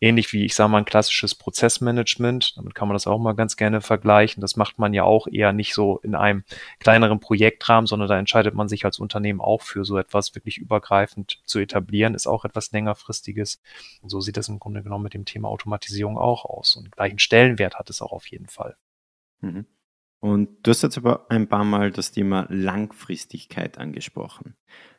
Ähnlich 0.00 0.32
wie, 0.32 0.44
ich 0.44 0.54
sage 0.54 0.70
mal, 0.70 0.78
ein 0.78 0.84
klassisches 0.84 1.34
Prozessmanagement. 1.34 2.56
Damit 2.56 2.74
kann 2.74 2.88
man 2.88 2.94
das 2.96 3.06
auch 3.06 3.18
mal 3.18 3.32
ganz 3.32 3.56
gerne 3.56 3.80
vergleichen. 3.80 4.40
Das 4.40 4.56
macht 4.56 4.78
man 4.78 4.92
ja 4.92 5.04
auch 5.04 5.26
eher 5.28 5.52
nicht 5.52 5.74
so 5.74 5.98
in 6.02 6.14
einem 6.14 6.44
kleineren 6.80 7.20
Projektrahmen, 7.20 7.86
sondern 7.86 8.08
da 8.08 8.18
entscheidet 8.18 8.54
man 8.54 8.68
sich 8.68 8.84
als 8.84 8.98
Unternehmen 8.98 9.40
auch 9.40 9.62
für 9.62 9.84
so 9.84 9.96
etwas 9.96 10.34
wirklich 10.34 10.58
übergreifend 10.58 11.40
zu 11.44 11.60
etablieren. 11.60 12.14
Ist 12.14 12.26
auch 12.26 12.44
etwas 12.44 12.72
längerfristiges. 12.72 13.62
Und 14.02 14.10
so 14.10 14.20
sieht 14.20 14.36
das 14.36 14.48
im 14.48 14.58
Grunde 14.58 14.82
genommen 14.82 15.04
mit 15.04 15.14
dem 15.14 15.24
Thema 15.24 15.48
Automatisierung 15.48 16.18
auch 16.18 16.44
aus. 16.44 16.76
Und 16.76 16.90
gleichen 16.92 17.20
Stellenwert 17.20 17.76
hat 17.76 17.88
es 17.88 18.02
auch 18.02 18.12
auf 18.12 18.26
jeden 18.26 18.48
Fall. 18.48 18.76
Mhm. 19.40 19.66
Und 20.20 20.64
du 20.64 20.70
hast 20.70 20.82
jetzt 20.82 20.98
aber 20.98 21.26
ein 21.30 21.48
paar 21.48 21.64
Mal 21.64 21.90
das 21.90 22.12
Thema 22.12 22.46
Langfristigkeit 22.48 23.78
angesprochen. 23.78 24.56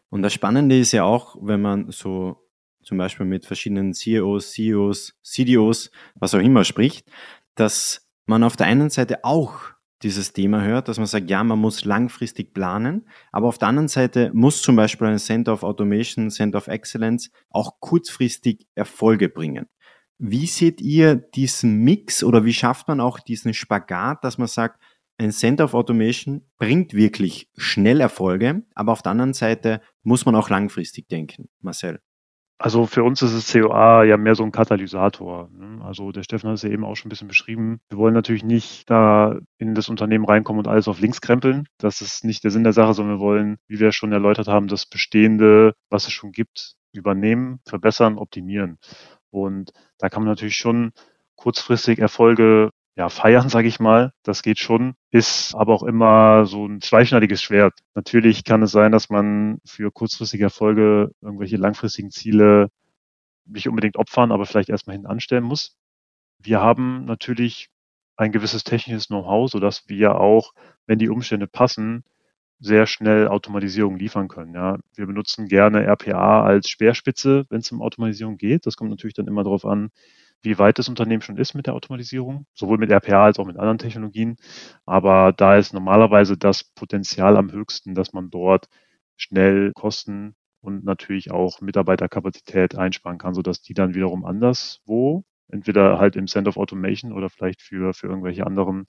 Und 0.10 0.22
das 0.22 0.34
Spannende 0.34 0.78
ist 0.78 0.92
ja 0.92 1.06
auch, 1.06 1.38
wenn 1.42 1.62
man 1.62 1.92
so 1.92 2.43
zum 2.84 2.98
Beispiel 2.98 3.26
mit 3.26 3.46
verschiedenen 3.46 3.94
CEOs, 3.94 4.52
CEOs, 4.52 5.14
CDOs, 5.24 5.92
was 6.16 6.34
auch 6.34 6.40
immer 6.40 6.64
spricht, 6.64 7.10
dass 7.56 8.08
man 8.26 8.44
auf 8.44 8.56
der 8.56 8.68
einen 8.68 8.90
Seite 8.90 9.24
auch 9.24 9.74
dieses 10.04 10.34
Thema 10.34 10.64
hört, 10.64 10.88
dass 10.88 10.98
man 10.98 11.08
sagt, 11.08 11.30
ja, 11.30 11.44
man 11.44 11.60
muss 11.60 11.86
langfristig 11.86 12.54
planen, 12.54 13.08
aber 13.32 13.48
auf 13.48 13.58
der 13.58 13.70
anderen 13.70 13.88
Seite 13.88 14.32
muss 14.34 14.62
zum 14.62 14.76
Beispiel 14.76 15.08
ein 15.08 15.20
Center 15.20 15.54
of 15.54 15.64
Automation, 15.64 16.30
Center 16.30 16.58
of 16.58 16.68
Excellence 16.68 17.32
auch 17.50 17.80
kurzfristig 17.80 18.68
Erfolge 18.76 19.30
bringen. 19.30 19.68
Wie 20.20 20.46
seht 20.46 20.82
ihr 20.82 21.16
diesen 21.16 21.80
Mix 21.84 22.24
oder 22.24 22.46
wie 22.46 22.54
schafft 22.54 22.88
man 22.88 23.00
auch 23.00 23.20
diesen 23.20 23.54
Spagat, 23.54 24.24
dass 24.24 24.38
man 24.38 24.48
sagt, 24.48 24.80
ein 25.18 25.32
Center 25.32 25.66
of 25.66 25.74
Automation 25.74 26.44
bringt 26.58 26.94
wirklich 26.94 27.50
schnell 27.56 28.02
Erfolge, 28.02 28.64
aber 28.76 28.92
auf 28.92 29.02
der 29.02 29.12
anderen 29.12 29.34
Seite 29.34 29.82
muss 30.02 30.26
man 30.26 30.36
auch 30.36 30.50
langfristig 30.50 31.08
denken, 31.08 31.50
Marcel. 31.62 32.02
Also 32.64 32.86
für 32.86 33.04
uns 33.04 33.22
ist 33.22 33.36
das 33.36 33.52
COA 33.52 34.06
ja 34.06 34.16
mehr 34.16 34.36
so 34.36 34.44
ein 34.46 34.54
Katalysator. 34.54 35.50
Ne? 35.52 35.84
Also 35.84 36.14
der 36.14 36.24
Steffen 36.24 36.48
hat 36.48 36.56
es 36.56 36.62
ja 36.62 36.70
eben 36.70 36.86
auch 36.86 36.96
schon 36.96 37.08
ein 37.08 37.10
bisschen 37.10 37.28
beschrieben. 37.28 37.82
Wir 37.90 37.98
wollen 37.98 38.14
natürlich 38.14 38.46
nicht 38.46 38.90
da 38.90 39.38
in 39.58 39.76
das 39.76 39.90
Unternehmen 39.90 40.24
reinkommen 40.24 40.60
und 40.60 40.70
alles 40.70 40.88
auf 40.88 41.02
links 41.02 41.20
krempeln. 41.20 41.68
Das 41.78 42.00
ist 42.00 42.24
nicht 42.24 42.42
der 42.46 42.52
Sinn 42.52 42.64
der 42.64 42.72
Sache, 42.72 42.94
sondern 42.94 43.18
wir 43.18 43.20
wollen, 43.22 43.58
wie 43.68 43.82
wir 43.82 43.92
schon 43.92 44.14
erläutert 44.14 44.48
haben, 44.48 44.70
das 44.70 44.86
Bestehende, 44.86 45.74
was 45.90 46.06
es 46.06 46.14
schon 46.14 46.32
gibt, 46.32 46.76
übernehmen, 46.94 47.60
verbessern, 47.68 48.18
optimieren. 48.18 48.78
Und 49.30 49.74
da 49.98 50.08
kann 50.08 50.24
man 50.24 50.32
natürlich 50.32 50.56
schon 50.56 50.94
kurzfristig 51.36 52.00
Erfolge 52.00 52.70
ja, 52.96 53.10
feiern, 53.10 53.50
sage 53.50 53.68
ich 53.68 53.80
mal. 53.80 54.14
Das 54.24 54.44
geht 54.44 54.60
schon, 54.60 54.96
ist 55.12 55.56
aber 55.56 55.74
auch 55.74 55.84
immer 55.84 56.46
so 56.46 56.66
ein 56.68 56.82
zweischneidiges 56.82 57.42
Schwert. 57.42 57.74
Natürlich 57.96 58.44
kann 58.44 58.62
es 58.62 58.72
sein, 58.72 58.92
dass 58.92 59.10
man 59.10 59.60
für 59.66 59.92
kurzfristige 59.92 60.44
Erfolge 60.44 61.12
irgendwelche 61.22 61.58
langfristigen 61.58 62.12
Ziele 62.12 62.70
nicht 63.46 63.68
unbedingt 63.68 63.98
opfern, 63.98 64.32
aber 64.32 64.46
vielleicht 64.46 64.70
erstmal 64.70 64.94
hinten 64.94 65.08
anstellen 65.08 65.44
muss. 65.44 65.76
Wir 66.40 66.62
haben 66.62 67.06
natürlich 67.06 67.70
ein 68.16 68.32
gewisses 68.32 68.64
technisches 68.64 69.08
Know-how, 69.08 69.50
sodass 69.50 69.90
wir 69.90 70.20
auch, 70.20 70.54
wenn 70.86 71.00
die 71.00 71.10
Umstände 71.10 71.48
passen, 71.48 72.04
sehr 72.60 72.86
schnell 72.86 73.28
Automatisierung 73.28 73.98
liefern 73.98 74.28
können. 74.28 74.54
Ja. 74.54 74.78
Wir 74.96 75.06
benutzen 75.08 75.48
gerne 75.48 75.86
RPA 75.86 76.44
als 76.44 76.70
Speerspitze, 76.70 77.46
wenn 77.50 77.60
es 77.60 77.72
um 77.72 77.82
Automatisierung 77.82 78.38
geht. 78.38 78.66
Das 78.66 78.78
kommt 78.78 78.90
natürlich 78.90 79.16
dann 79.16 79.28
immer 79.28 79.44
darauf 79.44 79.66
an, 79.66 79.90
wie 80.44 80.60
weit 80.60 80.80
das 80.80 80.90
Unternehmen 80.90 81.22
schon 81.22 81.38
ist 81.38 81.54
mit 81.54 81.68
der 81.68 81.74
Automatisierung, 81.74 82.46
sowohl 82.54 82.78
mit 82.78 82.92
RPA 82.92 83.26
als 83.26 83.40
auch 83.40 83.46
mit 83.46 83.58
anderen 83.58 83.78
Technologien. 83.78 84.38
Aber 84.86 85.34
da 85.34 85.58
ist 85.58 85.74
normalerweise 85.74 86.38
das 86.38 86.64
Potenzial 86.64 87.38
am 87.38 87.52
höchsten, 87.52 87.96
dass 87.96 88.14
man 88.14 88.30
dort 88.30 88.68
schnell 89.18 89.72
Kosten 89.74 90.36
und 90.62 90.84
natürlich 90.86 91.32
auch 91.32 91.62
Mitarbeiterkapazität 91.62 92.76
einsparen 92.76 93.18
kann, 93.18 93.34
sodass 93.34 93.62
die 93.62 93.74
dann 93.74 93.96
wiederum 93.96 94.26
anderswo, 94.26 95.24
entweder 95.50 96.00
halt 96.00 96.16
im 96.16 96.28
Center 96.28 96.50
of 96.50 96.58
Automation 96.58 97.12
oder 97.14 97.30
vielleicht 97.30 97.62
für, 97.62 97.94
für 97.94 98.08
irgendwelche 98.08 98.46
anderen 98.46 98.88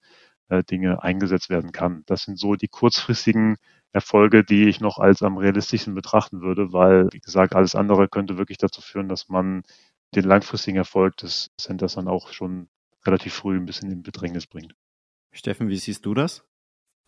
äh, 0.49 0.63
Dinge 0.65 1.03
eingesetzt 1.03 1.51
werden 1.51 1.73
kann. 1.73 2.03
Das 2.07 2.23
sind 2.23 2.39
so 2.39 2.55
die 2.55 2.69
kurzfristigen 2.69 3.57
Erfolge, 3.93 4.45
die 4.45 4.69
ich 4.69 4.81
noch 4.81 4.99
als 4.99 5.23
am 5.23 5.37
realistischsten 5.39 5.95
betrachten 5.95 6.41
würde, 6.43 6.73
weil, 6.73 7.09
wie 7.13 7.21
gesagt, 7.21 7.55
alles 7.55 7.75
andere 7.75 8.09
könnte 8.09 8.39
wirklich 8.39 8.59
dazu 8.59 8.81
führen, 8.83 9.09
dass 9.09 9.29
man 9.29 9.63
den 10.15 10.25
langfristigen 10.25 10.79
Erfolg 10.79 11.17
des 11.19 11.51
Centers 11.59 11.95
dann 11.95 12.09
auch 12.09 12.33
schon 12.33 12.69
relativ 13.05 13.35
früh 13.35 13.57
ein 13.57 13.67
bisschen 13.67 13.91
in 13.91 14.03
Bedrängnis 14.03 14.47
bringt. 14.47 14.75
Steffen, 15.33 15.69
wie 15.69 15.77
siehst 15.77 16.07
du 16.07 16.15
das? 16.15 16.45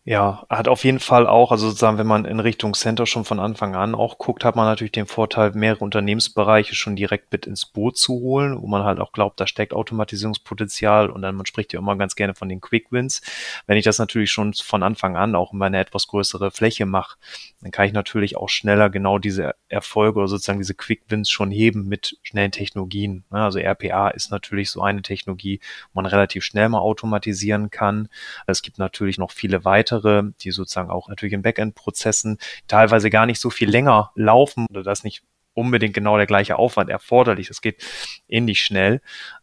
Ja, 0.09 0.47
hat 0.49 0.69
auf 0.69 0.85
jeden 0.85 1.01
Fall 1.01 1.27
auch, 1.27 1.51
also 1.51 1.67
sozusagen, 1.67 1.99
wenn 1.99 2.07
man 2.07 2.27
in 2.27 2.39
Richtung 2.39 2.75
Center 2.75 3.07
schon 3.07 3.25
von 3.25 3.41
Anfang 3.41 3.75
an 3.75 3.97
auch 3.97 4.19
guckt, 4.19 4.45
hat 4.45 4.55
man 4.55 4.65
natürlich 4.65 4.93
den 4.93 5.07
Vorteil, 5.07 5.51
mehrere 5.51 5.83
Unternehmensbereiche 5.83 6.77
schon 6.77 6.95
direkt 6.95 7.33
mit 7.33 7.45
ins 7.45 7.67
Boot 7.67 7.99
zu 7.99 8.13
holen, 8.21 8.63
wo 8.63 8.69
man 8.69 8.85
halt 8.85 9.01
auch 9.01 9.11
glaubt, 9.11 9.41
da 9.41 9.49
steckt 9.49 9.75
Automatisierungspotenzial 9.75 11.11
und 11.11 11.23
dann, 11.23 11.35
man 11.35 11.45
spricht 11.45 11.73
ja 11.73 11.81
immer 11.81 11.97
ganz 11.97 12.15
gerne 12.15 12.37
von 12.37 12.49
den 12.49 12.61
Quick 12.61 12.93
Wins. 12.93 13.21
Wenn 13.67 13.79
ich 13.79 13.85
das 13.85 13.99
natürlich 13.99 14.31
schon 14.31 14.55
von 14.55 14.85
Anfang 14.85 15.17
an 15.17 15.35
auch 15.35 15.53
in 15.53 15.59
meine 15.59 15.81
etwas 15.81 16.07
größere 16.07 16.53
Fläche 16.53 16.87
mache, 16.87 17.17
dann 17.61 17.73
kann 17.73 17.87
ich 17.87 17.93
natürlich 17.93 18.37
auch 18.37 18.49
schneller 18.49 18.91
genau 18.91 19.19
diese 19.19 19.57
Erfolge 19.69 20.21
oder 20.21 20.29
sozusagen 20.29 20.61
diese 20.61 20.75
Quick 20.75 21.03
Wins 21.09 21.31
schon 21.31 21.51
heben 21.51 21.89
mit 21.89 22.17
schnellen 22.23 22.53
Technologien. 22.53 23.25
Also 23.31 23.59
RPA 23.59 24.11
ist 24.11 24.31
natürlich 24.31 24.71
so 24.71 24.83
eine 24.83 25.03
Technologie, 25.03 25.59
wo 25.93 26.01
man 26.01 26.07
relativ 26.07 26.45
schnell 26.45 26.69
mal 26.69 26.79
automatisieren 26.79 27.71
kann. 27.71 28.09
Es 28.47 28.63
gibt 28.63 28.79
natürlich 28.79 29.19
noch 29.19 29.33
viele 29.33 29.65
weitere 29.65 29.96
weitere, 29.97 30.31
die 30.41 30.51
sozusagen 30.51 30.91
auch 30.91 31.09
natürlich 31.09 31.33
in 31.33 31.43
Backend-Prozessen 31.43 32.39
teilweise 32.69 33.11
gar 33.11 33.27
nicht 33.27 33.41
so 33.41 33.51
viel 33.51 33.71
länger 33.71 34.11
laufen 34.15 34.67
oder 34.71 34.83
das 34.83 35.05
nicht 35.05 35.23
unbedingt 35.55 35.95
genau 35.95 36.17
der 36.17 36.27
gleiche 36.27 36.59
Aufwand 36.59 36.91
erforderlich. 36.91 37.49
Das 37.49 37.63
geht 37.63 37.83
ähnlich 38.29 38.61
schnell. 38.61 39.01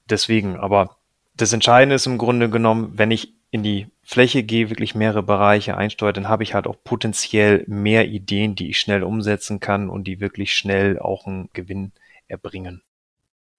Deswegen, 0.10 0.58
aber 0.58 0.98
das 1.36 1.54
Entscheidende 1.54 1.96
ist 1.96 2.06
im 2.06 2.20
Grunde 2.20 2.50
genommen, 2.50 2.94
wenn 2.96 3.12
ich 3.12 3.34
in 3.50 3.64
die 3.64 3.88
Fläche 4.04 4.44
gehe, 4.44 4.70
wirklich 4.70 4.96
mehrere 4.96 5.24
Bereiche 5.24 5.78
einsteuere, 5.78 6.14
dann 6.14 6.30
habe 6.30 6.44
ich 6.44 6.54
halt 6.54 6.68
auch 6.68 6.76
potenziell 6.84 7.64
mehr 7.68 8.08
Ideen, 8.08 8.56
die 8.56 8.70
ich 8.70 8.80
schnell 8.80 9.04
umsetzen 9.04 9.60
kann 9.60 9.90
und 9.90 10.06
die 10.06 10.20
wirklich 10.20 10.56
schnell 10.56 11.00
auch 11.00 11.26
einen 11.26 11.50
Gewinn 11.54 11.94
erbringen. 12.28 12.82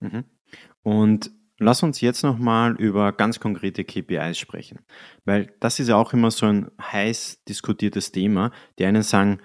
Mhm. 0.01 0.25
Und 0.83 1.31
Lass 1.59 1.83
uns 1.85 2.01
jetzt 2.01 2.25
nochmal 2.25 2.75
über 2.77 3.13
ganz 3.13 3.39
konkrete 3.39 3.85
KPIs 3.85 4.39
sprechen, 4.39 4.81
weil 5.25 5.55
das 5.61 5.79
ist 5.79 5.89
ja 5.89 5.97
auch 5.97 6.13
immer 6.13 6.33
so 6.33 6.47
ein 6.47 6.71
heiß 6.81 7.45
diskutiertes 7.49 8.11
Thema. 8.11 8.51
Die 8.79 8.85
einen 8.85 9.03
sagen, 9.03 9.41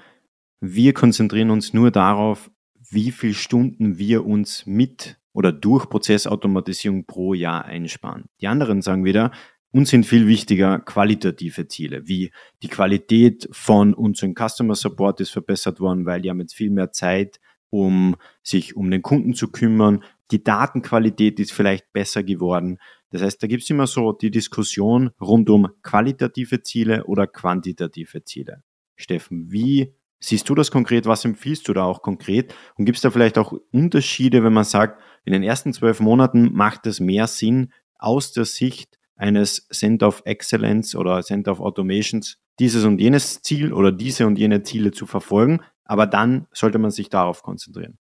wir 0.60 0.93
konzentrieren 0.93 1.51
uns 1.51 1.74
nur 1.74 1.91
darauf, 1.91 2.49
wie 2.89 3.12
viele 3.12 3.36
Stunden 3.36 3.99
wir 3.99 4.26
uns 4.26 4.66
mit 4.66 5.20
oder 5.34 5.51
durch 5.51 5.88
Prozessautomatisierung 5.88 7.05
pro 7.05 7.36
Jahr 7.36 7.66
einsparen. 7.66 8.26
Die 8.41 8.47
anderen 8.47 8.82
sagen 8.82 9.05
wieder, 9.05 9.32
uns 9.72 9.91
sind 9.91 10.05
viel 10.05 10.28
wichtiger 10.28 10.80
qualitative 10.80 11.68
Ziele, 11.68 12.07
wie 12.07 12.32
die 12.64 12.70
Qualität 12.70 13.47
von 13.51 13.93
unserem 13.93 14.34
Customer 14.34 14.74
Support 14.74 15.22
ist 15.22 15.30
verbessert 15.30 15.80
worden, 15.80 16.07
weil 16.07 16.22
die 16.22 16.32
haben 16.32 16.39
jetzt 16.39 16.55
viel 16.55 16.72
mehr 16.72 16.91
Zeit, 16.91 17.39
um 17.70 18.16
sich 18.41 18.76
um 18.76 18.89
den 18.89 19.03
Kunden 19.03 19.36
zu 19.36 19.51
kümmern, 19.51 20.03
die 20.32 20.43
Datenqualität 20.43 21.39
ist 21.39 21.51
vielleicht 21.51 21.91
besser 21.93 22.23
geworden. 22.23 22.77
Das 23.11 23.21
heißt, 23.21 23.41
da 23.41 23.47
gibt 23.47 23.63
es 23.63 23.69
immer 23.69 23.88
so 23.88 24.11
die 24.11 24.32
Diskussion 24.32 25.11
rund 25.19 25.49
um 25.49 25.69
qualitative 25.82 26.61
Ziele 26.61 27.05
oder 27.05 27.27
quantitative 27.27 28.23
Ziele. 28.23 28.63
Steffen, 28.95 29.51
wie 29.51 29.93
siehst 30.19 30.47
du 30.49 30.55
das 30.55 30.71
konkret? 30.71 31.05
Was 31.05 31.25
empfiehlst 31.25 31.67
du 31.67 31.73
da 31.73 31.84
auch 31.84 32.01
konkret? 32.01 32.53
Und 32.75 32.86
gibt 32.86 32.97
es 32.97 33.01
da 33.01 33.09
vielleicht 33.09 33.38
auch 33.38 33.53
Unterschiede, 33.71 34.43
wenn 34.43 34.53
man 34.53 34.65
sagt, 34.65 35.01
in 35.25 35.34
den 35.34 35.43
ersten 35.43 35.73
zwölf 35.73 35.99
Monaten 35.99 36.53
macht 36.53 36.86
es 36.86 36.99
mehr 36.99 37.27
Sinn, 37.27 37.71
aus 37.97 38.32
der 38.32 38.45
Sicht 38.45 38.97
eines 39.15 39.67
Center 39.69 40.07
of 40.07 40.21
Excellence 40.25 40.95
oder 40.95 41.21
Center 41.21 41.51
of 41.51 41.59
Automations 41.59 42.38
dieses 42.59 42.86
und 42.86 42.99
jenes 42.99 43.41
Ziel 43.41 43.73
oder 43.73 43.91
diese 43.91 44.27
und 44.27 44.38
jene 44.38 44.63
Ziele 44.63 44.91
zu 44.91 45.05
verfolgen, 45.05 45.61
aber 45.86 46.05
dann 46.05 46.47
sollte 46.51 46.77
man 46.77 46.91
sich 46.91 47.09
darauf 47.09 47.41
konzentrieren. 47.41 47.97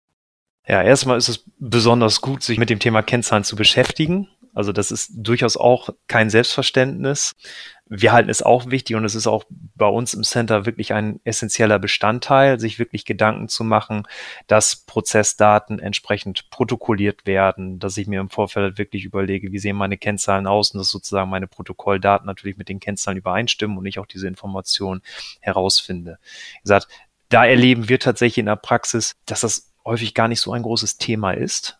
Ja, 0.67 0.81
erstmal 0.81 1.17
ist 1.17 1.29
es 1.29 1.45
besonders 1.59 2.21
gut, 2.21 2.41
sich 2.41 2.57
mit 2.57 2.69
dem 2.69 2.79
Thema 2.79 3.03
Kennzahlen 3.03 3.43
zu 3.43 3.55
beschäftigen. 3.55 4.27
Also 4.55 4.71
das 4.71 4.89
ist 4.89 5.11
durchaus 5.13 5.57
auch 5.57 5.89
kein 6.07 6.29
Selbstverständnis. 6.29 7.35
Wir 7.87 8.13
halten 8.13 8.29
es 8.29 8.41
auch 8.41 8.71
wichtig 8.71 8.95
und 8.95 9.03
es 9.03 9.13
ist 9.13 9.27
auch 9.27 9.43
bei 9.75 9.85
uns 9.85 10.13
im 10.15 10.23
Center 10.23 10.65
wirklich 10.65 10.93
ein 10.93 11.19
essentieller 11.23 11.77
Bestandteil, 11.77 12.59
sich 12.59 12.79
wirklich 12.79 13.05
Gedanken 13.05 13.47
zu 13.49 13.63
machen, 13.63 14.07
dass 14.47 14.77
Prozessdaten 14.77 15.77
entsprechend 15.77 16.49
protokolliert 16.49 17.27
werden, 17.27 17.79
dass 17.79 17.97
ich 17.97 18.07
mir 18.07 18.21
im 18.21 18.29
Vorfeld 18.29 18.79
wirklich 18.79 19.03
überlege, 19.03 19.51
wie 19.51 19.59
sehen 19.59 19.75
meine 19.75 19.97
Kennzahlen 19.97 20.47
aus 20.47 20.71
und 20.71 20.79
dass 20.79 20.89
sozusagen 20.89 21.29
meine 21.29 21.47
Protokolldaten 21.47 22.25
natürlich 22.25 22.57
mit 22.57 22.69
den 22.69 22.79
Kennzahlen 22.79 23.17
übereinstimmen 23.17 23.77
und 23.77 23.85
ich 23.85 23.99
auch 23.99 24.07
diese 24.07 24.27
Informationen 24.27 25.01
herausfinde. 25.41 26.17
Wie 26.53 26.61
gesagt, 26.61 26.87
da 27.29 27.45
erleben 27.45 27.89
wir 27.89 27.99
tatsächlich 27.99 28.39
in 28.39 28.45
der 28.45 28.55
Praxis, 28.55 29.15
dass 29.25 29.41
das 29.41 29.74
häufig 29.85 30.13
gar 30.13 30.27
nicht 30.27 30.41
so 30.41 30.51
ein 30.51 30.63
großes 30.63 30.97
Thema 30.97 31.31
ist. 31.31 31.77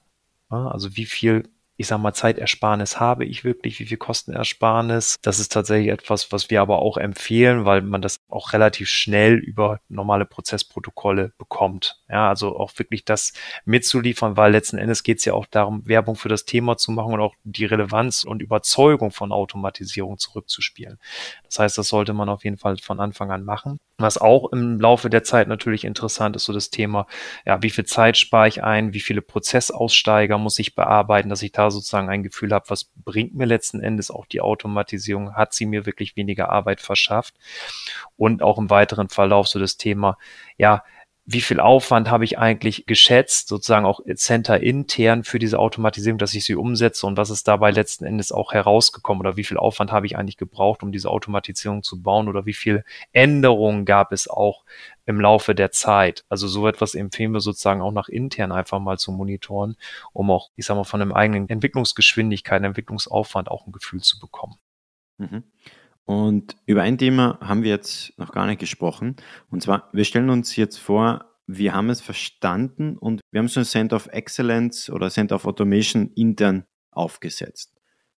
Also 0.50 0.96
wie 0.96 1.06
viel 1.06 1.44
ich 1.78 1.88
sag 1.88 2.00
mal, 2.00 2.14
Zeitersparnis 2.14 3.00
habe 3.00 3.26
ich 3.26 3.44
wirklich, 3.44 3.80
wie 3.80 3.86
viel 3.86 3.98
Kostenersparnis. 3.98 5.18
Das 5.22 5.40
ist 5.40 5.52
tatsächlich 5.52 5.92
etwas, 5.92 6.32
was 6.32 6.50
wir 6.50 6.62
aber 6.62 6.80
auch 6.80 6.98
empfehlen, 6.98 7.66
weil 7.66 7.82
man 7.82 8.02
das 8.02 8.18
auch 8.30 8.54
relativ 8.54 8.88
schnell 8.88 9.36
über 9.36 9.80
normale 9.90 10.26
Prozessprotokolle 10.26 11.34
bekommt. 11.38 12.02
Ja, 12.08 12.30
also 12.30 12.56
auch 12.56 12.72
wirklich 12.78 13.04
das 13.04 13.34
mitzuliefern, 13.66 14.38
weil 14.38 14.52
letzten 14.52 14.78
Endes 14.78 15.02
geht 15.02 15.18
es 15.18 15.26
ja 15.26 15.34
auch 15.34 15.48
darum, 15.48 15.88
Werbung 15.88 16.16
für 16.16 16.30
das 16.30 16.46
Thema 16.46 16.78
zu 16.78 16.92
machen 16.92 17.14
und 17.14 17.20
auch 17.20 17.34
die 17.44 17.66
Relevanz 17.66 18.24
und 18.24 18.44
Überzeugung 18.44 19.10
von 19.10 19.32
Automatisierung 19.32 20.20
zurückzuspielen. 20.20 21.00
Das 21.46 21.58
heißt, 21.58 21.78
das 21.80 21.88
sollte 21.88 22.14
man 22.14 22.30
auf 22.30 22.44
jeden 22.44 22.58
Fall 22.58 22.78
von 22.78 23.00
Anfang 23.00 23.32
an 23.32 23.44
machen. 23.44 23.80
Was 23.98 24.20
auch 24.20 24.52
im 24.52 24.80
Laufe 24.80 25.10
der 25.10 25.24
Zeit 25.24 25.48
natürlich 25.48 25.84
interessant 25.84 26.36
ist, 26.36 26.46
so 26.46 26.54
das 26.54 26.70
Thema, 26.70 27.08
ja, 27.44 27.64
wie 27.64 27.72
viel 27.72 27.86
Zeit 27.86 28.18
spare 28.18 28.50
ich 28.50 28.64
ein, 28.64 28.94
wie 28.94 29.00
viele 29.00 29.24
Prozessaussteiger 29.24 30.38
muss 30.38 30.60
ich 30.60 30.76
bearbeiten, 30.76 31.30
dass 31.30 31.42
ich 31.42 31.54
da 31.54 31.72
sozusagen 31.72 32.10
ein 32.10 32.22
Gefühl 32.22 32.54
habe, 32.54 32.66
was 32.70 32.92
bringt 33.04 33.34
mir 33.34 33.46
letzten 33.46 33.80
Endes 33.80 34.12
auch 34.12 34.28
die 34.28 34.42
Automatisierung, 34.42 35.34
hat 35.34 35.54
sie 35.54 35.66
mir 35.66 35.88
wirklich 35.88 36.16
weniger 36.16 36.50
Arbeit 36.50 36.82
verschafft 36.82 37.34
und 38.16 38.44
auch 38.44 38.60
im 38.60 38.70
weiteren 38.70 39.10
Verlauf 39.10 39.48
so 39.48 39.58
das 39.58 39.78
Thema, 39.78 40.18
ja, 40.58 40.84
wie 41.28 41.42
viel 41.42 41.60
Aufwand 41.60 42.10
habe 42.12 42.24
ich 42.24 42.38
eigentlich 42.38 42.86
geschätzt, 42.86 43.48
sozusagen 43.48 43.86
auch 43.86 44.00
Center 44.16 44.62
intern 44.62 45.24
für 45.24 45.40
diese 45.40 45.58
Automatisierung, 45.58 46.20
dass 46.20 46.36
ich 46.36 46.46
sie 46.46 46.54
umsetze 46.54 47.08
und 47.08 47.18
was 47.18 47.32
ist 47.32 47.48
dabei 47.48 47.72
letzten 47.72 48.06
Endes 48.06 48.32
auch 48.32 48.54
herausgekommen 48.54 49.22
oder 49.22 49.36
wie 49.36 49.44
viel 49.44 49.58
Aufwand 49.58 49.92
habe 49.92 50.06
ich 50.06 50.18
eigentlich 50.18 50.38
gebraucht, 50.38 50.84
um 50.84 50.92
diese 50.92 51.10
Automatisierung 51.10 51.82
zu 51.82 52.02
bauen 52.02 52.28
oder 52.28 52.46
wie 52.46 52.54
viel 52.54 52.84
Änderungen 53.12 53.86
gab 53.86 54.12
es 54.12 54.28
auch 54.28 54.66
im 55.08 55.20
Laufe 55.20 55.56
der 55.56 55.72
Zeit. 55.72 56.26
Also 56.30 56.48
so 56.48 56.68
etwas 56.68 56.94
empfehlen 56.94 57.32
wir 57.32 57.42
sozusagen 57.42 57.82
auch 57.82 57.92
nach 57.92 58.08
intern 58.08 58.52
einfach 58.52 58.80
mal 58.80 59.00
zu 59.00 59.12
monitoren, 59.12 59.78
um 60.14 60.30
auch, 60.30 60.52
ich 60.56 60.66
sag 60.66 60.76
mal, 60.76 60.84
von 60.84 61.02
einem 61.02 61.12
eigenen 61.12 61.50
Entwicklungsgeschwindigkeit, 61.50 62.64
Entwicklungsaufwand 62.64 63.50
auch 63.50 63.66
ein 63.66 63.72
Gefühl 63.72 64.02
zu 64.02 64.20
bekommen. 64.20 64.58
Mhm. 65.18 65.44
Und 66.06 66.56
über 66.68 66.84
ein 66.84 66.98
Thema 66.98 67.40
haben 67.42 67.64
wir 67.64 67.72
jetzt 67.72 68.18
noch 68.18 68.32
gar 68.32 68.46
nicht 68.46 68.60
gesprochen. 68.60 69.16
Und 69.50 69.64
zwar, 69.64 69.90
wir 69.92 70.06
stellen 70.06 70.30
uns 70.30 70.56
jetzt 70.56 70.78
vor, 70.78 71.26
wir 71.48 71.74
haben 71.74 71.90
es 71.90 72.02
verstanden 72.02 72.98
und 72.98 73.22
wir 73.32 73.40
haben 73.40 73.48
so 73.48 73.60
ein 73.60 73.66
Center 73.66 73.96
of 73.96 74.08
Excellence 74.08 74.90
oder 74.90 75.10
Center 75.10 75.36
of 75.36 75.46
Automation 75.46 76.12
intern 76.16 76.66
aufgesetzt. 76.92 77.74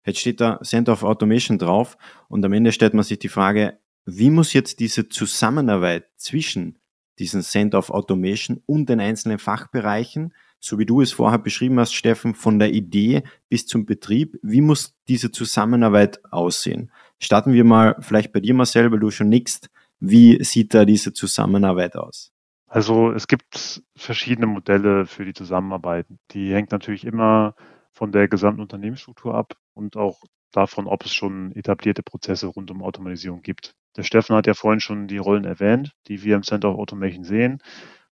Jetzt 0.06 0.20
steht 0.20 0.42
da 0.42 0.60
Center 0.62 0.94
of 0.94 1.04
Automation 1.04 1.58
drauf 1.58 1.98
und 2.28 2.46
am 2.46 2.54
Ende 2.54 2.72
stellt 2.72 2.94
man 2.94 3.04
sich 3.04 3.20
die 3.20 3.30
Frage, 3.30 3.80
wie 4.06 4.30
muss 4.30 4.54
jetzt 4.54 4.80
diese 4.80 5.10
Zusammenarbeit 5.10 6.06
zwischen 6.18 6.78
diesen 7.18 7.42
Center 7.42 7.80
of 7.80 7.90
Automation 7.90 8.62
und 8.66 8.90
den 8.90 9.00
einzelnen 9.00 9.40
Fachbereichen, 9.40 10.34
so 10.60 10.80
wie 10.80 10.86
du 10.86 11.02
es 11.02 11.12
vorher 11.12 11.40
beschrieben 11.40 11.80
hast, 11.80 11.94
Steffen, 11.94 12.34
von 12.34 12.60
der 12.60 12.74
Idee 12.74 13.24
bis 13.50 13.68
zum 13.68 13.86
Betrieb, 13.86 14.38
wie 14.42 14.62
muss 14.62 14.96
diese 15.08 15.32
Zusammenarbeit 15.32 16.20
aussehen? 16.32 16.92
Starten 17.20 17.54
wir 17.54 17.64
mal 17.64 17.96
vielleicht 18.00 18.32
bei 18.34 18.40
dir, 18.40 18.54
Marcel, 18.54 18.92
weil 18.92 19.00
du 19.00 19.12
schon 19.12 19.30
nickst. 19.30 19.70
Wie 20.00 20.44
sieht 20.44 20.74
da 20.74 20.86
diese 20.86 21.14
Zusammenarbeit 21.14 21.96
aus? 21.96 22.32
Also 22.68 23.12
es 23.12 23.28
gibt 23.28 23.84
verschiedene 23.96 24.48
Modelle 24.48 25.06
für 25.06 25.24
die 25.24 25.34
Zusammenarbeit. 25.34 26.08
Die 26.32 26.54
hängt 26.54 26.72
natürlich 26.72 27.06
immer 27.06 27.56
von 27.94 28.12
der 28.12 28.28
gesamten 28.28 28.62
Unternehmensstruktur 28.62 29.34
ab 29.34 29.54
und 29.74 29.96
auch 29.96 30.20
davon, 30.52 30.88
ob 30.88 31.06
es 31.06 31.14
schon 31.14 31.54
etablierte 31.54 32.04
Prozesse 32.04 32.48
rund 32.48 32.72
um 32.72 32.84
Automatisierung 32.84 33.42
gibt. 33.42 33.76
Der 33.96 34.04
Steffen 34.04 34.36
hat 34.36 34.48
ja 34.48 34.54
vorhin 34.54 34.80
schon 34.80 35.08
die 35.08 35.18
Rollen 35.18 35.46
erwähnt, 35.46 35.92
die 36.08 36.24
wir 36.24 36.36
im 36.36 36.44
Center 36.44 36.70
of 36.70 36.78
Automation 36.78 37.24
sehen. 37.24 37.62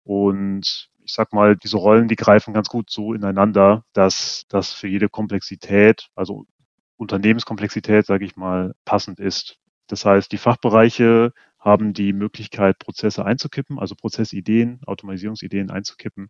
Und 0.03 0.91
ich 1.11 1.17
sag 1.17 1.33
mal, 1.33 1.57
diese 1.57 1.77
Rollen, 1.77 2.07
die 2.07 2.17
greifen 2.17 2.55
ganz 2.55 2.69
gut 2.69 2.89
so 2.89 3.15
ineinander, 3.15 3.85
dass 3.93 4.45
das 4.49 4.73
für 4.73 4.87
jede 4.87 5.09
Komplexität, 5.09 6.09
also 6.15 6.47
Unternehmenskomplexität, 6.97 8.07
sage 8.07 8.25
ich 8.25 8.37
mal, 8.37 8.75
passend 8.85 9.19
ist. 9.19 9.59
Das 9.89 10.05
heißt, 10.05 10.31
die 10.31 10.39
Fachbereiche 10.39 11.33
haben 11.59 11.95
die 11.95 12.13
Möglichkeit, 12.13 12.79
Prozesse 12.79 13.25
einzukippen, 13.25 13.81
also 13.81 13.97
Prozessideen, 13.97 14.81
Automatisierungsideen 14.87 15.71
einzukippen, 15.71 16.29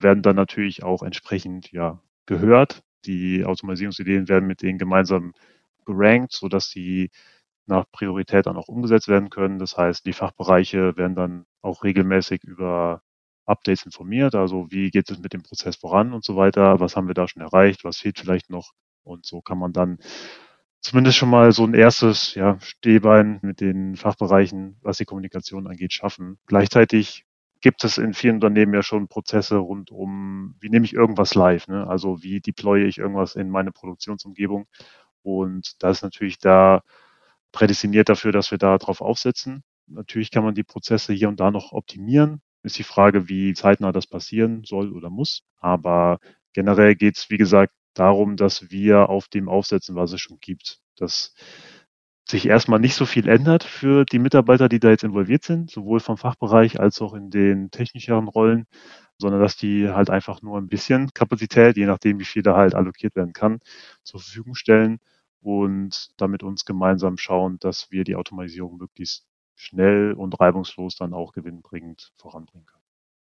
werden 0.00 0.22
dann 0.22 0.36
natürlich 0.36 0.82
auch 0.82 1.02
entsprechend 1.02 1.70
ja, 1.70 2.00
gehört. 2.24 2.82
Die 3.04 3.44
Automatisierungsideen 3.44 4.28
werden 4.28 4.46
mit 4.46 4.62
denen 4.62 4.78
gemeinsam 4.78 5.34
gerankt, 5.84 6.32
sodass 6.32 6.70
sie 6.70 7.10
nach 7.66 7.84
Priorität 7.92 8.46
dann 8.46 8.56
auch 8.56 8.68
umgesetzt 8.68 9.08
werden 9.08 9.28
können. 9.28 9.58
Das 9.58 9.76
heißt, 9.76 10.06
die 10.06 10.14
Fachbereiche 10.14 10.96
werden 10.96 11.14
dann 11.14 11.44
auch 11.60 11.84
regelmäßig 11.84 12.44
über 12.44 13.02
Updates 13.46 13.84
informiert, 13.84 14.34
also 14.34 14.66
wie 14.70 14.90
geht 14.90 15.10
es 15.10 15.18
mit 15.18 15.32
dem 15.32 15.42
Prozess 15.42 15.76
voran 15.76 16.12
und 16.12 16.24
so 16.24 16.36
weiter, 16.36 16.80
was 16.80 16.96
haben 16.96 17.08
wir 17.08 17.14
da 17.14 17.26
schon 17.28 17.42
erreicht, 17.42 17.84
was 17.84 17.98
fehlt 17.98 18.18
vielleicht 18.18 18.50
noch 18.50 18.72
und 19.04 19.26
so 19.26 19.40
kann 19.40 19.58
man 19.58 19.72
dann 19.72 19.98
zumindest 20.80 21.16
schon 21.16 21.30
mal 21.30 21.52
so 21.52 21.64
ein 21.64 21.74
erstes 21.74 22.34
ja, 22.34 22.58
Stehbein 22.60 23.38
mit 23.42 23.60
den 23.60 23.96
Fachbereichen, 23.96 24.76
was 24.82 24.98
die 24.98 25.04
Kommunikation 25.04 25.66
angeht, 25.66 25.92
schaffen. 25.92 26.38
Gleichzeitig 26.46 27.24
gibt 27.60 27.84
es 27.84 27.98
in 27.98 28.12
vielen 28.12 28.36
Unternehmen 28.36 28.74
ja 28.74 28.82
schon 28.82 29.08
Prozesse 29.08 29.56
rund 29.56 29.90
um, 29.92 30.56
wie 30.60 30.68
nehme 30.68 30.84
ich 30.84 30.92
irgendwas 30.92 31.34
live, 31.34 31.68
ne? 31.68 31.86
also 31.86 32.22
wie 32.22 32.40
deploye 32.40 32.84
ich 32.86 32.98
irgendwas 32.98 33.36
in 33.36 33.48
meine 33.48 33.70
Produktionsumgebung. 33.70 34.66
Und 35.22 35.82
da 35.82 35.90
ist 35.90 36.02
natürlich 36.02 36.38
da 36.38 36.82
prädestiniert 37.52 38.08
dafür, 38.08 38.32
dass 38.32 38.50
wir 38.50 38.58
da 38.58 38.76
drauf 38.78 39.00
aufsetzen. 39.00 39.62
Natürlich 39.86 40.32
kann 40.32 40.44
man 40.44 40.54
die 40.54 40.64
Prozesse 40.64 41.12
hier 41.12 41.28
und 41.28 41.38
da 41.38 41.52
noch 41.52 41.72
optimieren. 41.72 42.42
Ist 42.64 42.78
die 42.78 42.84
Frage, 42.84 43.28
wie 43.28 43.54
zeitnah 43.54 43.90
das 43.92 44.06
passieren 44.06 44.62
soll 44.64 44.92
oder 44.92 45.10
muss. 45.10 45.42
Aber 45.58 46.18
generell 46.52 46.94
geht 46.94 47.16
es, 47.18 47.28
wie 47.30 47.36
gesagt, 47.36 47.72
darum, 47.94 48.36
dass 48.36 48.70
wir 48.70 49.08
auf 49.08 49.28
dem 49.28 49.48
aufsetzen, 49.48 49.96
was 49.96 50.12
es 50.12 50.20
schon 50.20 50.38
gibt. 50.40 50.78
Dass 50.96 51.34
sich 52.28 52.46
erstmal 52.46 52.78
nicht 52.78 52.94
so 52.94 53.04
viel 53.04 53.28
ändert 53.28 53.64
für 53.64 54.04
die 54.04 54.18
Mitarbeiter, 54.20 54.68
die 54.68 54.78
da 54.80 54.90
jetzt 54.90 55.02
involviert 55.04 55.42
sind, 55.44 55.70
sowohl 55.70 56.00
vom 56.00 56.16
Fachbereich 56.16 56.78
als 56.80 57.00
auch 57.02 57.14
in 57.14 57.30
den 57.30 57.70
technischeren 57.70 58.28
Rollen, 58.28 58.66
sondern 59.18 59.40
dass 59.40 59.56
die 59.56 59.88
halt 59.90 60.08
einfach 60.10 60.40
nur 60.42 60.56
ein 60.58 60.68
bisschen 60.68 61.10
Kapazität, 61.14 61.76
je 61.76 61.86
nachdem, 61.86 62.20
wie 62.20 62.24
viel 62.24 62.42
da 62.42 62.56
halt 62.56 62.74
allokiert 62.74 63.16
werden 63.16 63.32
kann, 63.32 63.58
zur 64.04 64.20
Verfügung 64.20 64.54
stellen 64.54 65.00
und 65.40 66.10
damit 66.16 66.42
uns 66.44 66.64
gemeinsam 66.64 67.18
schauen, 67.18 67.58
dass 67.60 67.90
wir 67.90 68.04
die 68.04 68.16
Automatisierung 68.16 68.76
möglichst 68.78 69.26
schnell 69.54 70.12
und 70.12 70.38
reibungslos 70.40 70.96
dann 70.96 71.14
auch 71.14 71.32
gewinnbringend 71.32 72.12
voranbringen 72.16 72.66
können. 72.66 72.82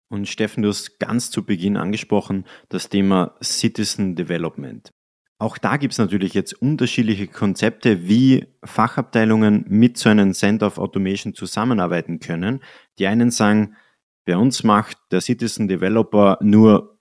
Und 0.08 0.28
Steffen, 0.28 0.62
du 0.62 0.68
hast 0.68 0.98
ganz 0.98 1.30
zu 1.30 1.44
Beginn 1.44 1.76
angesprochen, 1.76 2.44
das 2.68 2.88
Thema 2.88 3.34
Citizen 3.42 4.16
Development. 4.16 4.92
Auch 5.38 5.58
da 5.58 5.76
gibt 5.76 5.92
es 5.92 5.98
natürlich 5.98 6.34
jetzt 6.34 6.54
unterschiedliche 6.54 7.26
Konzepte, 7.26 8.06
wie 8.06 8.46
Fachabteilungen 8.64 9.64
mit 9.68 9.98
so 9.98 10.08
einem 10.08 10.32
Center 10.32 10.66
of 10.66 10.78
Automation 10.78 11.34
zusammenarbeiten 11.34 12.20
können. 12.20 12.62
Die 12.98 13.06
einen 13.06 13.30
sagen, 13.30 13.76
bei 14.24 14.36
uns 14.36 14.62
macht 14.62 14.96
der 15.10 15.20
Citizen 15.20 15.68
Developer 15.68 16.38
nur 16.40 16.98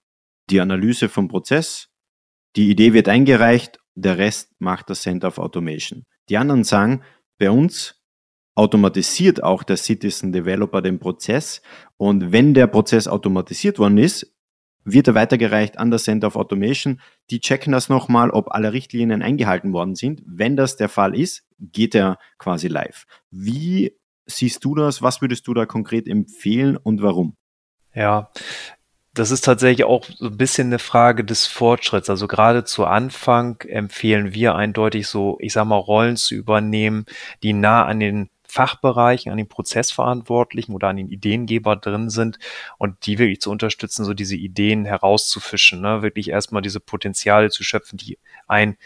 die 0.49 0.59
Analyse 0.59 1.09
vom 1.09 1.27
Prozess, 1.27 1.89
die 2.55 2.69
Idee 2.69 2.93
wird 2.93 3.07
eingereicht, 3.09 3.79
der 3.95 4.17
Rest 4.17 4.51
macht 4.59 4.89
das 4.89 5.01
Center 5.01 5.27
of 5.27 5.39
Automation. 5.39 6.05
Die 6.29 6.37
anderen 6.37 6.63
sagen, 6.63 7.03
bei 7.39 7.49
uns 7.49 8.02
automatisiert 8.55 9.43
auch 9.43 9.63
der 9.63 9.77
Citizen 9.77 10.31
Developer 10.31 10.81
den 10.81 10.99
Prozess 10.99 11.61
und 11.97 12.31
wenn 12.31 12.53
der 12.53 12.67
Prozess 12.67 13.07
automatisiert 13.07 13.79
worden 13.79 13.97
ist, 13.97 14.33
wird 14.85 15.07
er 15.07 15.15
weitergereicht 15.15 15.77
an 15.77 15.91
das 15.91 16.03
Center 16.03 16.27
of 16.27 16.35
Automation. 16.35 16.99
Die 17.29 17.39
checken 17.39 17.71
das 17.71 17.89
nochmal, 17.89 18.29
ob 18.31 18.51
alle 18.51 18.73
Richtlinien 18.73 19.21
eingehalten 19.21 19.73
worden 19.73 19.95
sind. 19.95 20.21
Wenn 20.25 20.57
das 20.57 20.75
der 20.75 20.89
Fall 20.89 21.17
ist, 21.17 21.43
geht 21.57 21.95
er 21.95 22.17
quasi 22.37 22.67
live. 22.67 23.05
Wie 23.31 23.97
siehst 24.25 24.63
du 24.65 24.75
das? 24.75 25.01
Was 25.01 25.21
würdest 25.21 25.47
du 25.47 25.53
da 25.53 25.65
konkret 25.65 26.07
empfehlen 26.07 26.77
und 26.77 27.01
warum? 27.01 27.35
Ja, 27.95 28.31
das 29.13 29.29
ist 29.29 29.45
tatsächlich 29.45 29.85
auch 29.85 30.05
so 30.05 30.25
ein 30.25 30.37
bisschen 30.37 30.67
eine 30.67 30.79
Frage 30.79 31.23
des 31.23 31.45
Fortschritts. 31.45 32.09
Also 32.09 32.27
gerade 32.27 32.63
zu 32.63 32.85
Anfang 32.85 33.61
empfehlen 33.61 34.33
wir 34.33 34.55
eindeutig 34.55 35.07
so, 35.07 35.37
ich 35.39 35.53
sag 35.53 35.65
mal, 35.65 35.77
Rollen 35.77 36.17
zu 36.17 36.33
übernehmen, 36.33 37.05
die 37.43 37.53
nah 37.53 37.85
an 37.85 37.99
den 37.99 38.29
Fachbereichen, 38.53 39.31
an 39.31 39.37
den 39.37 39.47
Prozessverantwortlichen 39.47 40.75
oder 40.75 40.89
an 40.89 40.97
den 40.97 41.09
Ideengeber 41.09 41.75
drin 41.75 42.11
sind 42.11 42.37
und 42.77 43.07
die 43.07 43.17
wirklich 43.17 43.41
zu 43.41 43.49
unterstützen, 43.49 44.05
so 44.05 44.13
diese 44.13 44.35
Ideen 44.35 44.85
herauszufischen, 44.85 45.81
ne? 45.81 46.03
wirklich 46.03 46.29
erstmal 46.29 46.61
diese 46.61 46.79
Potenziale 46.79 47.49
zu 47.49 47.63
schöpfen, 47.63 47.97
die 47.97 48.19
ein 48.47 48.77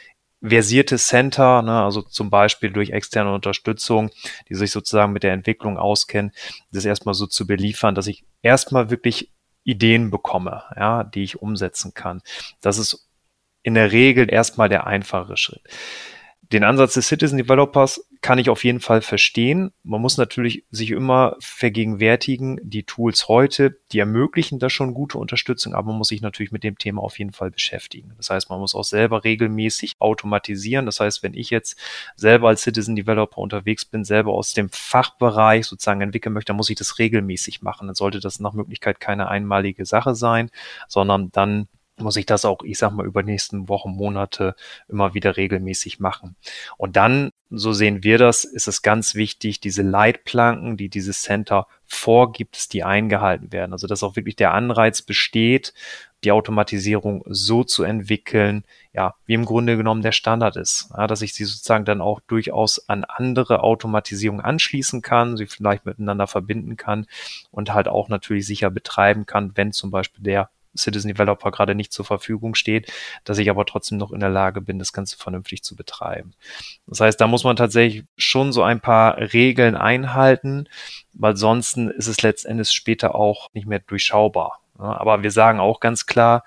versiertes 0.42 1.08
Center, 1.08 1.64
ne, 1.64 1.84
also 1.84 2.04
zum 2.04 2.30
Beispiel 2.30 2.72
durch 2.72 2.92
externe 2.92 3.34
Unterstützung, 3.34 4.12
die 4.48 4.56
sich 4.56 4.72
sozusagen 4.72 5.12
mit 5.12 5.24
der 5.24 5.34
Entwicklung 5.34 5.78
auskennen, 5.78 6.32
das 6.72 6.86
erstmal 6.86 7.16
so 7.16 7.26
zu 7.26 7.48
beliefern, 7.48 7.96
dass 7.96 8.08
ich 8.08 8.24
erstmal 8.44 8.90
wirklich 8.92 9.34
Ideen 9.64 10.12
bekomme, 10.12 10.64
ja, 10.78 11.04
die 11.04 11.24
ich 11.24 11.42
umsetzen 11.42 11.94
kann. 11.96 12.22
Das 12.62 12.78
ist 12.78 13.10
in 13.64 13.74
der 13.74 13.92
Regel 13.92 14.32
erstmal 14.32 14.70
der 14.70 14.86
einfache 14.86 15.36
Schritt 15.36 15.64
den 16.52 16.64
Ansatz 16.64 16.94
des 16.94 17.08
Citizen 17.08 17.38
Developers 17.38 18.07
kann 18.22 18.40
ich 18.40 18.50
auf 18.50 18.64
jeden 18.64 18.80
Fall 18.80 19.02
verstehen. 19.02 19.72
Man 19.84 20.02
muss 20.02 20.18
natürlich 20.18 20.66
sich 20.72 20.92
immer 20.92 21.36
vergegenwärtigen, 21.40 22.60
die 22.64 22.84
Tools 22.84 23.28
heute, 23.28 23.80
die 23.92 24.00
ermöglichen 24.00 24.60
da 24.60 24.70
schon 24.70 24.94
gute 24.94 25.18
Unterstützung, 25.18 25.74
aber 25.74 25.88
man 25.88 25.98
muss 25.98 26.10
sich 26.10 26.22
natürlich 26.22 26.52
mit 26.52 26.64
dem 26.64 26.78
Thema 26.78 27.02
auf 27.02 27.20
jeden 27.20 27.34
Fall 27.34 27.52
beschäftigen. 27.52 28.14
Das 28.18 28.30
heißt, 28.30 28.50
man 28.50 28.60
muss 28.60 28.76
auch 28.76 28.84
selber 28.84 29.24
regelmäßig 29.24 29.96
automatisieren. 30.00 30.86
Das 30.86 31.00
heißt, 31.00 31.24
wenn 31.24 31.34
ich 31.34 31.50
jetzt 31.50 31.80
selber 32.16 32.50
als 32.50 32.64
Citizen 32.64 32.96
Developer 32.96 33.38
unterwegs 33.38 33.86
bin, 33.86 34.04
selber 34.04 34.34
aus 34.34 34.54
dem 34.54 34.70
Fachbereich 34.70 35.66
sozusagen 35.66 36.02
entwickeln 36.02 36.34
möchte, 36.34 36.52
dann 36.52 36.58
muss 36.58 36.70
ich 36.70 36.78
das 36.78 37.00
regelmäßig 37.00 37.62
machen. 37.62 37.88
Dann 37.88 37.96
sollte 37.96 38.20
das 38.20 38.40
nach 38.40 38.54
Möglichkeit 38.54 39.00
keine 39.00 39.28
einmalige 39.30 39.86
Sache 39.86 40.16
sein, 40.16 40.50
sondern 40.88 41.32
dann 41.32 41.68
muss 41.98 42.16
ich 42.16 42.26
das 42.26 42.46
auch, 42.46 42.64
ich 42.64 42.78
sag 42.78 42.92
mal, 42.92 43.06
über 43.06 43.24
nächsten 43.24 43.70
Wochen, 43.70 43.92
Monate 43.92 44.56
immer 44.88 45.14
wieder 45.14 45.38
regelmäßig 45.38 46.00
machen. 46.00 46.36
Und 46.78 46.96
dann, 46.96 47.32
so 47.50 47.74
sehen 47.74 48.04
wir 48.04 48.18
das, 48.18 48.44
ist 48.44 48.68
es 48.68 48.82
ganz 48.82 49.16
wichtig, 49.16 49.60
diese 49.60 49.82
Leitplanken, 49.82 50.78
die 50.78 50.90
dieses 50.90 51.22
Center 51.22 51.68
vorgibt, 51.86 52.74
die 52.74 52.84
eingehalten 52.84 53.52
werden. 53.52 53.72
Also, 53.74 53.88
dass 53.88 54.04
auch 54.04 54.16
wirklich 54.16 54.36
der 54.36 54.54
Anreiz 54.54 55.02
besteht, 55.02 55.74
die 56.24 56.32
Automatisierung 56.32 57.24
so 57.28 57.64
zu 57.64 57.84
entwickeln, 57.84 58.64
ja, 58.92 59.16
wie 59.26 59.36
im 59.36 59.46
Grunde 59.46 59.78
genommen 59.78 60.02
der 60.02 60.12
Standard 60.12 60.56
ist. 60.56 60.90
Ja, 60.96 61.08
dass 61.08 61.22
ich 61.22 61.34
sie 61.34 61.46
sozusagen 61.46 61.86
dann 61.86 62.02
auch 62.02 62.20
durchaus 62.22 62.90
an 62.90 63.04
andere 63.04 63.64
Automatisierung 63.64 64.42
anschließen 64.42 65.02
kann, 65.02 65.38
sie 65.38 65.46
vielleicht 65.46 65.86
miteinander 65.86 66.28
verbinden 66.28 66.76
kann 66.76 67.06
und 67.52 67.74
halt 67.74 67.88
auch 67.88 68.10
natürlich 68.10 68.48
sicher 68.48 68.72
betreiben 68.72 69.26
kann, 69.26 69.52
wenn 69.56 69.72
zum 69.72 69.92
Beispiel 69.92 70.24
der 70.24 70.50
Citizen 70.78 71.10
Developer 71.10 71.52
gerade 71.52 71.76
nicht 71.76 71.92
zur 71.92 72.06
Verfügung 72.06 72.56
steht, 72.56 72.92
dass 73.24 73.38
ich 73.38 73.50
aber 73.50 73.66
trotzdem 73.66 73.98
noch 73.98 74.12
in 74.12 74.20
der 74.20 74.30
Lage 74.30 74.62
bin, 74.62 74.80
das 74.80 74.94
Ganze 74.94 75.18
vernünftig 75.18 75.64
zu 75.64 75.76
betreiben. 75.76 76.34
Das 76.86 77.00
heißt, 77.00 77.20
da 77.20 77.28
muss 77.28 77.44
man 77.44 77.56
tatsächlich 77.56 78.06
schon 78.18 78.54
so 78.54 78.64
ein 78.64 78.80
paar 78.80 79.18
Regeln 79.18 79.76
einhalten, 79.76 80.68
weil 81.14 81.36
sonst 81.36 81.78
ist 81.78 82.08
es 82.08 82.22
letztendlich 82.22 82.70
später 82.70 83.16
auch 83.16 83.50
nicht 83.54 83.68
mehr 83.68 83.80
durchschaubar. 83.80 84.60
Aber 84.78 85.24
wir 85.24 85.32
sagen 85.32 85.60
auch 85.60 85.80
ganz 85.80 86.06
klar, 86.06 86.44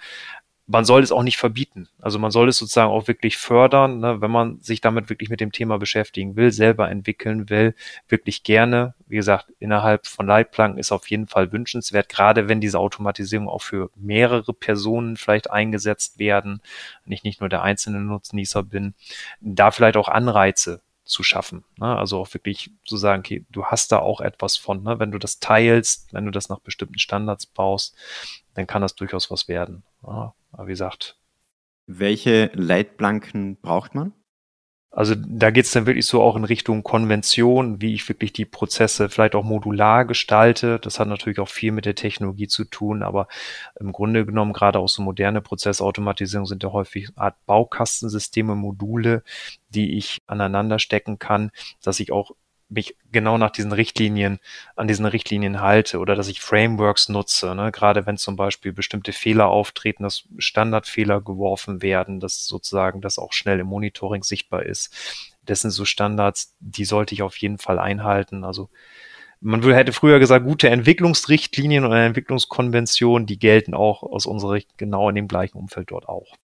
man 0.70 0.84
soll 0.84 1.02
es 1.02 1.10
auch 1.10 1.24
nicht 1.24 1.36
verbieten. 1.36 1.88
Also 2.00 2.20
man 2.20 2.30
soll 2.30 2.48
es 2.48 2.58
sozusagen 2.58 2.90
auch 2.90 3.08
wirklich 3.08 3.36
fördern, 3.36 3.98
ne, 3.98 4.20
wenn 4.20 4.30
man 4.30 4.60
sich 4.60 4.80
damit 4.80 5.10
wirklich 5.10 5.28
mit 5.28 5.40
dem 5.40 5.50
Thema 5.50 5.78
beschäftigen 5.78 6.36
will, 6.36 6.52
selber 6.52 6.88
entwickeln 6.88 7.50
will, 7.50 7.74
wirklich 8.08 8.44
gerne. 8.44 8.94
Wie 9.08 9.16
gesagt, 9.16 9.52
innerhalb 9.58 10.06
von 10.06 10.28
Leitplanken 10.28 10.78
ist 10.78 10.92
auf 10.92 11.10
jeden 11.10 11.26
Fall 11.26 11.50
wünschenswert, 11.50 12.08
gerade 12.08 12.48
wenn 12.48 12.60
diese 12.60 12.78
Automatisierung 12.78 13.48
auch 13.48 13.62
für 13.62 13.90
mehrere 13.96 14.54
Personen 14.54 15.16
vielleicht 15.16 15.50
eingesetzt 15.50 16.20
werden, 16.20 16.62
wenn 17.04 17.12
ich 17.14 17.24
nicht 17.24 17.40
nur 17.40 17.48
der 17.48 17.62
einzelne 17.62 18.00
Nutznießer 18.00 18.62
bin, 18.62 18.94
da 19.40 19.72
vielleicht 19.72 19.96
auch 19.96 20.08
Anreize 20.08 20.82
zu 21.02 21.24
schaffen. 21.24 21.64
Ne? 21.78 21.96
Also 21.96 22.20
auch 22.20 22.32
wirklich 22.32 22.70
zu 22.84 22.96
sagen, 22.96 23.20
okay, 23.20 23.44
du 23.50 23.64
hast 23.64 23.90
da 23.90 23.98
auch 23.98 24.20
etwas 24.20 24.56
von, 24.56 24.84
ne? 24.84 25.00
wenn 25.00 25.10
du 25.10 25.18
das 25.18 25.40
teilst, 25.40 26.12
wenn 26.12 26.26
du 26.26 26.30
das 26.30 26.48
nach 26.48 26.60
bestimmten 26.60 27.00
Standards 27.00 27.46
baust, 27.46 27.96
dann 28.54 28.68
kann 28.68 28.82
das 28.82 28.94
durchaus 28.94 29.32
was 29.32 29.48
werden. 29.48 29.82
Ja, 30.06 30.32
aber 30.52 30.66
wie 30.66 30.72
gesagt. 30.72 31.16
Welche 31.86 32.50
Leitplanken 32.54 33.56
braucht 33.60 33.94
man? 33.94 34.12
Also 34.92 35.14
da 35.14 35.52
geht 35.52 35.66
es 35.66 35.70
dann 35.70 35.86
wirklich 35.86 36.06
so 36.06 36.20
auch 36.20 36.34
in 36.34 36.44
Richtung 36.44 36.82
Konvention, 36.82 37.80
wie 37.80 37.94
ich 37.94 38.08
wirklich 38.08 38.32
die 38.32 38.44
Prozesse 38.44 39.08
vielleicht 39.08 39.36
auch 39.36 39.44
modular 39.44 40.04
gestalte. 40.04 40.80
Das 40.80 40.98
hat 40.98 41.06
natürlich 41.06 41.38
auch 41.38 41.48
viel 41.48 41.70
mit 41.70 41.84
der 41.84 41.94
Technologie 41.94 42.48
zu 42.48 42.64
tun, 42.64 43.04
aber 43.04 43.28
im 43.78 43.92
Grunde 43.92 44.26
genommen 44.26 44.52
gerade 44.52 44.80
auch 44.80 44.88
so 44.88 45.00
moderne 45.02 45.42
Prozessautomatisierung 45.42 46.44
sind 46.44 46.64
ja 46.64 46.72
häufig 46.72 47.10
Art 47.14 47.36
Baukastensysteme, 47.46 48.56
Module, 48.56 49.22
die 49.68 49.96
ich 49.96 50.18
aneinander 50.26 50.80
stecken 50.80 51.20
kann, 51.20 51.52
dass 51.82 52.00
ich 52.00 52.10
auch 52.10 52.32
mich 52.70 52.96
genau 53.10 53.36
nach 53.36 53.50
diesen 53.50 53.72
Richtlinien, 53.72 54.38
an 54.76 54.88
diesen 54.88 55.04
Richtlinien 55.04 55.60
halte 55.60 55.98
oder 55.98 56.14
dass 56.14 56.28
ich 56.28 56.40
Frameworks 56.40 57.08
nutze, 57.08 57.54
ne? 57.54 57.72
gerade 57.72 58.06
wenn 58.06 58.16
zum 58.16 58.36
Beispiel 58.36 58.72
bestimmte 58.72 59.12
Fehler 59.12 59.48
auftreten, 59.48 60.04
dass 60.04 60.24
Standardfehler 60.38 61.20
geworfen 61.20 61.82
werden, 61.82 62.20
dass 62.20 62.46
sozusagen 62.46 63.00
das 63.00 63.18
auch 63.18 63.32
schnell 63.32 63.60
im 63.60 63.66
Monitoring 63.66 64.22
sichtbar 64.22 64.62
ist. 64.62 64.94
Das 65.44 65.60
sind 65.60 65.70
so 65.70 65.84
Standards, 65.84 66.54
die 66.60 66.84
sollte 66.84 67.14
ich 67.14 67.22
auf 67.22 67.36
jeden 67.38 67.58
Fall 67.58 67.78
einhalten. 67.78 68.44
Also 68.44 68.70
man 69.40 69.62
hätte 69.62 69.92
früher 69.92 70.18
gesagt, 70.18 70.44
gute 70.44 70.68
Entwicklungsrichtlinien 70.68 71.84
oder 71.84 72.04
Entwicklungskonventionen, 72.04 73.26
die 73.26 73.38
gelten 73.38 73.74
auch 73.74 74.02
aus 74.02 74.26
unserer 74.26 74.54
Sicht 74.54 74.76
genau 74.76 75.08
in 75.08 75.14
dem 75.14 75.28
gleichen 75.28 75.58
Umfeld 75.58 75.90
dort 75.90 76.08
auch. 76.08 76.36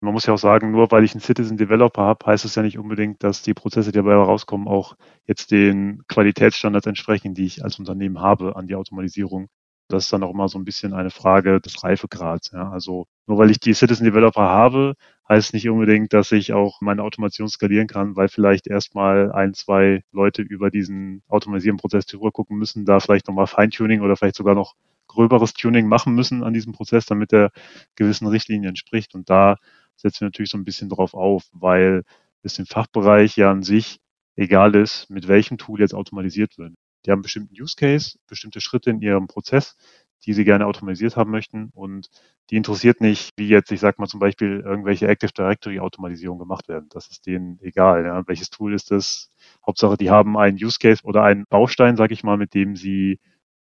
Man 0.00 0.12
muss 0.12 0.26
ja 0.26 0.34
auch 0.34 0.38
sagen, 0.38 0.70
nur 0.70 0.90
weil 0.92 1.02
ich 1.02 1.12
einen 1.12 1.20
Citizen 1.20 1.56
Developer 1.56 2.02
habe, 2.02 2.26
heißt 2.26 2.44
es 2.44 2.54
ja 2.54 2.62
nicht 2.62 2.78
unbedingt, 2.78 3.22
dass 3.24 3.42
die 3.42 3.54
Prozesse, 3.54 3.90
die 3.90 3.96
dabei 3.96 4.14
rauskommen, 4.14 4.68
auch 4.68 4.96
jetzt 5.26 5.50
den 5.50 6.02
Qualitätsstandards 6.06 6.86
entsprechen, 6.86 7.34
die 7.34 7.46
ich 7.46 7.64
als 7.64 7.78
Unternehmen 7.80 8.20
habe 8.20 8.54
an 8.54 8.68
die 8.68 8.76
Automatisierung. 8.76 9.48
Das 9.88 10.04
ist 10.04 10.12
dann 10.12 10.22
auch 10.22 10.30
immer 10.30 10.48
so 10.48 10.58
ein 10.58 10.64
bisschen 10.64 10.92
eine 10.92 11.10
Frage 11.10 11.60
des 11.60 11.82
Reifegrads. 11.82 12.52
Ja. 12.52 12.70
Also 12.70 13.06
nur 13.26 13.38
weil 13.38 13.50
ich 13.50 13.58
die 13.58 13.74
Citizen 13.74 14.04
Developer 14.04 14.42
habe, 14.42 14.94
heißt 15.28 15.52
nicht 15.54 15.68
unbedingt, 15.68 16.12
dass 16.12 16.30
ich 16.30 16.52
auch 16.52 16.80
meine 16.80 17.02
Automation 17.02 17.48
skalieren 17.48 17.88
kann, 17.88 18.14
weil 18.14 18.28
vielleicht 18.28 18.66
erstmal 18.68 19.32
ein, 19.32 19.54
zwei 19.54 20.02
Leute 20.12 20.42
über 20.42 20.70
diesen 20.70 21.22
Automatisierungsprozess 21.28 22.06
drüber 22.06 22.30
gucken 22.30 22.58
müssen, 22.58 22.84
da 22.84 23.00
vielleicht 23.00 23.26
nochmal 23.28 23.46
Feintuning 23.46 24.02
oder 24.02 24.16
vielleicht 24.16 24.36
sogar 24.36 24.54
noch 24.54 24.74
gröberes 25.08 25.54
Tuning 25.54 25.88
machen 25.88 26.14
müssen 26.14 26.44
an 26.44 26.52
diesem 26.52 26.72
Prozess, 26.72 27.06
damit 27.06 27.32
er 27.32 27.50
gewissen 27.96 28.26
Richtlinien 28.28 28.68
entspricht. 28.68 29.14
Und 29.14 29.30
da 29.30 29.56
setzen 30.00 30.20
wir 30.20 30.26
natürlich 30.28 30.50
so 30.50 30.58
ein 30.58 30.64
bisschen 30.64 30.88
drauf 30.88 31.14
auf, 31.14 31.44
weil 31.52 32.04
es 32.42 32.58
im 32.58 32.66
Fachbereich 32.66 33.36
ja 33.36 33.50
an 33.50 33.62
sich 33.62 34.00
egal 34.36 34.74
ist, 34.74 35.10
mit 35.10 35.28
welchem 35.28 35.58
Tool 35.58 35.80
jetzt 35.80 35.94
automatisiert 35.94 36.56
wird. 36.58 36.74
Die 37.04 37.10
haben 37.10 37.22
bestimmten 37.22 37.54
Use 37.60 37.74
Case, 37.76 38.18
bestimmte 38.26 38.60
Schritte 38.60 38.90
in 38.90 39.00
ihrem 39.00 39.26
Prozess, 39.26 39.76
die 40.24 40.32
sie 40.32 40.44
gerne 40.44 40.66
automatisiert 40.66 41.16
haben 41.16 41.30
möchten 41.30 41.70
und 41.74 42.08
die 42.50 42.56
interessiert 42.56 43.00
nicht, 43.00 43.32
wie 43.36 43.48
jetzt, 43.48 43.70
ich 43.70 43.80
sag 43.80 43.98
mal 43.98 44.06
zum 44.06 44.20
Beispiel, 44.20 44.60
irgendwelche 44.64 45.06
Active 45.06 45.32
Directory 45.32 45.80
Automatisierung 45.80 46.38
gemacht 46.38 46.68
werden. 46.68 46.88
Das 46.90 47.08
ist 47.08 47.26
denen 47.26 47.58
egal. 47.60 48.04
Ja. 48.04 48.26
Welches 48.26 48.50
Tool 48.50 48.74
ist 48.74 48.90
das? 48.90 49.30
Hauptsache, 49.66 49.96
die 49.96 50.10
haben 50.10 50.36
einen 50.36 50.56
Use 50.56 50.78
Case 50.80 51.02
oder 51.04 51.24
einen 51.24 51.44
Baustein, 51.48 51.96
sag 51.96 52.10
ich 52.10 52.24
mal, 52.24 52.36
mit 52.36 52.54
dem 52.54 52.74
sie 52.74 53.20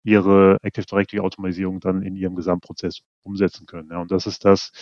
ihre 0.03 0.59
Active 0.63 0.87
Directory 0.87 1.21
Automatisierung 1.21 1.81
dann 1.81 2.03
in 2.03 2.17
ihrem 2.17 2.35
Gesamtprozess 2.35 3.03
umsetzen 3.23 3.67
können. 3.67 3.91
Ja. 3.91 3.99
Und 4.01 4.11
das 4.11 4.27
ist 4.27 4.45
das, 4.45 4.73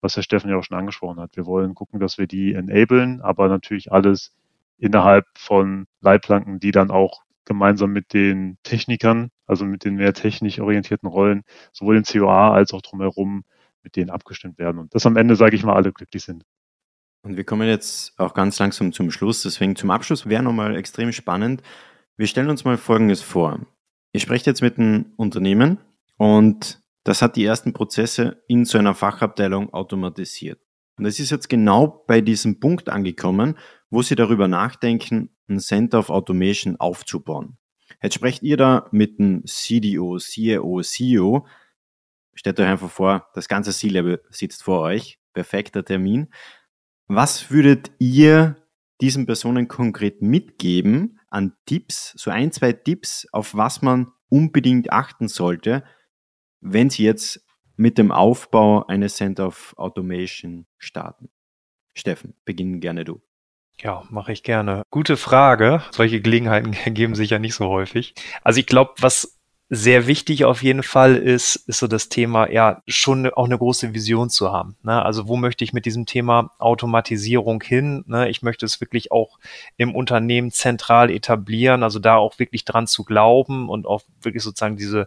was 0.00 0.16
Herr 0.16 0.22
Steffen 0.22 0.50
ja 0.50 0.56
auch 0.56 0.64
schon 0.64 0.76
angesprochen 0.76 1.20
hat. 1.20 1.36
Wir 1.36 1.46
wollen 1.46 1.74
gucken, 1.74 2.00
dass 2.00 2.18
wir 2.18 2.26
die 2.26 2.54
enablen, 2.54 3.20
aber 3.20 3.48
natürlich 3.48 3.90
alles 3.90 4.32
innerhalb 4.78 5.26
von 5.36 5.86
Leitplanken, 6.00 6.60
die 6.60 6.70
dann 6.70 6.90
auch 6.90 7.22
gemeinsam 7.44 7.92
mit 7.92 8.12
den 8.12 8.58
Technikern, 8.62 9.30
also 9.46 9.64
mit 9.64 9.84
den 9.84 9.94
mehr 9.96 10.12
technisch 10.12 10.60
orientierten 10.60 11.08
Rollen, 11.08 11.42
sowohl 11.72 11.96
in 11.96 12.04
COA 12.04 12.52
als 12.52 12.72
auch 12.72 12.82
drumherum 12.82 13.44
mit 13.82 13.96
denen 13.96 14.10
abgestimmt 14.10 14.58
werden. 14.58 14.78
Und 14.78 14.94
dass 14.94 15.06
am 15.06 15.16
Ende, 15.16 15.34
sage 15.34 15.56
ich 15.56 15.64
mal, 15.64 15.74
alle 15.74 15.92
glücklich 15.92 16.22
sind. 16.22 16.44
Und 17.22 17.36
wir 17.36 17.44
kommen 17.44 17.66
jetzt 17.66 18.18
auch 18.18 18.34
ganz 18.34 18.58
langsam 18.58 18.92
zum 18.92 19.10
Schluss. 19.10 19.42
Deswegen 19.42 19.76
zum 19.76 19.90
Abschluss 19.90 20.26
wäre 20.26 20.42
nochmal 20.42 20.76
extrem 20.76 21.12
spannend. 21.12 21.62
Wir 22.16 22.26
stellen 22.26 22.50
uns 22.50 22.64
mal 22.64 22.76
Folgendes 22.76 23.22
vor. 23.22 23.60
Ihr 24.12 24.20
sprecht 24.20 24.46
jetzt 24.46 24.62
mit 24.62 24.78
einem 24.78 25.12
Unternehmen 25.16 25.78
und 26.16 26.82
das 27.04 27.22
hat 27.22 27.36
die 27.36 27.44
ersten 27.44 27.72
Prozesse 27.72 28.42
in 28.48 28.64
so 28.64 28.78
einer 28.78 28.94
Fachabteilung 28.94 29.72
automatisiert. 29.72 30.60
Und 30.98 31.06
es 31.06 31.20
ist 31.20 31.30
jetzt 31.30 31.48
genau 31.48 32.04
bei 32.06 32.20
diesem 32.20 32.58
Punkt 32.58 32.88
angekommen, 32.88 33.56
wo 33.88 34.02
Sie 34.02 34.16
darüber 34.16 34.48
nachdenken, 34.48 35.30
ein 35.48 35.60
Center 35.60 36.00
of 36.00 36.10
Automation 36.10 36.76
aufzubauen. 36.76 37.56
Jetzt 38.02 38.14
sprecht 38.14 38.42
ihr 38.42 38.56
da 38.56 38.88
mit 38.90 39.18
dem 39.18 39.44
CDO, 39.46 40.18
CEO, 40.18 40.82
CEO. 40.82 41.46
Stellt 42.34 42.60
euch 42.60 42.66
einfach 42.66 42.90
vor, 42.90 43.28
das 43.34 43.48
ganze 43.48 43.72
C-Level 43.72 44.22
sitzt 44.30 44.62
vor 44.62 44.82
euch. 44.82 45.18
Perfekter 45.32 45.84
Termin. 45.84 46.28
Was 47.06 47.50
würdet 47.50 47.90
ihr 47.98 48.56
diesen 49.00 49.26
Personen 49.26 49.68
konkret 49.68 50.20
mitgeben 50.20 51.17
an 51.30 51.56
Tipps, 51.66 52.12
so 52.16 52.30
ein, 52.30 52.52
zwei 52.52 52.72
Tipps, 52.72 53.26
auf 53.32 53.54
was 53.54 53.82
man 53.82 54.12
unbedingt 54.28 54.92
achten 54.92 55.28
sollte, 55.28 55.84
wenn 56.60 56.90
sie 56.90 57.04
jetzt 57.04 57.44
mit 57.76 57.98
dem 57.98 58.10
Aufbau 58.10 58.86
eines 58.86 59.16
Center 59.16 59.46
of 59.46 59.74
Automation 59.76 60.66
starten? 60.78 61.30
Steffen, 61.94 62.34
beginnen 62.44 62.80
gerne 62.80 63.04
du. 63.04 63.20
Ja, 63.80 64.04
mache 64.10 64.32
ich 64.32 64.42
gerne. 64.42 64.82
Gute 64.90 65.16
Frage. 65.16 65.82
Solche 65.92 66.20
Gelegenheiten 66.20 66.72
geben 66.94 67.14
sich 67.14 67.30
ja 67.30 67.38
nicht 67.38 67.54
so 67.54 67.68
häufig. 67.68 68.14
Also 68.42 68.58
ich 68.58 68.66
glaube, 68.66 68.94
was 68.98 69.37
sehr 69.70 70.06
wichtig 70.06 70.44
auf 70.46 70.62
jeden 70.62 70.82
Fall 70.82 71.16
ist, 71.16 71.56
ist 71.56 71.80
so 71.80 71.86
das 71.86 72.08
Thema, 72.08 72.50
ja, 72.50 72.82
schon 72.86 73.28
auch 73.28 73.44
eine 73.44 73.58
große 73.58 73.92
Vision 73.92 74.30
zu 74.30 74.50
haben. 74.50 74.76
Ne? 74.82 75.02
Also 75.02 75.28
wo 75.28 75.36
möchte 75.36 75.62
ich 75.62 75.74
mit 75.74 75.84
diesem 75.84 76.06
Thema 76.06 76.52
Automatisierung 76.58 77.62
hin? 77.62 78.02
Ne? 78.06 78.30
Ich 78.30 78.40
möchte 78.40 78.64
es 78.64 78.80
wirklich 78.80 79.12
auch 79.12 79.38
im 79.76 79.94
Unternehmen 79.94 80.50
zentral 80.50 81.10
etablieren, 81.10 81.82
also 81.82 81.98
da 81.98 82.16
auch 82.16 82.38
wirklich 82.38 82.64
dran 82.64 82.86
zu 82.86 83.04
glauben 83.04 83.68
und 83.68 83.86
auch 83.86 84.02
wirklich 84.22 84.42
sozusagen 84.42 84.78
diese 84.78 85.06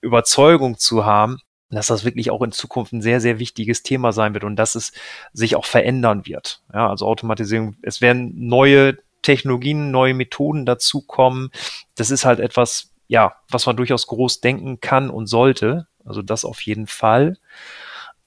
Überzeugung 0.00 0.76
zu 0.76 1.04
haben, 1.04 1.38
dass 1.70 1.86
das 1.86 2.04
wirklich 2.04 2.32
auch 2.32 2.42
in 2.42 2.50
Zukunft 2.50 2.92
ein 2.92 3.02
sehr, 3.02 3.20
sehr 3.20 3.38
wichtiges 3.38 3.84
Thema 3.84 4.10
sein 4.10 4.34
wird 4.34 4.42
und 4.42 4.56
dass 4.56 4.74
es 4.74 4.92
sich 5.32 5.54
auch 5.54 5.66
verändern 5.66 6.26
wird. 6.26 6.62
Ja, 6.74 6.90
also 6.90 7.06
Automatisierung, 7.06 7.76
es 7.82 8.00
werden 8.00 8.32
neue 8.34 8.98
Technologien, 9.22 9.92
neue 9.92 10.14
Methoden 10.14 10.66
dazukommen. 10.66 11.50
Das 11.94 12.10
ist 12.10 12.24
halt 12.24 12.40
etwas, 12.40 12.89
ja, 13.10 13.34
was 13.48 13.66
man 13.66 13.76
durchaus 13.76 14.06
groß 14.06 14.40
denken 14.40 14.80
kann 14.80 15.10
und 15.10 15.26
sollte. 15.26 15.88
Also 16.04 16.22
das 16.22 16.44
auf 16.44 16.60
jeden 16.60 16.86
Fall. 16.86 17.38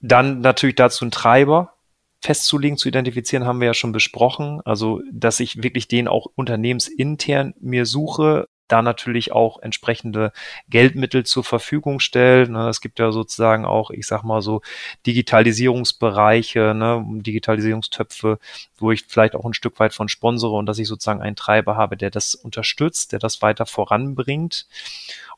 Dann 0.02 0.42
natürlich 0.42 0.76
dazu 0.76 1.06
ein 1.06 1.12
Treiber 1.12 1.76
festzulegen, 2.20 2.78
zu 2.78 2.90
identifizieren, 2.90 3.46
haben 3.46 3.62
wir 3.62 3.68
ja 3.68 3.74
schon 3.74 3.94
besprochen. 3.94 4.60
Also, 4.66 5.02
dass 5.10 5.40
ich 5.40 5.64
wirklich 5.64 5.88
den 5.88 6.10
auch 6.10 6.28
unternehmensintern 6.36 7.54
mir 7.62 7.86
suche, 7.86 8.50
da 8.68 8.82
natürlich 8.82 9.32
auch 9.32 9.61
entsprechende 9.61 10.32
Geldmittel 10.70 11.26
zur 11.26 11.43
Verfügung 11.43 11.99
stellt. 11.99 12.49
Ne, 12.49 12.70
es 12.70 12.82
gibt 12.82 12.99
ja 12.99 13.11
sozusagen 13.11 13.66
auch, 13.66 13.91
ich 13.91 14.07
sag 14.07 14.24
mal 14.24 14.41
so, 14.41 14.61
Digitalisierungsbereiche, 15.05 16.74
ne, 16.74 17.03
Digitalisierungstöpfe, 17.07 18.39
wo 18.78 18.91
ich 18.91 19.05
vielleicht 19.07 19.36
auch 19.36 19.45
ein 19.45 19.53
Stück 19.53 19.80
weit 19.80 19.93
von 19.93 20.09
sponsere 20.09 20.53
und 20.53 20.66
dass 20.66 20.80
ich 20.80 20.88
sozusagen 20.88 21.22
einen 21.22 21.36
Treiber 21.36 21.76
habe, 21.76 21.97
der 21.97 22.09
das 22.09 22.36
unterstützt, 22.36 23.11
der 23.11 23.20
das 23.20 23.41
weiter 23.41 23.66
voranbringt. 23.66 24.68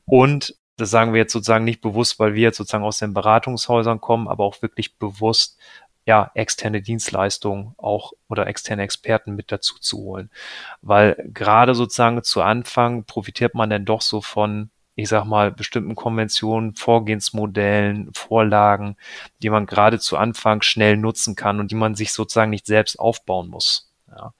Und 0.05 0.55
das 0.77 0.89
sagen 0.89 1.13
wir 1.13 1.19
jetzt 1.19 1.33
sozusagen 1.33 1.63
nicht 1.63 1.81
bewusst, 1.81 2.19
weil 2.19 2.35
wir 2.35 2.41
jetzt 2.43 2.57
sozusagen 2.57 2.83
aus 2.83 2.99
den 2.99 3.13
Beratungshäusern 3.13 4.01
kommen, 4.01 4.27
aber 4.27 4.43
auch 4.43 4.61
wirklich 4.61 4.97
bewusst, 4.97 5.57
ja, 6.05 6.31
externe 6.35 6.81
Dienstleistungen 6.81 7.73
auch 7.77 8.13
oder 8.29 8.47
externe 8.47 8.83
Experten 8.83 9.35
mit 9.35 9.51
dazu 9.51 9.79
zu 9.79 9.97
holen. 9.97 10.29
Weil 10.81 11.15
gerade 11.33 11.73
sozusagen 11.73 12.23
zu 12.23 12.41
Anfang 12.41 13.05
profitiert 13.05 13.55
man 13.55 13.69
dann 13.69 13.85
doch 13.85 14.01
so 14.01 14.21
von, 14.21 14.69
ich 14.95 15.09
sag 15.09 15.25
mal, 15.25 15.51
bestimmten 15.51 15.95
Konventionen, 15.95 16.75
Vorgehensmodellen, 16.75 18.11
Vorlagen, 18.13 18.97
die 19.41 19.49
man 19.49 19.65
gerade 19.65 19.99
zu 19.99 20.17
Anfang 20.17 20.61
schnell 20.61 20.95
nutzen 20.97 21.35
kann 21.35 21.59
und 21.59 21.71
die 21.71 21.75
man 21.75 21.95
sich 21.95 22.13
sozusagen 22.13 22.51
nicht 22.51 22.67
selbst 22.67 22.99
aufbauen 22.99 23.49
muss. 23.49 23.91
Ja. 24.09 24.33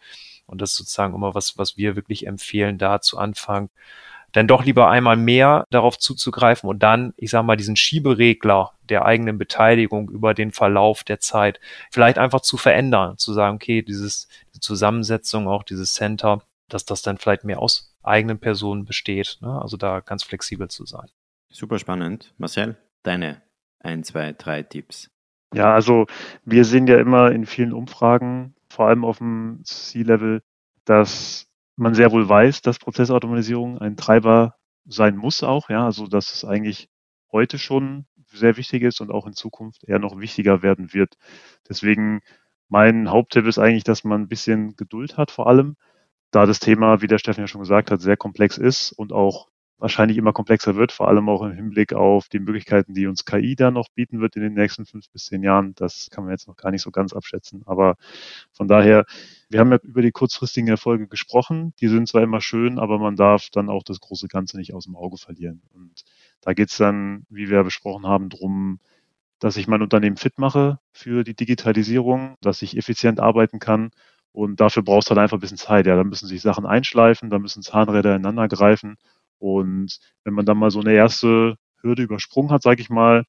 Und 0.48 0.62
das 0.62 0.72
ist 0.72 0.78
sozusagen 0.78 1.16
immer 1.16 1.34
was, 1.34 1.58
was 1.58 1.78
wir 1.78 1.96
wirklich 1.96 2.28
empfehlen, 2.28 2.78
da 2.78 3.02
zu 3.02 3.18
Anfang 3.18 3.70
dann 4.36 4.48
doch 4.48 4.66
lieber 4.66 4.90
einmal 4.90 5.16
mehr 5.16 5.66
darauf 5.70 5.98
zuzugreifen 5.98 6.70
und 6.70 6.84
dann, 6.84 7.14
ich 7.16 7.30
sage 7.30 7.48
mal, 7.48 7.56
diesen 7.56 7.78
Schieberegler 7.78 8.74
der 8.90 9.06
eigenen 9.06 9.38
Beteiligung 9.38 10.10
über 10.10 10.34
den 10.34 10.52
Verlauf 10.52 11.06
der 11.06 11.22
Zeit 11.22 11.62
vielleicht 11.90 12.18
einfach 12.18 12.42
zu 12.42 12.58
verändern, 12.58 13.18
zu 13.18 13.32
sagen, 13.32 13.56
okay, 13.56 13.82
dieses, 13.82 14.28
die 14.54 14.60
Zusammensetzung, 14.60 15.48
auch 15.48 15.64
dieses 15.64 15.94
Center, 15.94 16.42
dass 16.68 16.84
das 16.84 17.02
dann 17.02 17.18
vielleicht 17.18 17.46
mehr 17.46 17.60
aus 17.60 17.96
eigenen 18.04 18.38
Personen 18.38 18.84
besteht. 18.84 19.38
Ne? 19.40 19.62
Also 19.62 19.78
da 19.78 20.02
ganz 20.02 20.24
flexibel 20.24 20.68
zu 20.68 20.86
sein. 20.86 21.08
Super 21.50 21.80
spannend. 21.80 22.34
Marcel, 22.38 22.76
deine 23.04 23.42
ein, 23.80 24.04
zwei, 24.04 24.34
drei 24.34 24.64
Tipps. 24.64 25.10
Ja, 25.54 25.74
also 25.74 26.08
wir 26.44 26.66
sehen 26.66 26.88
ja 26.88 26.98
immer 26.98 27.32
in 27.32 27.46
vielen 27.46 27.72
Umfragen, 27.72 28.54
vor 28.68 28.88
allem 28.88 29.06
auf 29.06 29.20
dem 29.20 29.62
C-Level, 29.64 30.42
dass 30.84 31.48
man 31.76 31.94
sehr 31.94 32.12
wohl 32.12 32.28
weiß, 32.28 32.62
dass 32.62 32.80
Prozessautomatisierung 32.80 33.80
ein 33.80 33.98
Treiber 33.98 34.56
sein 34.86 35.18
muss 35.18 35.44
auch, 35.44 35.70
ja, 35.70 35.86
also 35.86 36.08
dass 36.08 36.34
es 36.34 36.46
eigentlich 36.46 36.90
heute 37.32 37.58
schon 37.58 38.06
sehr 38.28 38.58
wichtig 38.58 38.84
ist 38.84 39.02
und 39.02 39.12
auch 39.12 39.28
in 39.28 39.34
Zukunft 39.34 39.84
eher 39.84 40.00
noch 40.00 40.20
wichtiger 40.20 40.62
werden 40.62 40.94
wird. 40.94 41.16
Deswegen 41.68 42.22
mein 42.70 43.10
Haupttipp 43.10 43.46
ist 43.46 43.60
eigentlich, 43.60 43.84
dass 43.84 44.04
man 44.04 44.24
ein 44.24 44.28
bisschen 44.28 44.76
Geduld 44.76 45.18
hat 45.18 45.32
vor 45.32 45.48
allem, 45.48 45.76
da 46.32 46.46
das 46.46 46.60
Thema, 46.60 47.02
wie 47.02 47.08
der 47.08 47.18
Steffen 47.18 47.42
ja 47.42 47.48
schon 47.48 47.62
gesagt 47.62 47.92
hat, 47.92 48.02
sehr 48.02 48.18
komplex 48.18 48.58
ist 48.58 48.92
und 48.92 49.14
auch 49.14 49.50
wahrscheinlich 49.78 50.18
immer 50.18 50.34
komplexer 50.34 50.76
wird, 50.76 50.92
vor 50.92 51.08
allem 51.10 51.28
auch 51.30 51.44
im 51.44 51.52
Hinblick 51.52 51.94
auf 51.94 52.30
die 52.30 52.40
Möglichkeiten, 52.40 52.94
die 52.94 53.08
uns 53.08 53.26
KI 53.26 53.56
da 53.56 53.72
noch 53.72 53.90
bieten 53.90 54.22
wird 54.22 54.36
in 54.36 54.42
den 54.42 54.54
nächsten 54.54 54.86
fünf 54.86 55.10
bis 55.10 55.26
zehn 55.26 55.44
Jahren. 55.44 55.74
Das 55.76 56.10
kann 56.12 56.24
man 56.24 56.32
jetzt 56.32 56.48
noch 56.48 56.56
gar 56.56 56.72
nicht 56.72 56.82
so 56.82 56.92
ganz 56.92 57.14
abschätzen. 57.14 57.64
Aber 57.66 57.96
von 58.54 58.68
daher, 58.68 59.06
wir 59.50 59.60
haben 59.60 59.72
ja 59.72 59.80
über 59.84 60.02
die 60.02 60.12
kurzfristigen 60.12 60.70
Erfolge 60.70 61.08
gesprochen. 61.08 61.74
Die 61.82 61.88
sind 61.90 62.08
zwar 62.08 62.24
immer 62.24 62.42
schön, 62.42 62.80
aber 62.80 63.00
man 63.00 63.16
darf 63.16 63.50
dann 63.52 63.70
auch 63.70 63.84
das 63.84 64.00
große 64.00 64.28
Ganze 64.28 64.58
nicht 64.58 64.74
aus 64.74 64.86
dem 64.86 64.96
Auge 64.96 65.18
verlieren. 65.18 65.62
Und 65.74 66.04
da 66.42 66.54
geht 66.54 66.72
es 66.72 66.78
dann, 66.78 67.26
wie 67.30 67.50
wir 67.50 67.64
besprochen 67.64 68.08
haben, 68.08 68.30
drum, 68.30 68.80
dass 69.40 69.58
ich 69.58 69.68
mein 69.68 69.82
Unternehmen 69.82 70.18
fit 70.18 70.40
mache 70.40 70.80
für 70.94 71.24
die 71.24 71.36
Digitalisierung, 71.36 72.36
dass 72.42 72.62
ich 72.62 72.78
effizient 72.78 73.20
arbeiten 73.20 73.60
kann. 73.60 73.92
Und 74.32 74.60
dafür 74.60 74.84
brauchst 74.84 75.10
du 75.10 75.12
halt 75.12 75.20
einfach 75.20 75.38
ein 75.38 75.42
bisschen 75.42 75.58
Zeit. 75.58 75.86
Ja, 75.86 75.96
da 75.96 76.04
müssen 76.04 76.28
sich 76.28 76.42
Sachen 76.42 76.66
einschleifen, 76.66 77.30
da 77.30 77.40
müssen 77.40 77.64
Zahnräder 77.64 78.16
ineinander 78.16 78.48
greifen. 78.50 78.98
Und 79.40 80.00
wenn 80.24 80.34
man 80.34 80.46
dann 80.46 80.58
mal 80.58 80.72
so 80.72 80.80
eine 80.80 80.94
erste 80.94 81.58
Hürde 81.82 82.04
übersprungen 82.04 82.52
hat, 82.52 82.62
sage 82.62 82.82
ich 82.82 82.90
mal, 82.90 83.26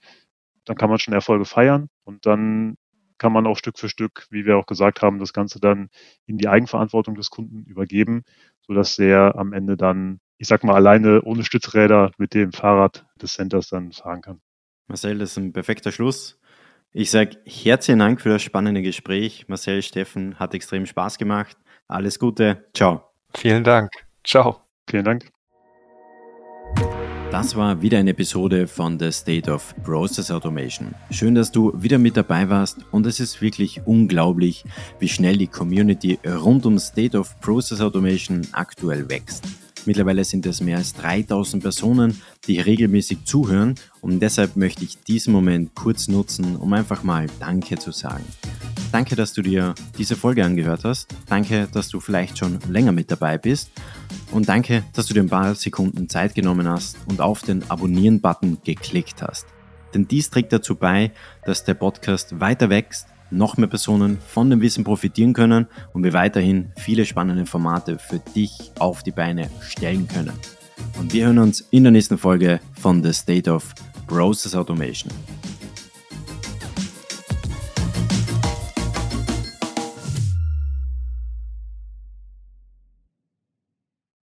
dann 0.64 0.76
kann 0.76 0.90
man 0.90 0.98
schon 0.98 1.14
Erfolge 1.14 1.44
feiern 1.44 1.88
und 2.04 2.26
dann 2.26 2.76
kann 3.18 3.32
man 3.32 3.46
auch 3.46 3.57
Stück 3.57 3.78
für 3.78 3.88
Stück, 3.88 4.26
wie 4.30 4.44
wir 4.44 4.57
auch 4.57 4.66
gesagt 4.66 5.02
haben, 5.02 5.18
das 5.18 5.32
Ganze 5.32 5.61
dann 5.61 5.88
in 6.26 6.38
die 6.38 6.48
Eigenverantwortung 6.48 7.14
des 7.14 7.30
Kunden 7.30 7.64
übergeben, 7.64 8.24
sodass 8.66 8.96
der 8.96 9.36
am 9.36 9.52
Ende 9.52 9.76
dann, 9.76 10.20
ich 10.38 10.48
sag 10.48 10.64
mal, 10.64 10.74
alleine 10.74 11.22
ohne 11.22 11.44
Stützräder 11.44 12.11
mit 12.18 12.34
dem 12.34 12.52
Fahrrad 12.52 13.07
des 13.20 13.34
Centers 13.34 13.68
dann 13.68 13.92
fahren 13.92 14.20
kann. 14.20 14.40
Marcel, 14.86 15.18
das 15.18 15.32
ist 15.32 15.38
ein 15.38 15.52
perfekter 15.52 15.92
Schluss. 15.92 16.38
Ich 16.92 17.11
sage 17.11 17.38
herzlichen 17.44 17.98
Dank 17.98 18.20
für 18.20 18.30
das 18.30 18.42
spannende 18.42 18.82
Gespräch. 18.82 19.48
Marcel, 19.48 19.82
Steffen, 19.82 20.38
hat 20.38 20.54
extrem 20.54 20.86
Spaß 20.86 21.18
gemacht. 21.18 21.57
Alles 21.88 22.18
Gute. 22.18 22.68
Ciao. 22.74 23.11
Vielen 23.34 23.64
Dank. 23.64 23.90
Ciao. 24.24 24.62
Vielen 24.88 25.04
Dank. 25.04 25.36
Das 27.37 27.55
war 27.55 27.82
wieder 27.82 27.99
eine 27.99 28.12
Episode 28.12 28.66
von 28.66 28.99
The 28.99 29.12
State 29.12 29.53
of 29.53 29.74
Process 29.84 30.30
Automation. 30.30 30.95
Schön, 31.11 31.34
dass 31.34 31.53
du 31.53 31.70
wieder 31.76 31.99
mit 31.99 32.16
dabei 32.16 32.49
warst 32.49 32.78
und 32.93 33.05
es 33.05 33.20
ist 33.20 33.43
wirklich 33.43 33.82
unglaublich, 33.84 34.64
wie 35.01 35.09
schnell 35.11 35.37
die 35.37 35.47
Community 35.47 36.18
rund 36.24 36.64
um 36.64 36.78
State 36.78 37.14
of 37.14 37.39
Process 37.43 37.82
Automation 37.82 38.41
aktuell 38.53 39.11
wächst. 39.11 39.45
Mittlerweile 39.87 40.24
sind 40.24 40.45
es 40.47 40.61
mehr 40.61 40.78
als 40.78 40.95
3000 40.95 41.62
Personen, 41.62 42.20
die 42.47 42.59
regelmäßig 42.61 43.24
zuhören 43.24 43.76
und 44.01 44.20
deshalb 44.20 44.57
möchte 44.57 44.84
ich 44.84 44.99
diesen 44.99 45.32
Moment 45.32 45.74
kurz 45.74 46.09
nutzen, 46.09 46.57
um 46.57 46.72
einfach 46.72 47.05
mal 47.05 47.26
Danke 47.39 47.78
zu 47.78 47.93
sagen. 47.93 48.24
Danke, 48.93 49.14
dass 49.14 49.32
du 49.32 49.43
dir 49.43 49.74
diese 49.97 50.16
Folge 50.16 50.45
angehört 50.45 50.84
hast. 50.84 51.09
Danke, 51.28 51.68
dass 51.72 51.89
du 51.89 52.01
vielleicht 52.01 52.39
schon 52.39 52.59
länger 52.68 52.93
mit 52.93 53.11
dabei 53.11 53.39
bist. 53.39 53.70
Und 54.32 54.49
danke, 54.49 54.82
dass 54.93 55.07
du 55.07 55.14
dir 55.14 55.20
ein 55.20 55.28
paar 55.28 55.55
Sekunden 55.55 56.09
Zeit 56.09 56.34
genommen 56.34 56.68
hast 56.68 56.97
und 57.07 57.20
auf 57.20 57.43
den 57.43 57.68
Abonnieren-Button 57.70 58.59
geklickt 58.64 59.22
hast. 59.22 59.47
Denn 59.95 60.09
dies 60.09 60.30
trägt 60.30 60.53
dazu 60.53 60.74
bei, 60.74 61.12
dass 61.45 61.64
der 61.64 61.74
Podcast 61.74 62.41
weiter 62.41 62.70
wächst, 62.70 63.07
noch 63.31 63.57
mehr 63.57 63.68
Personen 63.68 64.18
von 64.27 64.51
dem 64.51 64.61
Wissen 64.61 64.85
profitieren 64.85 65.33
können 65.33 65.66
und 65.93 66.05
wir 66.05 66.12
weiterhin 66.12 66.72
viele 66.77 67.05
spannende 67.05 67.47
Formate 67.47 67.99
für 67.99 68.18
dich 68.18 68.72
auf 68.79 69.03
die 69.03 69.11
Beine 69.11 69.51
stellen 69.61 70.09
können. 70.09 70.33
Und 70.99 71.12
wir 71.12 71.27
hören 71.27 71.39
uns 71.39 71.61
in 71.70 71.85
der 71.85 71.93
nächsten 71.93 72.18
Folge 72.18 72.61
von 72.81 73.03
The 73.03 73.12
State 73.12 73.51
of 73.51 73.74
Process 74.07 74.55
Automation. 74.55 75.11